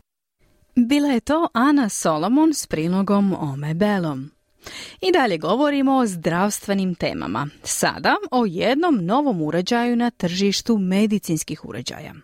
Bila 0.77 1.09
je 1.09 1.21
to 1.21 1.49
Ana 1.53 1.89
Solomon 1.89 2.55
s 2.55 2.67
prilogom 2.67 3.35
Ome 3.41 3.75
Belom. 3.75 4.36
I 5.01 5.13
dalje 5.13 5.39
govorimo 5.39 5.97
o 5.97 6.07
zdravstvenim 6.07 6.95
temama. 6.95 7.49
Sada 7.63 8.17
o 8.31 8.47
jednom 8.47 9.05
novom 9.05 9.43
uređaju 9.43 9.97
na 9.97 10.11
tržištu 10.11 10.79
medicinskih 10.79 11.65
uređaja. 11.65 12.15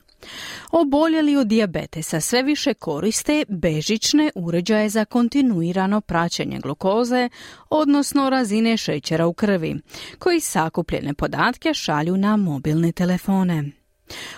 Oboljeli 0.70 1.36
od 1.36 1.46
dijabetesa 1.46 2.20
sve 2.20 2.42
više 2.42 2.74
koriste 2.74 3.44
bežične 3.48 4.30
uređaje 4.34 4.88
za 4.88 5.04
kontinuirano 5.04 6.00
praćenje 6.00 6.58
glukoze, 6.58 7.28
odnosno 7.70 8.30
razine 8.30 8.76
šećera 8.76 9.26
u 9.26 9.32
krvi, 9.32 9.76
koji 10.18 10.40
sakupljene 10.40 11.14
podatke 11.14 11.74
šalju 11.74 12.16
na 12.16 12.36
mobilne 12.36 12.92
telefone. 12.92 13.64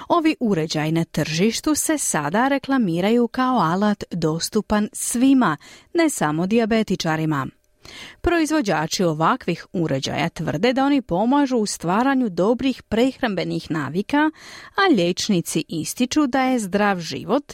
Ovi 0.09 0.37
uređaji 0.41 0.93
na 0.93 1.05
tržištu 1.05 1.75
se 1.75 1.99
sada 1.99 2.49
reklamiraju 2.49 3.29
kao 3.29 3.59
alat 3.59 4.05
dostupan 4.11 4.89
svima, 4.93 5.57
ne 5.95 6.11
samo 6.11 6.47
dijabetičarima. 6.47 7.47
Proizvođači 8.21 9.05
ovakvih 9.05 9.67
uređaja 9.73 10.29
tvrde 10.29 10.73
da 10.73 10.85
oni 10.85 11.03
pomažu 11.03 11.57
u 11.57 11.67
stvaranju 11.67 12.29
dobrih 12.29 12.83
prehrambenih 12.83 13.71
navika, 13.71 14.31
a 14.77 14.95
liječnici 14.95 15.65
ističu 15.69 16.27
da 16.27 16.43
je 16.43 16.59
zdrav 16.59 17.01
život 17.01 17.53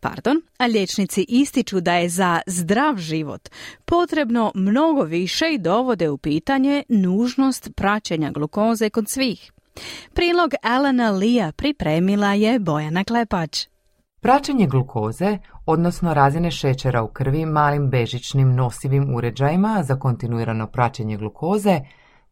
Pardon, 0.00 0.42
a 0.58 0.66
liječnici 0.66 1.26
ističu 1.28 1.80
da 1.80 1.94
je 1.94 2.08
za 2.08 2.40
zdrav 2.46 2.96
život 2.96 3.48
potrebno 3.84 4.52
mnogo 4.54 5.02
više 5.02 5.44
i 5.52 5.58
dovode 5.58 6.10
u 6.10 6.18
pitanje 6.18 6.82
nužnost 6.88 7.68
praćenja 7.76 8.30
glukoze 8.30 8.90
kod 8.90 9.08
svih. 9.08 9.52
Prilog 10.14 10.50
Elena 10.62 11.10
Lija 11.10 11.52
pripremila 11.52 12.34
je 12.34 12.58
Bojana 12.58 13.04
Klepač. 13.04 13.66
Praćenje 14.22 14.66
glukoze, 14.66 15.38
odnosno 15.66 16.14
razine 16.14 16.50
šećera 16.50 17.02
u 17.02 17.08
krvi 17.08 17.46
malim 17.46 17.90
bežičnim 17.90 18.54
nosivim 18.54 19.14
uređajima 19.14 19.82
za 19.82 19.98
kontinuirano 19.98 20.66
praćenje 20.66 21.16
glukoze, 21.16 21.80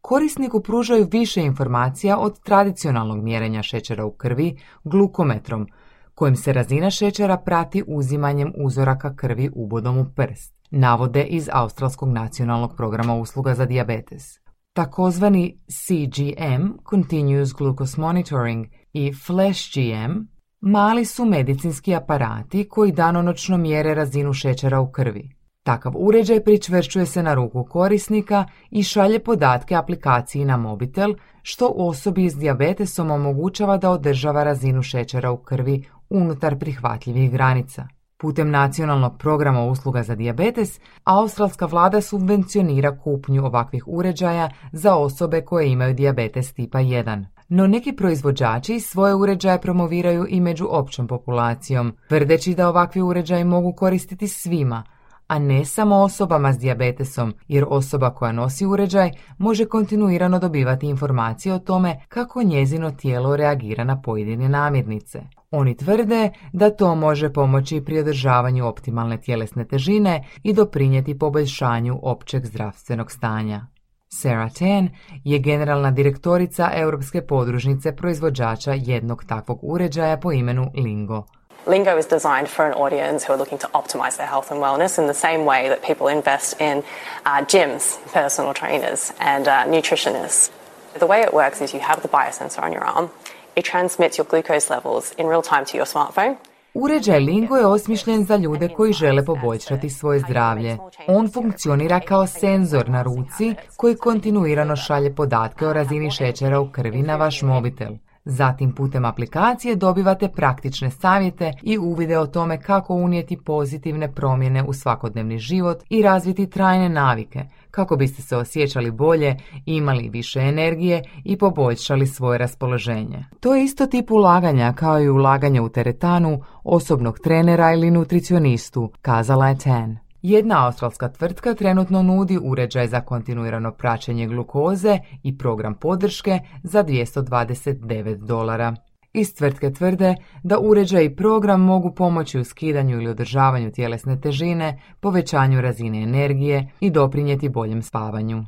korisniku 0.01 0.63
pružaju 0.63 1.09
više 1.13 1.43
informacija 1.43 2.19
od 2.19 2.41
tradicionalnog 2.41 3.23
mjerenja 3.25 3.63
šećera 3.63 4.05
u 4.05 4.11
krvi 4.11 4.59
glukometrom, 4.85 5.67
kojim 6.15 6.37
se 6.37 6.53
razina 6.53 6.91
šećera 6.91 7.37
prati 7.37 7.85
uzimanjem 7.87 8.53
uzoraka 8.57 9.17
krvi 9.17 9.51
ubodom 9.55 9.99
u 9.99 10.05
prst, 10.17 10.55
navode 10.71 11.23
iz 11.23 11.49
Australskog 11.53 12.13
nacionalnog 12.13 12.77
programa 12.77 13.15
usluga 13.15 13.55
za 13.55 13.67
dijabetes. 13.67 14.25
Takozvani 14.73 15.59
CGM, 15.69 16.69
Continuous 16.91 17.53
Glucose 17.53 18.01
Monitoring, 18.01 18.67
i 18.93 19.13
Flash 19.27 19.75
GM, 19.75 20.38
Mali 20.61 21.05
su 21.05 21.25
medicinski 21.25 21.95
aparati 21.95 22.69
koji 22.69 22.93
danonoćno 22.93 23.57
mjere 23.57 23.95
razinu 23.95 24.33
šećera 24.33 24.81
u 24.81 24.91
krvi. 24.91 25.31
Takav 25.63 25.93
uređaj 25.97 26.45
pričvršćuje 26.45 27.07
se 27.07 27.23
na 27.23 27.35
ruku 27.35 27.65
korisnika 27.65 28.45
i 28.71 28.83
šalje 28.83 29.19
podatke 29.19 29.75
aplikaciji 29.75 30.45
na 30.45 30.57
mobitel, 30.57 31.15
što 31.43 31.73
osobi 31.77 32.31
s 32.31 32.37
dijabetesom 32.37 33.11
omogućava 33.11 33.77
da 33.77 33.91
održava 33.91 34.45
razinu 34.45 34.83
šećera 34.83 35.31
u 35.31 35.37
krvi 35.37 35.85
unutar 36.11 36.59
prihvatljivih 36.59 37.33
granica. 37.33 37.89
Putem 38.17 38.51
nacionalnog 38.51 39.19
programa 39.19 39.65
usluga 39.65 40.03
za 40.03 40.15
dijabetes, 40.15 40.81
australska 41.05 41.67
vlada 41.67 42.01
subvencionira 42.01 42.99
kupnju 42.99 43.45
ovakvih 43.45 43.85
uređaja 43.87 44.51
za 44.73 44.97
osobe 44.97 45.41
koje 45.41 45.69
imaju 45.69 45.95
dijabetes 45.95 46.53
tipa 46.53 46.79
1 46.79 47.25
no 47.49 47.67
neki 47.67 47.93
proizvođači 47.93 48.81
svoje 48.81 49.15
uređaje 49.15 49.61
promoviraju 49.61 50.27
i 50.29 50.41
među 50.41 50.67
općom 50.71 51.07
populacijom, 51.07 51.93
tvrdeći 52.09 52.55
da 52.55 52.69
ovakvi 52.69 53.03
uređaji 53.03 53.45
mogu 53.45 53.73
koristiti 53.73 54.29
svima, 54.29 54.85
a 55.29 55.39
ne 55.39 55.65
samo 55.65 55.97
osobama 55.97 56.53
s 56.53 56.59
dijabetesom, 56.59 57.35
jer 57.49 57.65
osoba 57.69 58.11
koja 58.11 58.33
nosi 58.33 58.67
uređaj 58.67 59.11
može 59.39 59.65
kontinuirano 59.65 60.39
dobivati 60.39 60.87
informacije 60.87 61.55
o 61.55 61.59
tome 61.59 62.01
kako 62.09 62.43
njezino 62.43 62.91
tijelo 62.91 63.37
reagira 63.37 63.85
na 63.85 64.03
pojedine 64.03 64.49
namirnice. 64.49 65.21
Oni 65.51 65.77
tvrde 65.77 66.31
da 66.53 66.71
to 66.71 66.95
može 66.95 67.33
pomoći 67.33 67.83
pri 67.85 67.99
održavanju 67.99 68.67
optimalne 68.67 69.21
tjelesne 69.21 69.65
težine 69.65 70.25
i 70.43 70.53
doprinijeti 70.53 71.19
poboljšanju 71.19 71.99
općeg 72.03 72.47
zdravstvenog 72.47 73.13
stanja. 73.13 73.67
Sarah 74.09 74.53
Tan 74.59 74.89
je 75.25 75.39
generalna 75.39 75.91
direktorica 75.91 76.71
Europske 76.75 77.27
podružnice 77.27 77.97
proizvođača 77.97 78.73
jednog 78.77 79.25
takvog 79.25 79.59
uređaja 79.63 80.17
po 80.17 80.33
imenu 80.33 80.71
Lingo. 80.75 81.23
Lingo 81.67 81.99
is 81.99 82.07
designed 82.07 82.49
for 82.49 82.65
an 82.65 82.73
audience 82.73 83.27
who 83.27 83.33
are 83.33 83.39
looking 83.39 83.61
to 83.61 83.69
optimize 83.73 84.17
their 84.17 84.29
health 84.29 84.53
and 84.53 84.61
wellness 84.61 84.99
in 84.99 85.07
the 85.07 85.21
same 85.21 85.45
way 85.45 85.69
that 85.69 85.83
people 85.87 86.17
invest 86.17 86.61
in 86.61 86.79
uh, 86.79 87.45
gyms, 87.47 87.99
personal 88.13 88.55
trainers, 88.55 89.13
and 89.21 89.49
uh, 89.49 89.53
nutritionists. 89.67 90.51
The 90.99 91.07
way 91.07 91.21
it 91.23 91.33
works 91.33 91.61
is 91.61 91.75
you 91.75 91.81
have 91.81 92.03
the 92.03 92.09
biosensor 92.09 92.63
on 92.63 92.73
your 92.73 92.85
arm. 92.85 93.11
It 93.57 93.65
transmits 93.65 94.19
your 94.19 94.25
glucose 94.25 94.71
levels 94.71 95.13
in 95.19 95.27
real 95.27 95.43
time 95.43 95.65
to 95.65 95.77
your 95.77 95.87
smartphone. 95.87 96.39
Uređaj 96.75 97.21
Lingo 97.21 97.57
je 97.57 97.67
osmišljen 97.67 98.25
za 98.25 98.37
ljude 98.37 98.69
koji 98.69 98.93
žele 98.93 99.25
poboljšati 99.25 99.91
svoje 99.91 100.21
zdravlje. 100.21 100.79
On 101.09 101.31
funkcionira 101.33 102.01
kao 102.01 102.27
senzor 102.27 102.89
na 102.89 103.03
ruci 103.03 103.55
koji 103.77 103.97
kontinuirano 103.97 104.77
šalje 104.77 105.15
podatke 105.15 105.67
o 105.67 105.73
razini 105.73 106.11
šećera 106.11 106.61
u 106.61 106.71
krvi 106.73 107.03
na 107.03 107.17
vaš 107.17 107.43
mobitel. 107.43 107.93
Zatim 108.25 108.75
putem 108.75 109.05
aplikacije 109.05 109.77
dobivate 109.77 110.29
praktične 110.29 110.91
savjete 110.91 111.53
i 111.63 111.79
uvide 111.79 112.19
o 112.19 112.27
tome 112.27 112.63
kako 112.63 112.95
unijeti 112.95 113.37
pozitivne 113.37 114.13
promjene 114.15 114.65
u 114.65 114.73
svakodnevni 114.73 115.39
život 115.39 115.83
i 115.89 116.03
razviti 116.03 116.51
trajne 116.51 116.89
navike 116.89 117.45
kako 117.71 117.97
biste 117.97 118.23
se 118.23 118.37
osjećali 118.37 118.91
bolje, 118.91 119.37
imali 119.67 120.09
više 120.09 120.41
energije 120.41 121.03
i 121.25 121.39
poboljšali 121.39 122.07
svoje 122.07 122.39
raspoloženje. 122.39 123.25
To 123.41 123.55
je 123.55 123.65
isto 123.65 123.87
tip 123.87 124.11
ulaganja 124.11 124.73
kao 124.73 125.01
i 125.01 125.09
ulaganje 125.09 125.61
u 125.61 125.69
teretanu, 125.69 126.43
osobnog 126.65 127.19
trenera 127.19 127.73
ili 127.73 127.91
nutricionistu, 127.91 128.91
kazala 129.03 129.49
je 129.49 129.59
Tan. 129.59 129.99
Jedna 130.23 130.67
australska 130.67 131.09
tvrtka 131.09 131.55
trenutno 131.55 132.03
nudi 132.03 132.39
uređaj 132.43 132.89
za 132.89 133.01
kontinuirano 133.01 133.73
praćenje 133.73 134.27
glukoze 134.27 134.99
i 135.23 135.39
program 135.39 135.75
podrške 135.75 136.41
za 136.63 136.85
229 136.85 138.17
dolara. 138.17 138.75
Iz 139.13 139.35
tvrtke 139.35 139.73
tvrde 139.73 140.15
da 140.43 140.59
uređaj 140.59 141.05
i 141.05 141.17
program 141.17 141.61
mogu 141.61 141.95
pomoći 141.95 142.39
u 142.39 142.45
skidanju 142.45 142.97
ili 142.97 143.11
održavanju 143.11 143.73
tjelesne 143.73 144.21
težine, 144.21 144.83
povećanju 145.01 145.61
razine 145.61 146.03
energije 146.03 146.71
i 146.81 146.91
doprinijeti 146.91 147.49
boljem 147.49 147.83
spavanju. 147.83 148.45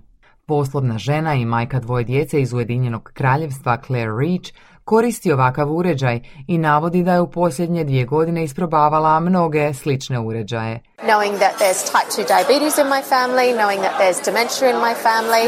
Poslovna 0.46 0.98
žena 0.98 1.34
i 1.34 1.44
majka 1.44 1.80
dvoje 1.80 2.04
djece 2.04 2.40
iz 2.40 2.52
Ujedinjenog 2.52 3.11
kraljevstva 3.14 3.78
Claire 3.86 4.12
Reach 4.20 4.52
koristi 4.84 5.32
ovakav 5.32 5.72
uređaj 5.72 6.20
i 6.46 6.58
navodi 6.58 7.02
da 7.02 7.12
je 7.12 7.20
u 7.20 7.30
posljednje 7.30 7.84
dvije 7.84 8.04
godine 8.04 8.44
isprobavala 8.44 9.20
mnoge 9.20 9.74
slične 9.74 10.18
uređaje. 10.20 10.80
Knowing 11.02 11.36
that 11.38 11.54
there's 11.61 11.82
type 11.92 12.11
2 12.22 12.26
diabetes 12.26 12.78
in 12.78 12.86
my 12.86 13.02
family, 13.11 13.54
knowing 13.54 13.80
that 13.80 13.94
there's 14.00 14.24
dementia 14.24 14.70
in 14.70 14.76
my 14.76 14.94
family, 15.08 15.46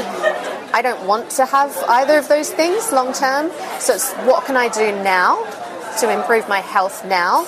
I 0.79 0.81
don't 0.83 1.07
want 1.07 1.25
to 1.37 1.45
have 1.45 1.71
either 1.89 2.19
of 2.19 2.29
those 2.29 2.51
things 2.61 2.93
long 2.93 3.13
term. 3.13 3.51
So 3.81 3.93
what 4.29 4.47
can 4.47 4.57
I 4.57 4.69
do 4.83 4.89
now 5.05 5.31
to 6.01 6.07
improve 6.19 6.45
my 6.49 6.63
health 6.75 7.05
now? 7.05 7.45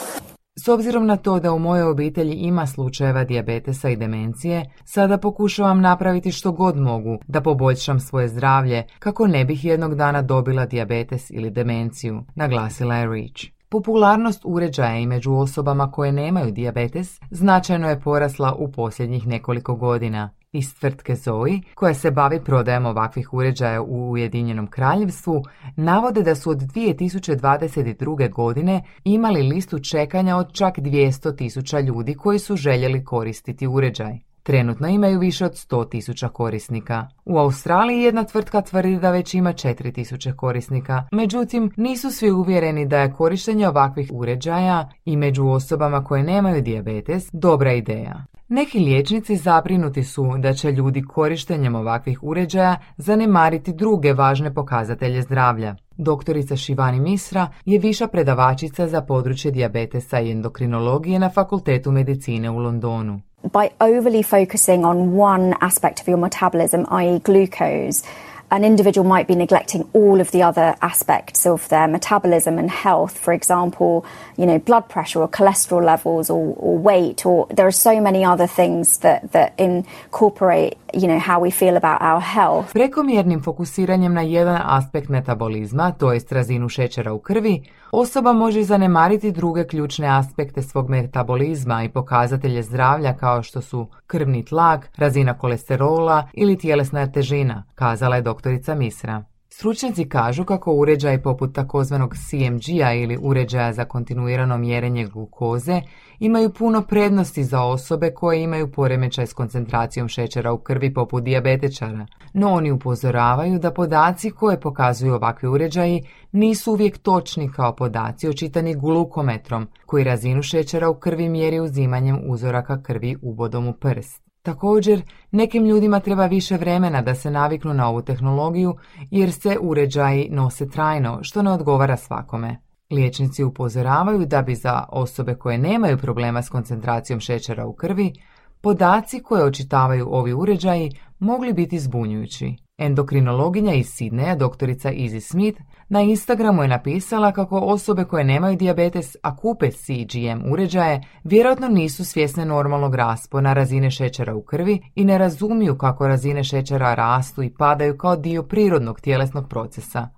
S 0.56 0.68
obzirom 0.68 1.06
na 1.06 1.16
to 1.16 1.40
da 1.40 1.52
u 1.52 1.58
mojoj 1.58 1.90
obitelji 1.90 2.32
ima 2.32 2.66
slučajeva 2.66 3.24
dijabetesa 3.24 3.88
i 3.88 3.96
demencije, 3.96 4.64
sada 4.84 5.18
pokušavam 5.18 5.80
napraviti 5.80 6.32
što 6.32 6.52
god 6.52 6.76
mogu 6.76 7.18
da 7.26 7.40
poboljšam 7.40 8.00
svoje 8.00 8.28
zdravlje 8.28 8.84
kako 8.98 9.26
ne 9.26 9.44
bih 9.44 9.64
jednog 9.64 9.94
dana 9.94 10.22
dobila 10.22 10.66
dijabetes 10.66 11.30
ili 11.30 11.50
demenciju, 11.50 12.22
naglasila 12.34 12.94
je 12.94 13.06
Reach. 13.06 13.42
Popularnost 13.68 14.42
uređaja 14.44 14.98
i 14.98 15.06
među 15.06 15.32
osobama 15.32 15.90
koje 15.90 16.12
nemaju 16.12 16.52
dijabetes 16.52 17.20
značajno 17.30 17.88
je 17.88 18.00
porasla 18.00 18.54
u 18.54 18.72
posljednjih 18.72 19.26
nekoliko 19.26 19.74
godina 19.74 20.30
iz 20.54 20.74
tvrtke 20.74 21.14
Zoe, 21.14 21.60
koja 21.74 21.94
se 21.94 22.10
bavi 22.10 22.40
prodajom 22.44 22.86
ovakvih 22.86 23.34
uređaja 23.34 23.82
u 23.82 24.10
Ujedinjenom 24.10 24.66
kraljevstvu, 24.66 25.42
navode 25.76 26.22
da 26.22 26.34
su 26.34 26.50
od 26.50 26.58
2022. 26.58 28.30
godine 28.30 28.82
imali 29.04 29.42
listu 29.42 29.78
čekanja 29.78 30.36
od 30.36 30.52
čak 30.52 30.78
200 30.78 31.36
tisuća 31.36 31.80
ljudi 31.80 32.14
koji 32.14 32.38
su 32.38 32.56
željeli 32.56 33.04
koristiti 33.04 33.66
uređaj. 33.66 34.18
Trenutno 34.42 34.88
imaju 34.88 35.18
više 35.18 35.44
od 35.44 35.52
100 35.52 35.88
tisuća 35.88 36.28
korisnika. 36.28 37.08
U 37.24 37.38
Australiji 37.38 38.02
jedna 38.02 38.24
tvrtka 38.24 38.60
tvrdi 38.60 38.98
da 38.98 39.10
već 39.10 39.34
ima 39.34 39.52
4 39.52 39.94
tisuće 39.94 40.32
korisnika, 40.32 41.04
međutim 41.12 41.72
nisu 41.76 42.10
svi 42.10 42.30
uvjereni 42.30 42.86
da 42.86 42.98
je 42.98 43.12
korištenje 43.12 43.68
ovakvih 43.68 44.10
uređaja 44.12 44.88
i 45.04 45.16
među 45.16 45.46
osobama 45.46 46.04
koje 46.04 46.22
nemaju 46.22 46.62
dijabetes 46.62 47.30
dobra 47.32 47.72
ideja. 47.72 48.24
Neki 48.48 48.78
liječnici 48.78 49.36
zabrinuti 49.36 50.04
su 50.04 50.38
da 50.38 50.52
će 50.52 50.72
ljudi 50.72 51.02
korištenjem 51.02 51.74
ovakvih 51.74 52.22
uređaja 52.22 52.76
zanemariti 52.96 53.72
druge 53.72 54.12
važne 54.12 54.54
pokazatelje 54.54 55.22
zdravlja. 55.22 55.76
Doktorica 55.96 56.56
Šivani 56.56 57.00
Misra 57.00 57.48
je 57.64 57.78
viša 57.78 58.06
predavačica 58.06 58.88
za 58.88 59.00
područje 59.00 59.50
dijabetesa 59.50 60.20
i 60.20 60.30
endokrinologije 60.30 61.18
na 61.18 61.30
Fakultetu 61.30 61.92
medicine 61.92 62.50
u 62.50 62.58
Londonu. 62.58 63.20
By 63.42 63.68
overly 63.78 64.22
focusing 64.22 64.86
on 64.86 65.20
one 65.20 65.54
aspect 65.60 66.00
of 66.00 66.06
your 66.06 66.20
metabolism, 66.20 66.76
i.e. 66.76 67.20
glucose, 67.24 68.06
an 68.50 68.64
individual 68.64 69.06
might 69.06 69.26
be 69.26 69.34
neglecting 69.34 69.88
all 69.92 70.20
of 70.20 70.30
the 70.30 70.42
other 70.42 70.76
aspects 70.82 71.46
of 71.46 71.68
their 71.68 71.88
metabolism 71.88 72.58
and 72.58 72.70
health. 72.70 73.18
For 73.18 73.32
example, 73.32 74.06
you 74.36 74.46
know, 74.46 74.58
blood 74.58 74.88
pressure 74.88 75.20
or 75.20 75.28
cholesterol 75.28 75.84
levels 75.84 76.30
or, 76.30 76.54
or 76.56 76.78
weight, 76.78 77.26
or 77.26 77.46
there 77.48 77.66
are 77.66 77.72
so 77.72 78.00
many 78.00 78.24
other 78.24 78.46
things 78.46 78.98
that, 78.98 79.32
that 79.32 79.54
incorporate, 79.58 80.78
you 80.94 81.06
know, 81.08 81.18
how 81.18 81.42
we 81.42 81.50
feel 81.50 81.76
about 81.76 82.00
our 82.00 82.22
health. 82.22 82.72
Prekomjernim 82.72 83.42
fokusiranjem 83.42 84.14
na 84.14 84.20
jedan 84.20 84.60
aspekt 84.64 85.08
metabolizma, 85.08 85.92
to 85.92 86.12
jest 86.12 86.32
razinu 86.32 86.68
šećera 86.68 87.12
u 87.12 87.18
krvi, 87.18 87.62
osoba 87.90 88.32
može 88.32 88.62
zanemariti 88.62 89.32
druge 89.32 89.66
ključne 89.66 90.08
aspekte 90.08 90.62
svog 90.62 90.90
metabolizma 90.90 91.84
i 91.84 91.88
pokazatelje 91.88 92.62
zdravlja 92.62 93.16
kao 93.16 93.42
što 93.42 93.60
su 93.60 93.86
krvni 94.06 94.44
tlak, 94.44 94.90
razina 94.96 95.38
kolesterola 95.38 96.28
ili 96.32 96.58
tjelesna 96.58 97.06
težina, 97.12 97.64
kazala 97.74 98.16
je 98.16 98.22
doktorica 98.22 98.74
Misra. 98.74 99.24
Stručnjaci 99.56 100.08
kažu 100.08 100.44
kako 100.44 100.72
uređaj 100.72 101.22
poput 101.22 101.54
takozvanog 101.54 102.14
CMG-a 102.16 102.92
ili 102.94 103.18
uređaja 103.20 103.72
za 103.72 103.84
kontinuirano 103.84 104.58
mjerenje 104.58 105.06
glukoze 105.06 105.80
imaju 106.18 106.52
puno 106.52 106.82
prednosti 106.82 107.44
za 107.44 107.62
osobe 107.62 108.10
koje 108.10 108.42
imaju 108.42 108.72
poremećaj 108.72 109.26
s 109.26 109.32
koncentracijom 109.32 110.08
šećera 110.08 110.52
u 110.52 110.58
krvi 110.58 110.94
poput 110.94 111.24
dijabetečara, 111.24 112.06
no 112.32 112.52
oni 112.52 112.70
upozoravaju 112.70 113.58
da 113.58 113.70
podaci 113.70 114.30
koje 114.30 114.60
pokazuju 114.60 115.14
ovakvi 115.14 115.48
uređaji 115.48 116.02
nisu 116.32 116.72
uvijek 116.72 116.98
točni 116.98 117.52
kao 117.52 117.76
podaci 117.76 118.28
očitani 118.28 118.74
glukometrom 118.74 119.68
koji 119.86 120.04
razinu 120.04 120.42
šećera 120.42 120.90
u 120.90 120.94
krvi 120.94 121.28
mjeri 121.28 121.60
uzimanjem 121.60 122.20
uzoraka 122.26 122.82
krvi 122.82 123.16
ubodom 123.22 123.68
u 123.68 123.72
prst. 123.72 124.23
Također, 124.44 125.02
nekim 125.30 125.64
ljudima 125.66 126.00
treba 126.00 126.26
više 126.26 126.56
vremena 126.56 127.02
da 127.02 127.14
se 127.14 127.30
naviknu 127.30 127.74
na 127.74 127.88
ovu 127.88 128.02
tehnologiju 128.02 128.74
jer 129.10 129.32
se 129.32 129.58
uređaji 129.60 130.28
nose 130.30 130.68
trajno, 130.70 131.18
što 131.22 131.42
ne 131.42 131.50
odgovara 131.50 131.96
svakome. 131.96 132.56
Liječnici 132.90 133.44
upozoravaju 133.44 134.26
da 134.26 134.42
bi 134.42 134.54
za 134.54 134.84
osobe 134.88 135.34
koje 135.34 135.58
nemaju 135.58 135.98
problema 135.98 136.42
s 136.42 136.48
koncentracijom 136.48 137.20
šećera 137.20 137.66
u 137.66 137.74
krvi, 137.74 138.12
podaci 138.60 139.22
koje 139.22 139.44
očitavaju 139.44 140.08
ovi 140.10 140.32
uređaji 140.32 140.90
mogli 141.18 141.52
biti 141.52 141.78
zbunjujući. 141.78 142.56
Endokrinologinja 142.78 143.74
iz 143.74 143.86
Sidneja, 143.86 144.36
doktorica 144.36 144.92
Izzy 144.92 145.20
Smith, 145.20 145.60
na 145.88 146.02
Instagramu 146.02 146.62
je 146.62 146.68
napisala 146.68 147.32
kako 147.32 147.58
osobe 147.58 148.04
koje 148.04 148.24
nemaju 148.24 148.56
dijabetes, 148.56 149.16
a 149.22 149.36
kupe 149.36 149.70
CGM 149.70 150.52
uređaje, 150.52 151.00
vjerojatno 151.24 151.68
nisu 151.68 152.04
svjesne 152.04 152.44
normalnog 152.44 152.94
raspona 152.94 153.52
razine 153.52 153.90
šećera 153.90 154.34
u 154.34 154.42
krvi 154.42 154.80
i 154.94 155.04
ne 155.04 155.18
razumiju 155.18 155.78
kako 155.78 156.08
razine 156.08 156.44
šećera 156.44 156.94
rastu 156.94 157.42
i 157.42 157.54
padaju 157.54 157.96
kao 157.96 158.16
dio 158.16 158.42
prirodnog 158.42 159.00
tjelesnog 159.00 159.48
procesa. 159.48 160.08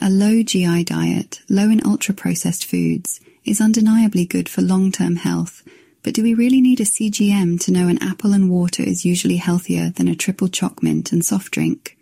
A 0.00 0.06
low 0.08 0.44
GI 0.52 0.84
diet, 0.84 1.42
low 1.50 1.72
in 1.72 1.80
ultra-processed 1.86 2.64
foods, 2.70 3.20
is 3.44 3.60
undeniably 3.60 4.26
good 4.34 4.48
for 4.48 4.64
long-term 4.64 5.16
health, 5.16 5.54
but 6.04 6.14
do 6.14 6.22
we 6.22 6.34
really 6.34 6.60
need 6.60 6.80
a 6.80 6.84
CGM 6.84 7.58
to 7.64 7.72
know 7.72 7.88
an 7.88 7.98
apple 8.10 8.34
and 8.34 8.50
water 8.50 8.84
is 8.86 9.04
usually 9.04 9.38
healthier 9.38 9.92
than 9.96 10.08
a 10.08 10.14
triple 10.14 10.48
choc 10.48 10.82
mint 10.82 11.12
and 11.12 11.24
soft 11.24 11.50
drink? 11.52 11.99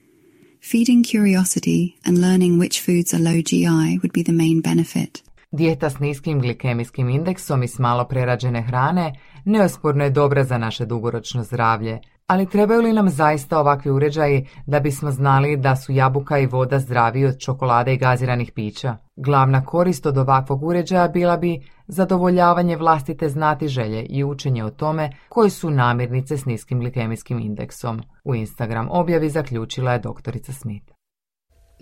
Feeding 0.61 1.05
curiosity 1.05 1.95
and 2.05 2.19
learning 2.19 2.59
which 2.59 2.81
foods 2.81 3.15
are 3.15 3.23
low 3.23 3.43
GI 3.43 3.99
would 4.03 4.13
be 4.13 4.23
the 4.23 4.33
main 4.33 4.61
benefit. 4.61 5.23
Dijeta 5.51 5.91
s 5.91 5.99
niskim 5.99 6.41
glikemijskim 6.41 7.09
indeksom 7.09 7.63
i 7.63 7.69
s 7.69 7.79
malo 7.79 8.05
prerađene 8.05 8.63
hrane 8.63 9.13
neosporno 9.45 10.05
je 10.05 10.11
dobra 10.11 10.45
za 10.45 10.59
naše 10.59 10.87
dugoročno 10.87 11.45
zdravlje, 11.45 12.01
ali 12.29 12.47
trebaju 12.47 12.81
li 12.81 12.93
nam 12.93 13.09
zaista 13.09 13.61
ovakvi 13.61 13.91
uređaji 13.91 14.47
da 14.67 14.81
bismo 14.81 15.11
znali 15.11 15.57
da 15.57 15.77
su 15.77 15.93
jabuka 15.93 16.39
i 16.39 16.47
voda 16.47 16.79
zdraviji 16.79 17.25
od 17.25 17.39
čokolade 17.39 17.95
i 17.95 17.99
gaziranih 17.99 18.53
pića? 18.53 18.97
Glavna 19.17 19.65
korist 19.65 20.07
od 20.07 20.19
ovakvog 20.19 20.63
uređaja 20.63 21.09
bila 21.09 21.37
bi 21.37 21.61
zadovoljavanje 21.87 22.77
vlastite 22.77 23.29
znati 23.29 23.69
želje 23.69 24.03
i 24.03 24.25
učenje 24.25 24.65
o 24.65 24.71
tome 24.71 25.11
koji 25.29 25.51
su 25.51 25.71
namirnice 25.71 26.37
s 26.37 26.45
niskim 26.45 26.81
glikemijskim 26.81 27.39
indeksom. 27.39 28.03
U 28.25 28.35
Instagram 28.35 28.89
objavi 28.91 29.31
zaključila 29.31 29.93
je 29.93 29.99
doktorica 29.99 30.53
Smith. 30.53 30.98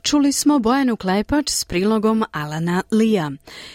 Čuli 0.03 0.33
smo 0.33 0.59
Bojanu 0.59 0.97
Klepač 0.97 1.51
s 1.51 1.65
prilogom 1.65 2.25
Alana 2.33 2.83
Lija. 2.91 3.31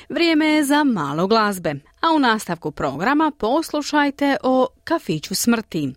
Vrijeme 0.10 0.46
je 0.46 0.64
za 0.64 0.84
malo 0.84 1.28
glazbe, 1.28 1.76
a 2.02 2.14
u 2.16 2.20
nastavku 2.20 2.72
programa 2.72 3.32
poslušajte 3.38 4.38
o 4.44 4.68
kafiću 4.84 5.36
smrti. 5.36 5.94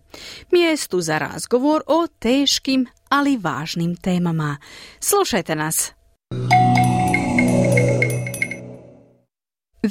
Mjestu 0.51 1.01
za 1.01 1.17
razgovor 1.17 1.81
o 1.87 2.07
teškim, 2.19 2.85
ali 3.09 3.37
važnim 3.37 3.95
temama. 3.95 4.57
Slušajte 4.99 5.55
nas! 5.55 5.91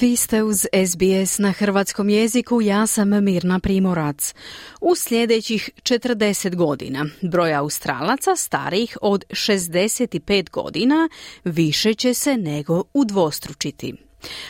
Vi 0.01 0.17
ste 0.17 0.43
uz 0.43 0.67
SBS 0.87 1.39
na 1.39 1.53
hrvatskom 1.53 2.09
jeziku, 2.09 2.63
ja 2.63 2.87
sam 2.87 3.25
Mirna 3.25 3.61
Primorac. 3.61 4.35
U 4.81 4.95
sljedećih 4.95 5.71
40 5.83 6.55
godina 6.55 7.07
broj 7.23 7.55
Australaca 7.55 8.37
starijih 8.37 8.99
od 9.03 9.25
65 9.31 10.51
godina 10.51 11.09
više 11.45 11.95
će 11.95 12.15
se 12.15 12.37
nego 12.37 12.83
udvostručiti. 12.95 13.95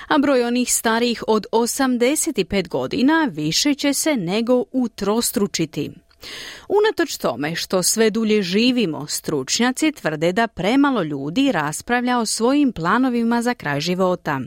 A 0.08 0.18
broj 0.18 0.44
onih 0.44 0.74
starijih 0.74 1.24
od 1.28 1.46
85 1.52 2.68
godina 2.68 3.28
više 3.32 3.74
će 3.74 3.94
se 3.94 4.16
nego 4.16 4.64
utrostručiti. 4.72 5.90
Unatoč 6.68 7.16
tome 7.16 7.54
što 7.54 7.82
sve 7.82 8.10
dulje 8.10 8.42
živimo, 8.42 9.06
stručnjaci 9.06 9.92
tvrde 9.92 10.32
da 10.32 10.48
premalo 10.48 11.02
ljudi 11.02 11.52
raspravlja 11.52 12.18
o 12.18 12.26
svojim 12.26 12.72
planovima 12.72 13.42
za 13.42 13.54
kraj 13.54 13.80
života. 13.80 14.40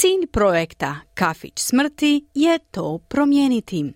Cilj 0.00 0.26
projekta 0.32 0.96
Kafić 1.14 1.52
smrti 1.56 2.26
je 2.34 2.58
to 2.70 2.98
promijeniti. 2.98 3.92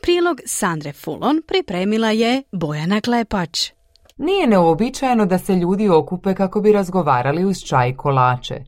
Prilog 0.00 0.40
Sandre 0.46 0.92
Fulon 0.92 1.42
pripremila 1.46 2.10
je 2.10 2.42
Bojana 2.52 3.00
Klepač. 3.00 3.70
Nije 4.16 4.46
neobičajeno 4.46 5.26
da 5.26 5.38
se 5.38 5.56
ljudi 5.56 5.88
okupe 5.88 6.34
kako 6.34 6.60
bi 6.60 6.72
razgovarali 6.72 7.44
uz 7.44 7.56
čaj 7.58 7.96
kolače. 7.96 8.64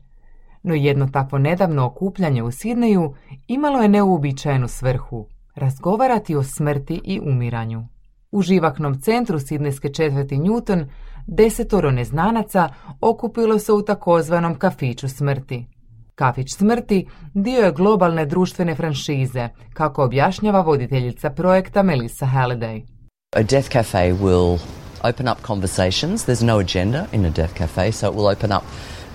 No 0.63 0.73
jedno 0.73 1.07
takvo 1.13 1.37
nedavno 1.37 1.85
okupljanje 1.85 2.43
u 2.43 2.51
Sidneju 2.51 3.15
imalo 3.47 3.81
je 3.81 3.87
neuobičajenu 3.87 4.67
svrhu– 4.67 5.27
razgovarati 5.63 6.35
o 6.35 6.43
smrti 6.43 7.01
i 7.03 7.19
umiranju. 7.19 7.87
U 8.31 8.41
živaknom 8.41 9.01
centru 9.01 9.39
Sidnejske 9.39 9.93
četvrti 9.93 10.35
Newton 10.35 10.85
desetoro 11.27 11.91
neznanaca 11.91 12.69
okupilo 13.01 13.59
se 13.59 13.71
u 13.71 13.81
takozvanom 13.81 14.55
kafiću 14.55 15.09
smrti– 15.09 15.65
Kafić 16.17 16.55
smrti 16.55 17.07
dio 17.33 17.61
je 17.61 17.71
globalne 17.71 18.25
društvene 18.25 18.75
franšize, 18.75 19.49
kako 19.73 20.03
objašnjava 20.03 20.61
voditeljica 20.61 21.29
projekta 21.29 21.83
Melissa 21.83 22.25
Halliday. 22.25 22.81
A 23.35 23.43
death 23.43 23.69
cafe 23.69 24.13
will 24.13 24.59
open 25.03 25.27
up 25.27 25.37
conversations. 25.47 26.25
There's 26.25 26.45
no 26.45 26.59
agenda 26.59 27.05
in 27.11 27.25
a 27.25 27.29
death 27.29 27.53
cafe, 27.57 27.91
so 27.91 28.07
it 28.07 28.15
will 28.15 28.37
open 28.37 28.51
up 28.51 28.63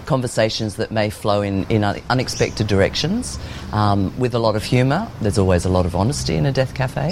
conversations 0.09 0.77
that 0.77 0.91
may 0.91 1.11
flow 1.11 1.45
in, 1.45 1.65
in 1.69 1.85
unexpected 2.11 2.67
directions 2.67 3.39
um, 3.73 4.13
with 4.19 4.35
a 4.35 4.39
lot 4.39 4.57
of 4.57 4.63
humor. 4.65 5.01
There's 5.21 5.39
always 5.39 5.67
a 5.67 5.71
lot 5.71 5.87
of 5.87 5.95
honesty 5.95 6.37
in 6.37 6.47
a 6.47 6.53
death 6.53 6.73
cafe. 6.77 7.11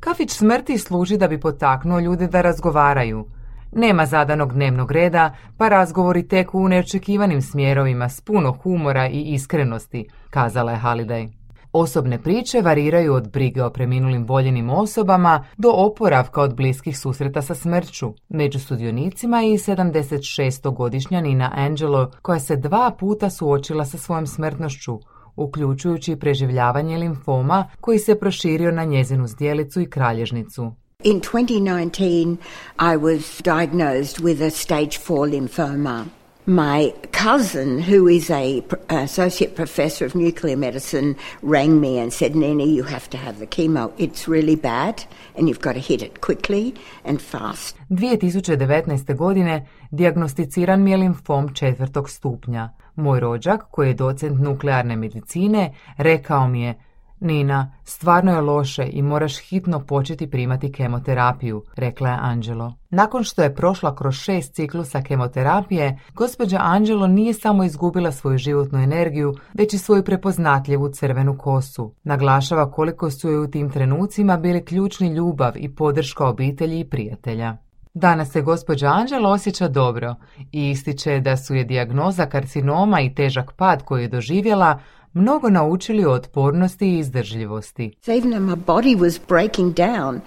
Kafić 0.00 0.30
smrti 0.30 0.78
služi 0.78 1.16
da 1.16 1.28
bi 1.28 1.40
potaknuo 1.40 2.00
ljude 2.00 2.26
da 2.26 2.40
razgovaraju, 2.40 3.26
nema 3.72 4.06
zadanog 4.06 4.52
dnevnog 4.52 4.92
reda, 4.92 5.34
pa 5.56 5.68
razgovori 5.68 6.28
teku 6.28 6.58
u 6.58 6.68
neočekivanim 6.68 7.42
smjerovima 7.42 8.08
s 8.08 8.20
puno 8.20 8.52
humora 8.52 9.08
i 9.08 9.20
iskrenosti, 9.20 10.08
kazala 10.30 10.72
je 10.72 10.78
Haliday. 10.78 11.28
Osobne 11.72 12.18
priče 12.18 12.60
variraju 12.60 13.14
od 13.14 13.30
brige 13.30 13.62
o 13.62 13.70
preminulim 13.70 14.26
voljenim 14.26 14.70
osobama 14.70 15.44
do 15.56 15.70
oporavka 15.70 16.42
od 16.42 16.56
bliskih 16.56 16.98
susreta 16.98 17.42
sa 17.42 17.54
smrću. 17.54 18.14
Među 18.28 18.60
sudionicima 18.60 19.40
je 19.40 19.54
i 19.54 19.58
76-godišnja 19.58 21.20
Nina 21.20 21.50
Angelo, 21.54 22.10
koja 22.22 22.40
se 22.40 22.56
dva 22.56 22.90
puta 22.98 23.30
suočila 23.30 23.84
sa 23.84 23.98
svojom 23.98 24.26
smrtnošću, 24.26 24.98
uključujući 25.36 26.16
preživljavanje 26.16 26.98
limfoma 26.98 27.68
koji 27.80 27.98
se 27.98 28.18
proširio 28.18 28.70
na 28.70 28.84
njezinu 28.84 29.26
zdjelicu 29.26 29.80
i 29.80 29.90
kralježnicu. 29.90 30.72
In 31.04 31.20
2019, 31.20 32.38
I 32.78 32.96
was 32.96 33.38
diagnosed 33.38 34.20
with 34.20 34.40
a 34.40 34.52
stage 34.52 34.98
4 34.98 35.26
lymphoma. 35.26 36.08
My 36.46 36.94
cousin, 37.10 37.80
who 37.80 38.06
is 38.06 38.30
a 38.30 38.62
associate 38.88 39.56
professor 39.56 40.04
of 40.06 40.14
nuclear 40.14 40.56
medicine, 40.56 41.16
rang 41.42 41.80
me 41.80 41.98
and 41.98 42.12
said, 42.12 42.36
Nina, 42.36 42.64
you 42.64 42.84
have 42.84 43.10
to 43.10 43.16
have 43.16 43.40
the 43.40 43.48
chemo. 43.48 43.92
It's 43.98 44.28
really 44.28 44.54
bad 44.54 45.04
and 45.34 45.48
you've 45.48 45.60
got 45.60 45.72
to 45.72 45.80
hit 45.80 46.02
it 46.02 46.20
quickly 46.20 46.74
and 47.04 47.20
fast. 47.20 47.76
2019. 47.90 49.16
godine 49.16 49.66
diagnosticiran 49.90 50.82
mi 50.82 50.90
je 50.90 50.96
limfom 50.96 51.54
četvrtog 51.54 52.10
stupnja. 52.10 52.70
Moj 52.96 53.20
rođak, 53.20 53.60
koji 53.70 53.88
je 53.88 53.94
docent 53.94 54.40
nuklearne 54.40 54.96
medicine, 54.96 55.74
rekao 55.96 56.48
mi 56.48 56.62
je 56.62 56.74
Nina, 57.24 57.72
stvarno 57.84 58.34
je 58.34 58.40
loše 58.40 58.88
i 58.92 59.02
moraš 59.02 59.38
hitno 59.38 59.80
početi 59.80 60.30
primati 60.30 60.72
kemoterapiju, 60.72 61.62
rekla 61.76 62.08
je 62.08 62.18
Angelo. 62.20 62.74
Nakon 62.90 63.24
što 63.24 63.42
je 63.42 63.54
prošla 63.54 63.94
kroz 63.94 64.14
šest 64.14 64.54
ciklusa 64.54 65.02
kemoterapije, 65.02 65.98
gospođa 66.14 66.58
Angelo 66.60 67.06
nije 67.06 67.34
samo 67.34 67.64
izgubila 67.64 68.12
svoju 68.12 68.38
životnu 68.38 68.78
energiju, 68.78 69.34
već 69.54 69.74
i 69.74 69.78
svoju 69.78 70.04
prepoznatljivu 70.04 70.88
crvenu 70.88 71.38
kosu. 71.38 71.94
Naglašava 72.04 72.70
koliko 72.70 73.10
su 73.10 73.28
joj 73.28 73.44
u 73.44 73.50
tim 73.50 73.70
trenucima 73.70 74.36
bili 74.36 74.64
ključni 74.64 75.08
ljubav 75.08 75.52
i 75.56 75.74
podrška 75.74 76.26
obitelji 76.28 76.80
i 76.80 76.88
prijatelja. 76.88 77.56
Danas 77.94 78.30
se 78.30 78.42
gospođa 78.42 78.86
Anđela 78.86 79.30
osjeća 79.30 79.68
dobro 79.68 80.14
i 80.52 80.70
ističe 80.70 81.20
da 81.20 81.36
su 81.36 81.54
je 81.54 81.64
dijagnoza 81.64 82.26
karcinoma 82.26 83.00
i 83.00 83.14
težak 83.14 83.52
pad 83.52 83.82
koji 83.82 84.02
je 84.02 84.08
doživjela 84.08 84.78
mnogo 85.14 85.50
naučili 85.50 86.04
o 86.04 86.12
otpornosti 86.12 86.86
i 86.86 86.98
izdržljivosti. 86.98 87.92
So 88.00 88.12
even 88.12 88.30
though 88.30 88.50
my 88.50 88.64
body 88.66 88.96
was 88.98 89.20
breaking 89.28 89.74
down, 89.74 90.20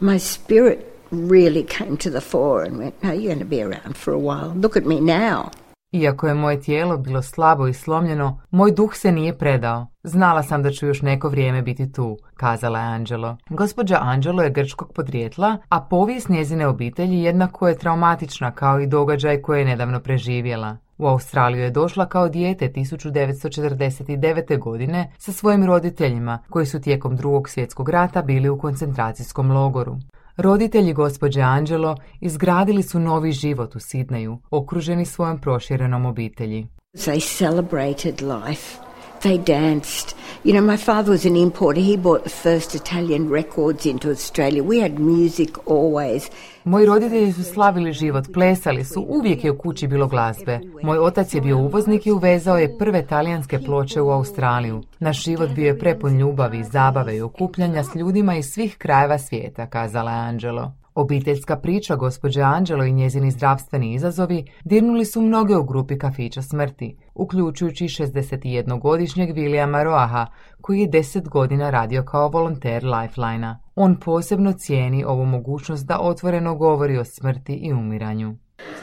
my 0.00 0.18
spirit 0.18 0.78
really 1.10 1.66
came 1.78 1.96
to 1.96 2.10
the 2.10 2.20
fore 2.20 2.66
and 2.68 2.76
went, 2.76 2.92
no, 3.02 3.10
you're 3.10 3.34
going 3.34 3.38
to 3.38 3.56
be 3.56 3.62
around 3.62 3.96
for 3.96 4.14
a 4.14 4.18
while. 4.18 4.60
Look 4.62 4.76
at 4.76 4.84
me 4.84 5.00
now. 5.00 5.62
Iako 5.92 6.28
je 6.28 6.34
moje 6.34 6.60
tijelo 6.60 6.96
bilo 6.96 7.22
slabo 7.22 7.66
i 7.66 7.74
slomljeno, 7.74 8.40
moj 8.50 8.72
duh 8.72 8.94
se 8.94 9.12
nije 9.12 9.38
predao. 9.38 9.86
Znala 10.02 10.42
sam 10.42 10.62
da 10.62 10.70
ću 10.70 10.86
još 10.86 11.02
neko 11.02 11.28
vrijeme 11.28 11.62
biti 11.62 11.92
tu, 11.92 12.18
kazala 12.34 12.78
je 12.78 12.86
Angelo. 12.86 13.36
Gospođa 13.48 13.98
Angelo 14.00 14.42
je 14.42 14.50
grčkog 14.50 14.92
podrijetla, 14.94 15.58
a 15.68 15.80
povijest 15.80 16.28
njezine 16.28 16.66
obitelji 16.66 17.22
jednako 17.22 17.68
je 17.68 17.78
traumatična 17.78 18.50
kao 18.50 18.80
i 18.80 18.86
događaj 18.86 19.42
koje 19.42 19.58
je 19.58 19.64
nedavno 19.64 20.00
preživjela. 20.00 20.76
U 21.02 21.06
Australiju 21.06 21.62
je 21.62 21.70
došla 21.70 22.06
kao 22.06 22.28
dijete 22.28 22.68
1949. 22.68 24.58
godine 24.58 25.12
sa 25.18 25.32
svojim 25.32 25.64
roditeljima 25.64 26.38
koji 26.50 26.66
su 26.66 26.80
tijekom 26.80 27.16
drugog 27.16 27.48
svjetskog 27.48 27.88
rata 27.88 28.22
bili 28.22 28.48
u 28.48 28.58
koncentracijskom 28.58 29.50
logoru. 29.50 29.96
Roditelji 30.36 30.92
gospođe 30.92 31.40
Angelo 31.40 31.96
izgradili 32.20 32.82
su 32.82 33.00
novi 33.00 33.32
život 33.32 33.76
u 33.76 33.80
Sidneju, 33.80 34.38
okruženi 34.50 35.04
svojom 35.04 35.40
proširenom 35.40 36.06
obitelji. 36.06 36.66
They 36.94 37.38
celebrated 37.38 38.20
life. 38.20 38.91
They 39.22 39.38
danced. 39.38 40.16
You 40.44 40.52
know, 40.52 40.62
my 40.62 40.76
father 40.76 41.12
was 41.12 41.24
an 41.24 41.36
importer. 41.36 41.80
He 41.80 41.96
brought 41.96 42.24
the 42.24 42.30
first 42.30 42.74
Italian 42.74 43.30
records 43.30 43.86
into 43.86 44.10
Australia. 44.10 44.64
We 44.64 44.80
had 44.80 44.98
music 44.98 45.50
always. 45.66 46.30
Moji 46.64 46.86
roditelji 46.86 47.32
su 47.32 47.44
slavili 47.44 47.92
život, 47.92 48.24
plesali 48.32 48.84
su, 48.84 49.06
uvijek 49.08 49.44
je 49.44 49.50
u 49.50 49.58
kući 49.58 49.88
bilo 49.88 50.06
glazbe. 50.06 50.60
Moj 50.82 50.98
otac 50.98 51.34
je 51.34 51.40
bio 51.40 51.58
uvoznik 51.58 52.06
i 52.06 52.12
uvezao 52.12 52.58
je 52.58 52.78
prve 52.78 53.06
talijanske 53.06 53.58
ploče 53.58 54.00
u 54.00 54.10
Australiju. 54.10 54.82
Naš 54.98 55.24
život 55.24 55.50
bio 55.50 55.66
je 55.66 55.78
prepun 55.78 56.18
ljubavi, 56.18 56.64
zabave 56.64 57.16
i 57.16 57.22
okupljanja 57.22 57.84
s 57.84 57.94
ljudima 57.94 58.36
iz 58.36 58.46
svih 58.46 58.76
krajeva 58.78 59.18
svijeta, 59.18 59.66
kazala 59.66 60.10
je 60.10 60.28
Angelo. 60.28 60.72
Obiteljska 60.94 61.56
priča 61.56 61.96
gospođe 61.96 62.42
Anđelo 62.42 62.84
i 62.84 62.92
njezini 62.92 63.30
zdravstveni 63.30 63.94
izazovi 63.94 64.44
dirnuli 64.64 65.04
su 65.04 65.20
mnoge 65.20 65.56
u 65.56 65.64
grupi 65.64 65.98
kafića 65.98 66.42
smrti, 66.42 66.96
uključujući 67.14 67.84
61-godišnjeg 67.84 69.34
Williama 69.34 69.82
Roaha, 69.84 70.26
koji 70.60 70.80
je 70.80 70.88
10 70.88 71.28
godina 71.28 71.70
radio 71.70 72.02
kao 72.02 72.28
volonter 72.28 72.84
Lifelina. 72.84 73.60
On 73.74 73.96
posebno 74.00 74.52
cijeni 74.52 75.04
ovu 75.04 75.24
mogućnost 75.24 75.86
da 75.86 75.98
otvoreno 76.00 76.54
govori 76.54 76.98
o 76.98 77.04
smrti 77.04 77.52
i 77.52 77.72
umiranju. 77.72 78.36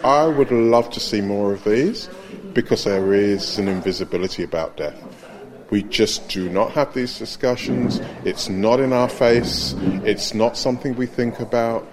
I 0.04 0.34
would 0.38 0.72
love 0.72 0.88
to 0.94 1.00
see 1.00 1.22
more 1.22 1.54
of 1.54 1.64
these 1.64 2.10
because 2.56 2.90
there 2.90 3.34
is 3.34 3.60
an 3.60 3.68
invisibility 3.68 4.44
about 4.44 4.78
death. 4.78 5.20
We 5.72 5.84
just 6.00 6.36
do 6.36 6.50
not 6.52 6.72
have 6.74 6.94
these 6.94 7.20
discussions. 7.20 8.00
It's 8.26 8.50
not 8.50 8.80
in 8.80 8.94
our 8.94 9.10
face. 9.10 9.76
It's 10.04 10.38
not 10.38 10.58
something 10.58 10.98
we 10.98 11.06
think 11.08 11.40
about. 11.40 11.84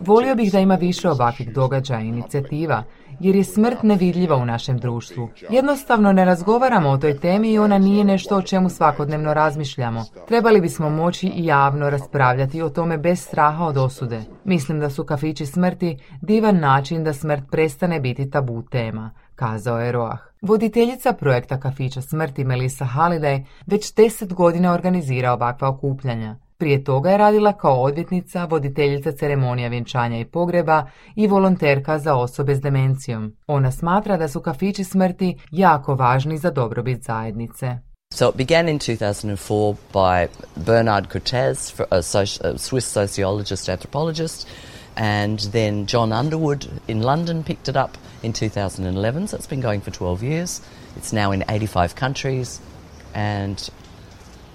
Volio 0.00 0.34
bih 0.34 0.52
da 0.52 0.58
ima 0.58 0.74
više 0.74 1.10
ovakvih 1.10 1.52
događaja 1.52 2.00
i 2.00 2.08
inicijativa, 2.08 2.82
jer 3.20 3.36
je 3.36 3.44
smrt 3.44 3.82
nevidljiva 3.82 4.36
u 4.36 4.44
našem 4.44 4.78
društvu. 4.78 5.28
Jednostavno 5.50 6.12
ne 6.12 6.24
razgovaramo 6.24 6.88
o 6.88 6.96
toj 6.98 7.18
temi 7.18 7.52
i 7.52 7.58
ona 7.58 7.78
nije 7.78 8.04
nešto 8.04 8.36
o 8.36 8.42
čemu 8.42 8.70
svakodnevno 8.70 9.34
razmišljamo. 9.34 10.04
Trebali 10.28 10.60
bismo 10.60 10.90
moći 10.90 11.26
i 11.26 11.46
javno 11.46 11.90
raspravljati 11.90 12.62
o 12.62 12.68
tome 12.68 12.98
bez 12.98 13.20
straha 13.20 13.64
od 13.64 13.76
osude. 13.76 14.20
Mislim 14.44 14.80
da 14.80 14.90
su 14.90 15.04
kafići 15.04 15.46
smrti 15.46 15.98
divan 16.22 16.60
način 16.60 17.04
da 17.04 17.12
smrt 17.12 17.44
prestane 17.50 18.00
biti 18.00 18.30
tabu 18.30 18.62
tema, 18.62 19.10
kazao 19.34 19.80
je 19.80 19.92
Roah. 19.92 20.18
Voditeljica 20.42 21.12
projekta 21.12 21.60
kafića 21.60 22.00
smrti 22.00 22.44
Melissa 22.44 22.84
Halliday 22.84 23.44
već 23.66 23.94
deset 23.94 24.34
godina 24.34 24.72
organizira 24.72 25.32
ovakva 25.32 25.68
okupljanja. 25.68 26.36
Prije 26.58 26.84
toga 26.84 27.10
je 27.10 27.16
radila 27.16 27.52
kao 27.52 27.82
odvjetnica, 27.82 28.44
voditeljica 28.44 29.12
ceremonija 29.12 29.68
vjenčanja 29.68 30.18
i 30.18 30.24
pogreba 30.24 30.86
i 31.14 31.26
volonterka 31.26 31.98
za 31.98 32.14
osobe 32.14 32.54
s 32.54 32.60
demencijom. 32.60 33.36
Ona 33.46 33.72
smatra 33.72 34.16
da 34.16 34.28
su 34.28 34.40
kafići 34.40 34.84
smrti 34.84 35.38
jako 35.50 35.94
važni 35.94 36.38
za 36.38 36.50
dobrobit 36.50 37.02
zajednice. 37.04 37.78
So 38.14 38.28
it 38.28 38.36
began 38.36 38.68
in 38.68 38.78
2004 38.78 39.74
by 39.92 40.26
Bernard 40.56 41.06
Cortez, 41.12 41.80
a, 41.90 42.02
Swiss 42.58 42.86
sociologist, 42.92 43.68
anthropologist, 43.68 44.48
and 44.94 45.38
then 45.52 45.86
John 45.92 46.12
Underwood 46.12 46.66
in 46.88 47.02
London 47.02 47.42
picked 47.42 47.68
it 47.68 47.76
up 47.76 47.90
in 48.22 48.32
2011. 48.32 49.26
So 49.26 49.36
it's 49.36 49.48
been 49.48 49.62
going 49.62 49.80
for 49.80 49.90
12 49.90 50.22
years. 50.22 50.60
It's 50.96 51.12
now 51.12 51.32
in 51.32 51.44
85 51.48 51.94
countries, 51.94 52.60
and 53.14 53.70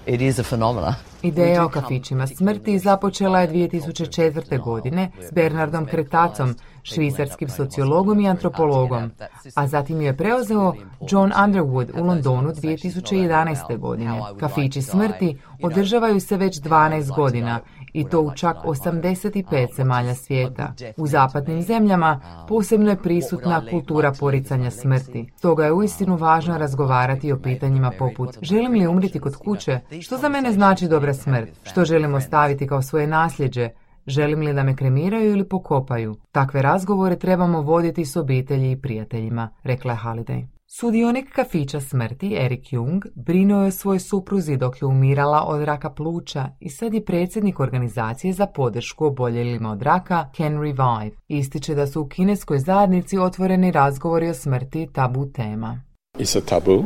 it 0.06 0.22
is 0.22 0.38
a 0.38 0.44
phenomenon. 0.44 0.94
Ideja 1.22 1.64
o 1.64 1.68
kafićima 1.68 2.26
smrti 2.26 2.78
započela 2.78 3.40
je 3.40 3.50
2004. 3.50 4.62
godine 4.62 5.10
s 5.20 5.32
Bernardom 5.32 5.86
Kretacom, 5.86 6.54
švicarskim 6.82 7.48
sociologom 7.48 8.20
i 8.20 8.28
antropologom, 8.28 9.10
a 9.54 9.66
zatim 9.66 10.00
je 10.00 10.16
preuzeo 10.16 10.74
John 11.10 11.32
Underwood 11.32 12.00
u 12.00 12.04
Londonu 12.04 12.48
2011. 12.48 13.78
godine. 13.78 14.20
Kafići 14.40 14.82
smrti 14.82 15.38
održavaju 15.62 16.20
se 16.20 16.36
već 16.36 16.60
12 16.60 17.16
godina 17.16 17.60
i 17.92 18.04
to 18.04 18.20
u 18.20 18.30
čak 18.34 18.56
85 18.64 19.76
zemalja 19.76 20.14
svijeta. 20.14 20.74
U 20.96 21.06
zapadnim 21.06 21.62
zemljama 21.62 22.20
posebno 22.48 22.90
je 22.90 23.02
prisutna 23.02 23.62
kultura 23.70 24.12
poricanja 24.20 24.70
smrti. 24.70 25.32
Stoga 25.36 25.64
je 25.64 25.72
uistinu 25.72 26.16
važno 26.16 26.58
razgovarati 26.58 27.32
o 27.32 27.38
pitanjima 27.38 27.92
poput 27.98 28.38
želim 28.42 28.72
li 28.72 28.86
umriti 28.86 29.20
kod 29.20 29.36
kuće? 29.36 29.80
Što 30.00 30.16
za 30.16 30.28
mene 30.28 30.52
znači 30.52 30.88
dobra 30.88 31.14
smrt? 31.14 31.50
Što 31.62 31.84
želim 31.84 32.14
ostaviti 32.14 32.66
kao 32.66 32.82
svoje 32.82 33.06
nasljeđe? 33.06 33.68
Želim 34.06 34.40
li 34.40 34.54
da 34.54 34.62
me 34.62 34.76
kremiraju 34.76 35.30
ili 35.30 35.48
pokopaju? 35.48 36.16
Takve 36.32 36.62
razgovore 36.62 37.16
trebamo 37.16 37.60
voditi 37.60 38.04
s 38.04 38.16
obitelji 38.16 38.70
i 38.70 38.80
prijateljima, 38.80 39.50
rekla 39.62 39.92
je 39.92 39.98
Holiday. 39.98 40.51
Sudionik 40.74 41.32
kafića 41.32 41.80
smrti, 41.80 42.36
Erik 42.36 42.72
Jung, 42.72 43.04
brinuo 43.14 43.62
je 43.62 43.68
o 43.68 43.70
svojoj 43.70 44.00
supruzi 44.00 44.56
dok 44.56 44.82
je 44.82 44.86
umirala 44.86 45.44
od 45.46 45.62
raka 45.62 45.90
pluća 45.90 46.48
i 46.60 46.70
sad 46.70 46.94
je 46.94 47.04
predsjednik 47.04 47.60
organizacije 47.60 48.32
za 48.32 48.46
podršku 48.46 49.06
oboljelima 49.06 49.70
od 49.70 49.82
raka 49.82 50.30
Can 50.36 50.52
Revive. 50.52 51.16
Ističe 51.28 51.74
da 51.74 51.86
su 51.86 52.00
u 52.00 52.08
kineskoj 52.08 52.58
zajednici 52.58 53.18
otvoreni 53.18 53.70
razgovori 53.70 54.28
o 54.28 54.34
smrti 54.34 54.88
tabu 54.92 55.26
tema. 55.32 55.80
It's 56.18 56.38
a 56.38 56.40
taboo 56.40 56.84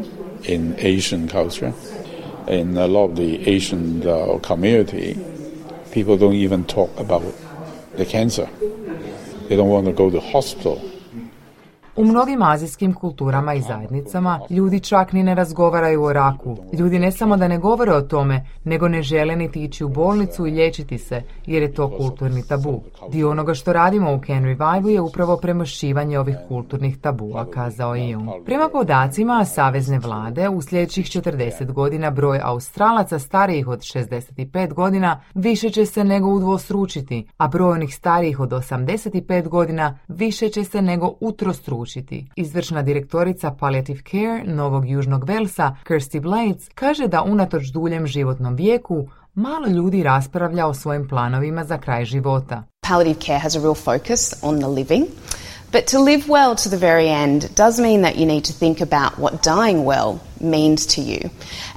in 0.48 0.72
Asian 0.78 1.28
culture. 1.28 1.72
In 2.50 2.78
a 2.78 2.86
lot 2.86 3.10
of 3.10 3.16
the 3.16 3.56
Asian 3.56 4.02
uh, 4.02 4.40
community, 4.48 5.16
people 5.94 6.16
don't 6.16 6.44
even 6.44 6.64
talk 6.64 6.90
about 6.98 7.34
the 7.96 8.04
cancer. 8.04 8.46
They 9.48 9.56
don't 9.56 9.70
want 9.70 9.96
to 9.96 10.04
go 10.04 10.10
to 10.10 10.20
hospital 10.32 10.95
U 11.98 12.04
mnogim 12.04 12.42
azijskim 12.42 12.94
kulturama 12.94 13.54
i 13.54 13.60
zajednicama 13.60 14.40
ljudi 14.50 14.80
čak 14.80 15.12
ni 15.12 15.22
ne 15.22 15.34
razgovaraju 15.34 16.02
o 16.02 16.12
raku. 16.12 16.56
Ljudi 16.72 16.98
ne 16.98 17.12
samo 17.12 17.36
da 17.36 17.48
ne 17.48 17.58
govore 17.58 17.92
o 17.92 18.00
tome, 18.00 18.46
nego 18.64 18.88
ne 18.88 19.02
žele 19.02 19.36
niti 19.36 19.64
ići 19.64 19.84
u 19.84 19.88
bolnicu 19.88 20.46
i 20.46 20.50
liječiti 20.50 20.98
se, 20.98 21.22
jer 21.46 21.62
je 21.62 21.72
to 21.72 21.90
kulturni 21.96 22.42
tabu. 22.48 22.80
Dio 23.12 23.30
onoga 23.30 23.54
što 23.54 23.72
radimo 23.72 24.14
u 24.14 24.20
Can 24.26 24.44
Revive 24.44 24.92
je 24.92 25.00
upravo 25.00 25.36
premošćivanje 25.36 26.18
ovih 26.18 26.36
kulturnih 26.48 26.98
tabua, 26.98 27.46
kazao 27.50 27.94
je 27.94 28.10
Jung. 28.10 28.28
Prema 28.44 28.68
podacima 28.72 29.44
Savezne 29.44 29.98
vlade, 29.98 30.48
u 30.48 30.62
sljedećih 30.62 31.06
40 31.06 31.72
godina 31.72 32.10
broj 32.10 32.40
Australaca 32.42 33.18
starijih 33.18 33.68
od 33.68 33.80
65 33.80 34.72
godina 34.72 35.20
više 35.34 35.70
će 35.70 35.86
se 35.86 36.04
nego 36.04 36.28
udvostručiti, 36.28 37.28
a 37.36 37.48
broj 37.48 37.72
onih 37.72 37.94
starijih 37.94 38.40
od 38.40 38.50
85 38.50 39.48
godina 39.48 39.98
više 40.08 40.48
će 40.48 40.64
se 40.64 40.82
nego 40.82 41.14
utrostručiti 41.20 41.85
učiti. 41.86 42.26
Izvršna 42.36 42.82
direktorica 42.82 43.50
Palliative 43.50 44.00
Care 44.10 44.44
Novog 44.44 44.88
Južnog 44.88 45.24
Velsa, 45.24 45.76
Kirsty 45.84 46.20
Blades, 46.20 46.68
kaže 46.74 47.08
da 47.08 47.22
unatoč 47.22 47.66
duljem 47.66 48.06
životnom 48.06 48.54
vijeku 48.54 49.08
malo 49.34 49.66
ljudi 49.66 50.02
raspravlja 50.02 50.66
o 50.66 50.74
svojim 50.74 51.08
planovima 51.08 51.64
za 51.64 51.78
kraj 51.78 52.04
života. 52.04 52.62
Palliative 52.88 53.20
care 53.20 53.38
has 53.38 53.56
a 53.56 53.58
real 53.58 53.74
focus 53.74 54.34
on 54.42 54.58
the 54.58 54.68
living. 54.68 55.04
But 55.72 55.84
to 55.92 55.98
live 55.98 56.24
well 56.28 56.54
to 56.62 56.68
the 56.68 56.76
very 56.76 57.08
end 57.08 57.40
does 57.56 57.78
mean 57.78 58.02
that 58.02 58.16
you 58.16 58.26
need 58.26 58.44
to 58.44 58.52
think 58.52 58.80
about 58.80 59.18
what 59.18 59.32
dying 59.42 59.84
well 59.84 60.18
means 60.40 60.86
to 60.94 61.00
you. 61.00 61.30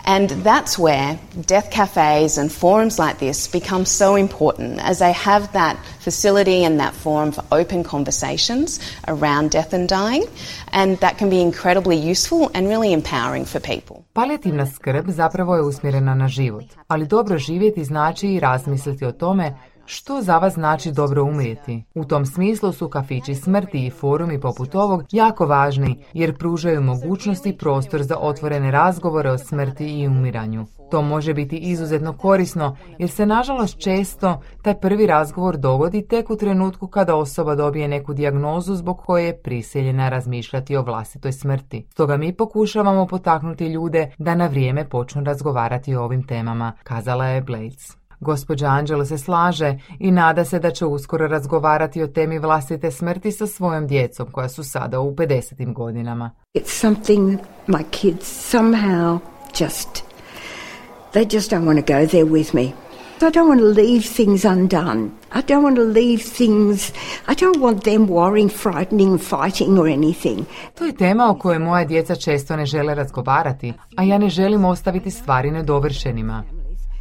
And 0.10 0.30
that's 0.44 0.80
where 0.80 1.20
death 1.46 1.70
cafes 1.70 2.40
and 2.40 2.52
forums 2.52 2.98
like 2.98 3.20
this 3.20 3.48
become 3.48 3.86
so 3.86 4.16
important 4.16 4.80
as 4.82 4.98
they 4.98 5.14
have 5.14 5.52
that 5.54 5.78
facility 6.00 6.66
and 6.66 6.80
that 6.80 6.94
forum 6.96 7.32
for 7.32 7.44
open 7.52 7.84
conversations 7.84 8.80
around 9.08 9.52
death 9.52 9.72
and 9.74 9.88
dying. 9.88 10.24
And 10.72 10.98
that 10.98 11.18
can 11.20 11.30
be 11.30 11.42
incredibly 11.42 12.10
useful 12.12 12.50
and 12.56 12.68
really 12.68 12.92
empowering 12.92 13.46
for 13.46 13.60
people. 13.60 13.96
Palijativna 14.14 14.66
skrb 14.66 15.10
zapravo 15.10 15.56
je 15.56 15.62
usmjerena 15.62 16.16
na 16.16 16.28
život, 16.28 16.66
ali 16.88 17.08
dobro 17.08 17.38
živjeti 17.38 17.84
znači 17.84 18.28
i 18.28 18.40
razmisliti 18.40 19.06
o 19.06 19.12
tome 19.12 19.58
Što 19.92 20.22
za 20.22 20.38
vas 20.38 20.54
znači 20.54 20.92
dobro 20.92 21.24
umrijeti? 21.24 21.84
U 21.96 22.06
tom 22.06 22.26
smislu 22.26 22.72
su 22.72 22.90
kafići 22.90 23.36
smrti 23.36 23.86
i 23.86 23.90
forumi 23.90 24.40
poput 24.40 24.76
ovog 24.76 25.04
jako 25.12 25.46
važni 25.46 26.04
jer 26.14 26.38
pružaju 26.38 26.82
mogućnost 26.82 27.46
i 27.46 27.58
prostor 27.58 28.04
za 28.04 28.18
otvorene 28.20 28.72
razgovore 28.72 29.32
o 29.32 29.38
smrti 29.38 30.00
i 30.00 30.08
umiranju. 30.08 30.66
To 30.92 31.02
može 31.02 31.34
biti 31.34 31.58
izuzetno 31.58 32.14
korisno 32.14 32.78
jer 32.98 33.10
se 33.10 33.26
nažalost 33.26 33.80
često 33.80 34.42
taj 34.62 34.80
prvi 34.80 35.08
razgovor 35.08 35.58
dogodi 35.58 36.08
tek 36.08 36.30
u 36.30 36.38
trenutku 36.38 36.88
kada 36.88 37.16
osoba 37.16 37.56
dobije 37.56 37.88
neku 37.88 38.14
dijagnozu 38.14 38.76
zbog 38.76 38.98
koje 39.06 39.26
je 39.26 39.42
prisiljena 39.42 40.10
razmišljati 40.10 40.76
o 40.76 40.82
vlastitoj 40.82 41.32
smrti. 41.32 41.86
Stoga 41.92 42.18
mi 42.18 42.34
pokušavamo 42.34 43.08
potaknuti 43.08 43.68
ljude 43.68 44.12
da 44.18 44.36
na 44.36 44.48
vrijeme 44.48 44.90
počnu 44.90 45.24
razgovarati 45.24 45.96
o 45.96 46.04
ovim 46.04 46.28
temama, 46.28 46.74
kazala 46.84 47.26
je 47.26 47.42
Blades. 47.42 47.99
Gospođa 48.20 48.68
Anđela 48.68 49.06
se 49.06 49.18
slaže 49.18 49.80
i 50.00 50.12
nada 50.12 50.46
se 50.46 50.60
da 50.60 50.72
će 50.72 50.86
uskoro 50.86 51.28
razgovarati 51.28 52.04
o 52.04 52.08
temi 52.08 52.40
vlastite 52.40 52.92
smrti 52.92 53.32
sa 53.32 53.48
svojom 53.48 53.88
djecom 53.88 54.32
koja 54.32 54.50
su 54.50 54.64
sada 54.64 55.00
u 55.00 55.16
50. 55.16 55.74
godinama. 55.74 56.32
It's 56.54 56.80
something 56.82 57.40
my 57.68 57.84
kids 57.92 58.52
somehow 58.52 59.20
just 59.60 60.04
they 61.12 61.36
just 61.36 61.52
don't 61.52 61.66
want 61.66 61.86
to 61.86 61.94
go 61.94 62.08
there 62.08 62.26
with 62.26 62.54
me. 62.54 62.74
I 63.22 63.30
don't 63.32 63.50
want 63.50 63.60
to 63.60 63.82
leave 63.82 64.04
things 64.16 64.46
undone. 64.46 65.12
I 65.32 65.42
don't 65.42 65.64
want 65.64 65.76
to 65.76 65.84
leave 65.84 66.24
things, 66.38 66.94
I 67.28 67.36
don't 67.36 67.60
want 67.60 67.84
them 67.84 68.08
worrying, 68.08 68.50
frightening, 68.50 69.18
fighting 69.18 69.78
or 69.78 69.88
anything. 69.88 70.46
To 70.76 70.86
je 70.86 70.96
tema 70.96 71.30
o 71.30 71.38
kojoj 71.38 71.60
moja 71.60 71.86
djeca 71.86 72.16
često 72.16 72.56
ne 72.56 72.66
žele 72.66 72.96
razgovarati, 72.96 73.74
a 73.96 74.04
ja 74.04 74.18
ne 74.18 74.30
želim 74.30 74.66
ostaviti 74.66 75.12
stvari 75.12 75.52
nedovršenima. 75.52 76.59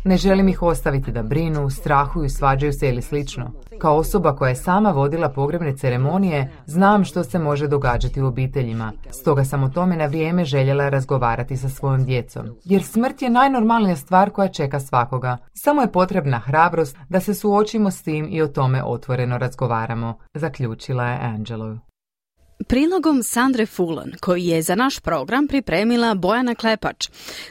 Ne 0.08 0.16
želim 0.16 0.48
ih 0.48 0.62
ostaviti 0.62 1.12
da 1.12 1.22
brinu, 1.22 1.70
strahuju, 1.70 2.28
svađaju 2.28 2.72
se 2.72 2.88
ili 2.88 3.02
slično. 3.02 3.50
Kao 3.78 3.96
osoba 3.96 4.36
koja 4.36 4.48
je 4.48 4.54
sama 4.54 4.90
vodila 4.90 5.28
pogrebne 5.28 5.76
ceremonije, 5.76 6.50
znam 6.66 7.04
što 7.04 7.24
se 7.24 7.38
može 7.38 7.66
događati 7.66 8.22
u 8.22 8.26
obiteljima. 8.26 8.92
Stoga 9.10 9.44
sam 9.44 9.62
o 9.62 9.68
tome 9.68 9.96
na 9.96 10.06
vrijeme 10.06 10.44
željela 10.44 10.88
razgovarati 10.88 11.56
sa 11.56 11.68
svojom 11.68 12.04
djecom. 12.04 12.46
Jer 12.64 12.82
smrt 12.82 13.22
je 13.22 13.30
najnormalnija 13.30 13.96
stvar 13.96 14.30
koja 14.30 14.48
čeka 14.48 14.80
svakoga. 14.80 15.36
Samo 15.54 15.82
je 15.82 15.92
potrebna 15.92 16.38
hrabrost 16.38 16.96
da 17.08 17.20
se 17.20 17.34
suočimo 17.34 17.90
s 17.90 18.02
tim 18.02 18.28
i 18.30 18.42
o 18.42 18.48
tome 18.48 18.84
otvoreno 18.84 19.38
razgovaramo, 19.38 20.18
zaključila 20.34 21.04
je 21.04 21.18
Angelo. 21.22 21.87
Prilogom 22.66 23.22
Sandre 23.22 23.66
Fulan, 23.66 24.12
koji 24.20 24.44
je 24.44 24.62
za 24.62 24.74
naš 24.74 25.00
program 25.00 25.48
pripremila 25.48 26.14
Bojana 26.14 26.54
Klepač. 26.54 27.08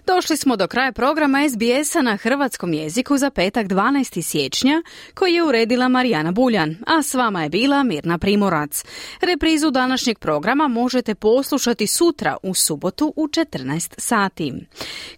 Došli 0.08 0.38
smo 0.38 0.56
do 0.56 0.68
kraja 0.68 0.92
programa 0.92 1.50
SBS-a 1.50 2.02
na 2.02 2.18
hrvatskom 2.18 2.74
jeziku 2.74 3.18
za 3.18 3.30
petak 3.30 3.68
12. 3.68 4.22
siječnja, 4.22 4.82
koji 5.14 5.34
je 5.34 5.44
uredila 5.44 5.88
Marijana 5.88 6.32
Buljan, 6.32 6.76
a 6.88 7.04
s 7.04 7.14
vama 7.14 7.44
je 7.44 7.50
bila 7.50 7.84
Mirna 7.84 8.18
Primorac. 8.18 8.84
Reprizu 9.22 9.72
današnjeg 9.72 10.20
programa 10.20 10.68
možete 10.68 11.16
poslušati 11.16 11.88
sutra 11.88 12.38
u 12.44 12.54
subotu 12.54 13.14
u 13.16 13.28
14 13.28 13.94
sati. 13.98 14.54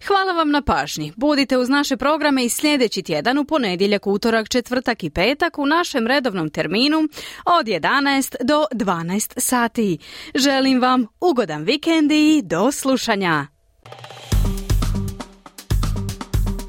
Hvala 0.06 0.32
vam 0.32 0.50
na 0.50 0.62
pažnji. 0.62 1.12
Budite 1.16 1.58
uz 1.58 1.68
naše 1.68 1.96
programe 1.96 2.44
i 2.44 2.48
sljedeći 2.48 3.02
tjedan 3.02 3.38
u 3.38 3.44
ponedjeljak, 3.44 4.06
utorak, 4.06 4.48
četvrtak 4.48 5.04
i 5.04 5.10
petak 5.10 5.58
u 5.58 5.66
našem 5.66 6.06
redovnom 6.06 6.50
terminu 6.50 6.98
od 7.44 7.66
11 7.66 8.34
do 8.44 8.64
12 8.72 9.40
sati. 9.80 9.98
Želim 10.34 10.80
vam 10.80 11.06
ugodan 11.20 11.62
vikend 11.62 12.12
i 12.12 12.42
do 12.44 12.72
slušanja. 12.72 13.46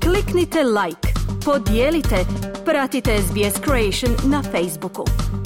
Kliknite 0.01 0.63
like, 0.63 1.07
podijelite, 1.45 2.25
pratite 2.65 3.17
SBS 3.21 3.61
Creation 3.63 4.31
na 4.31 4.43
Facebooku. 4.43 5.40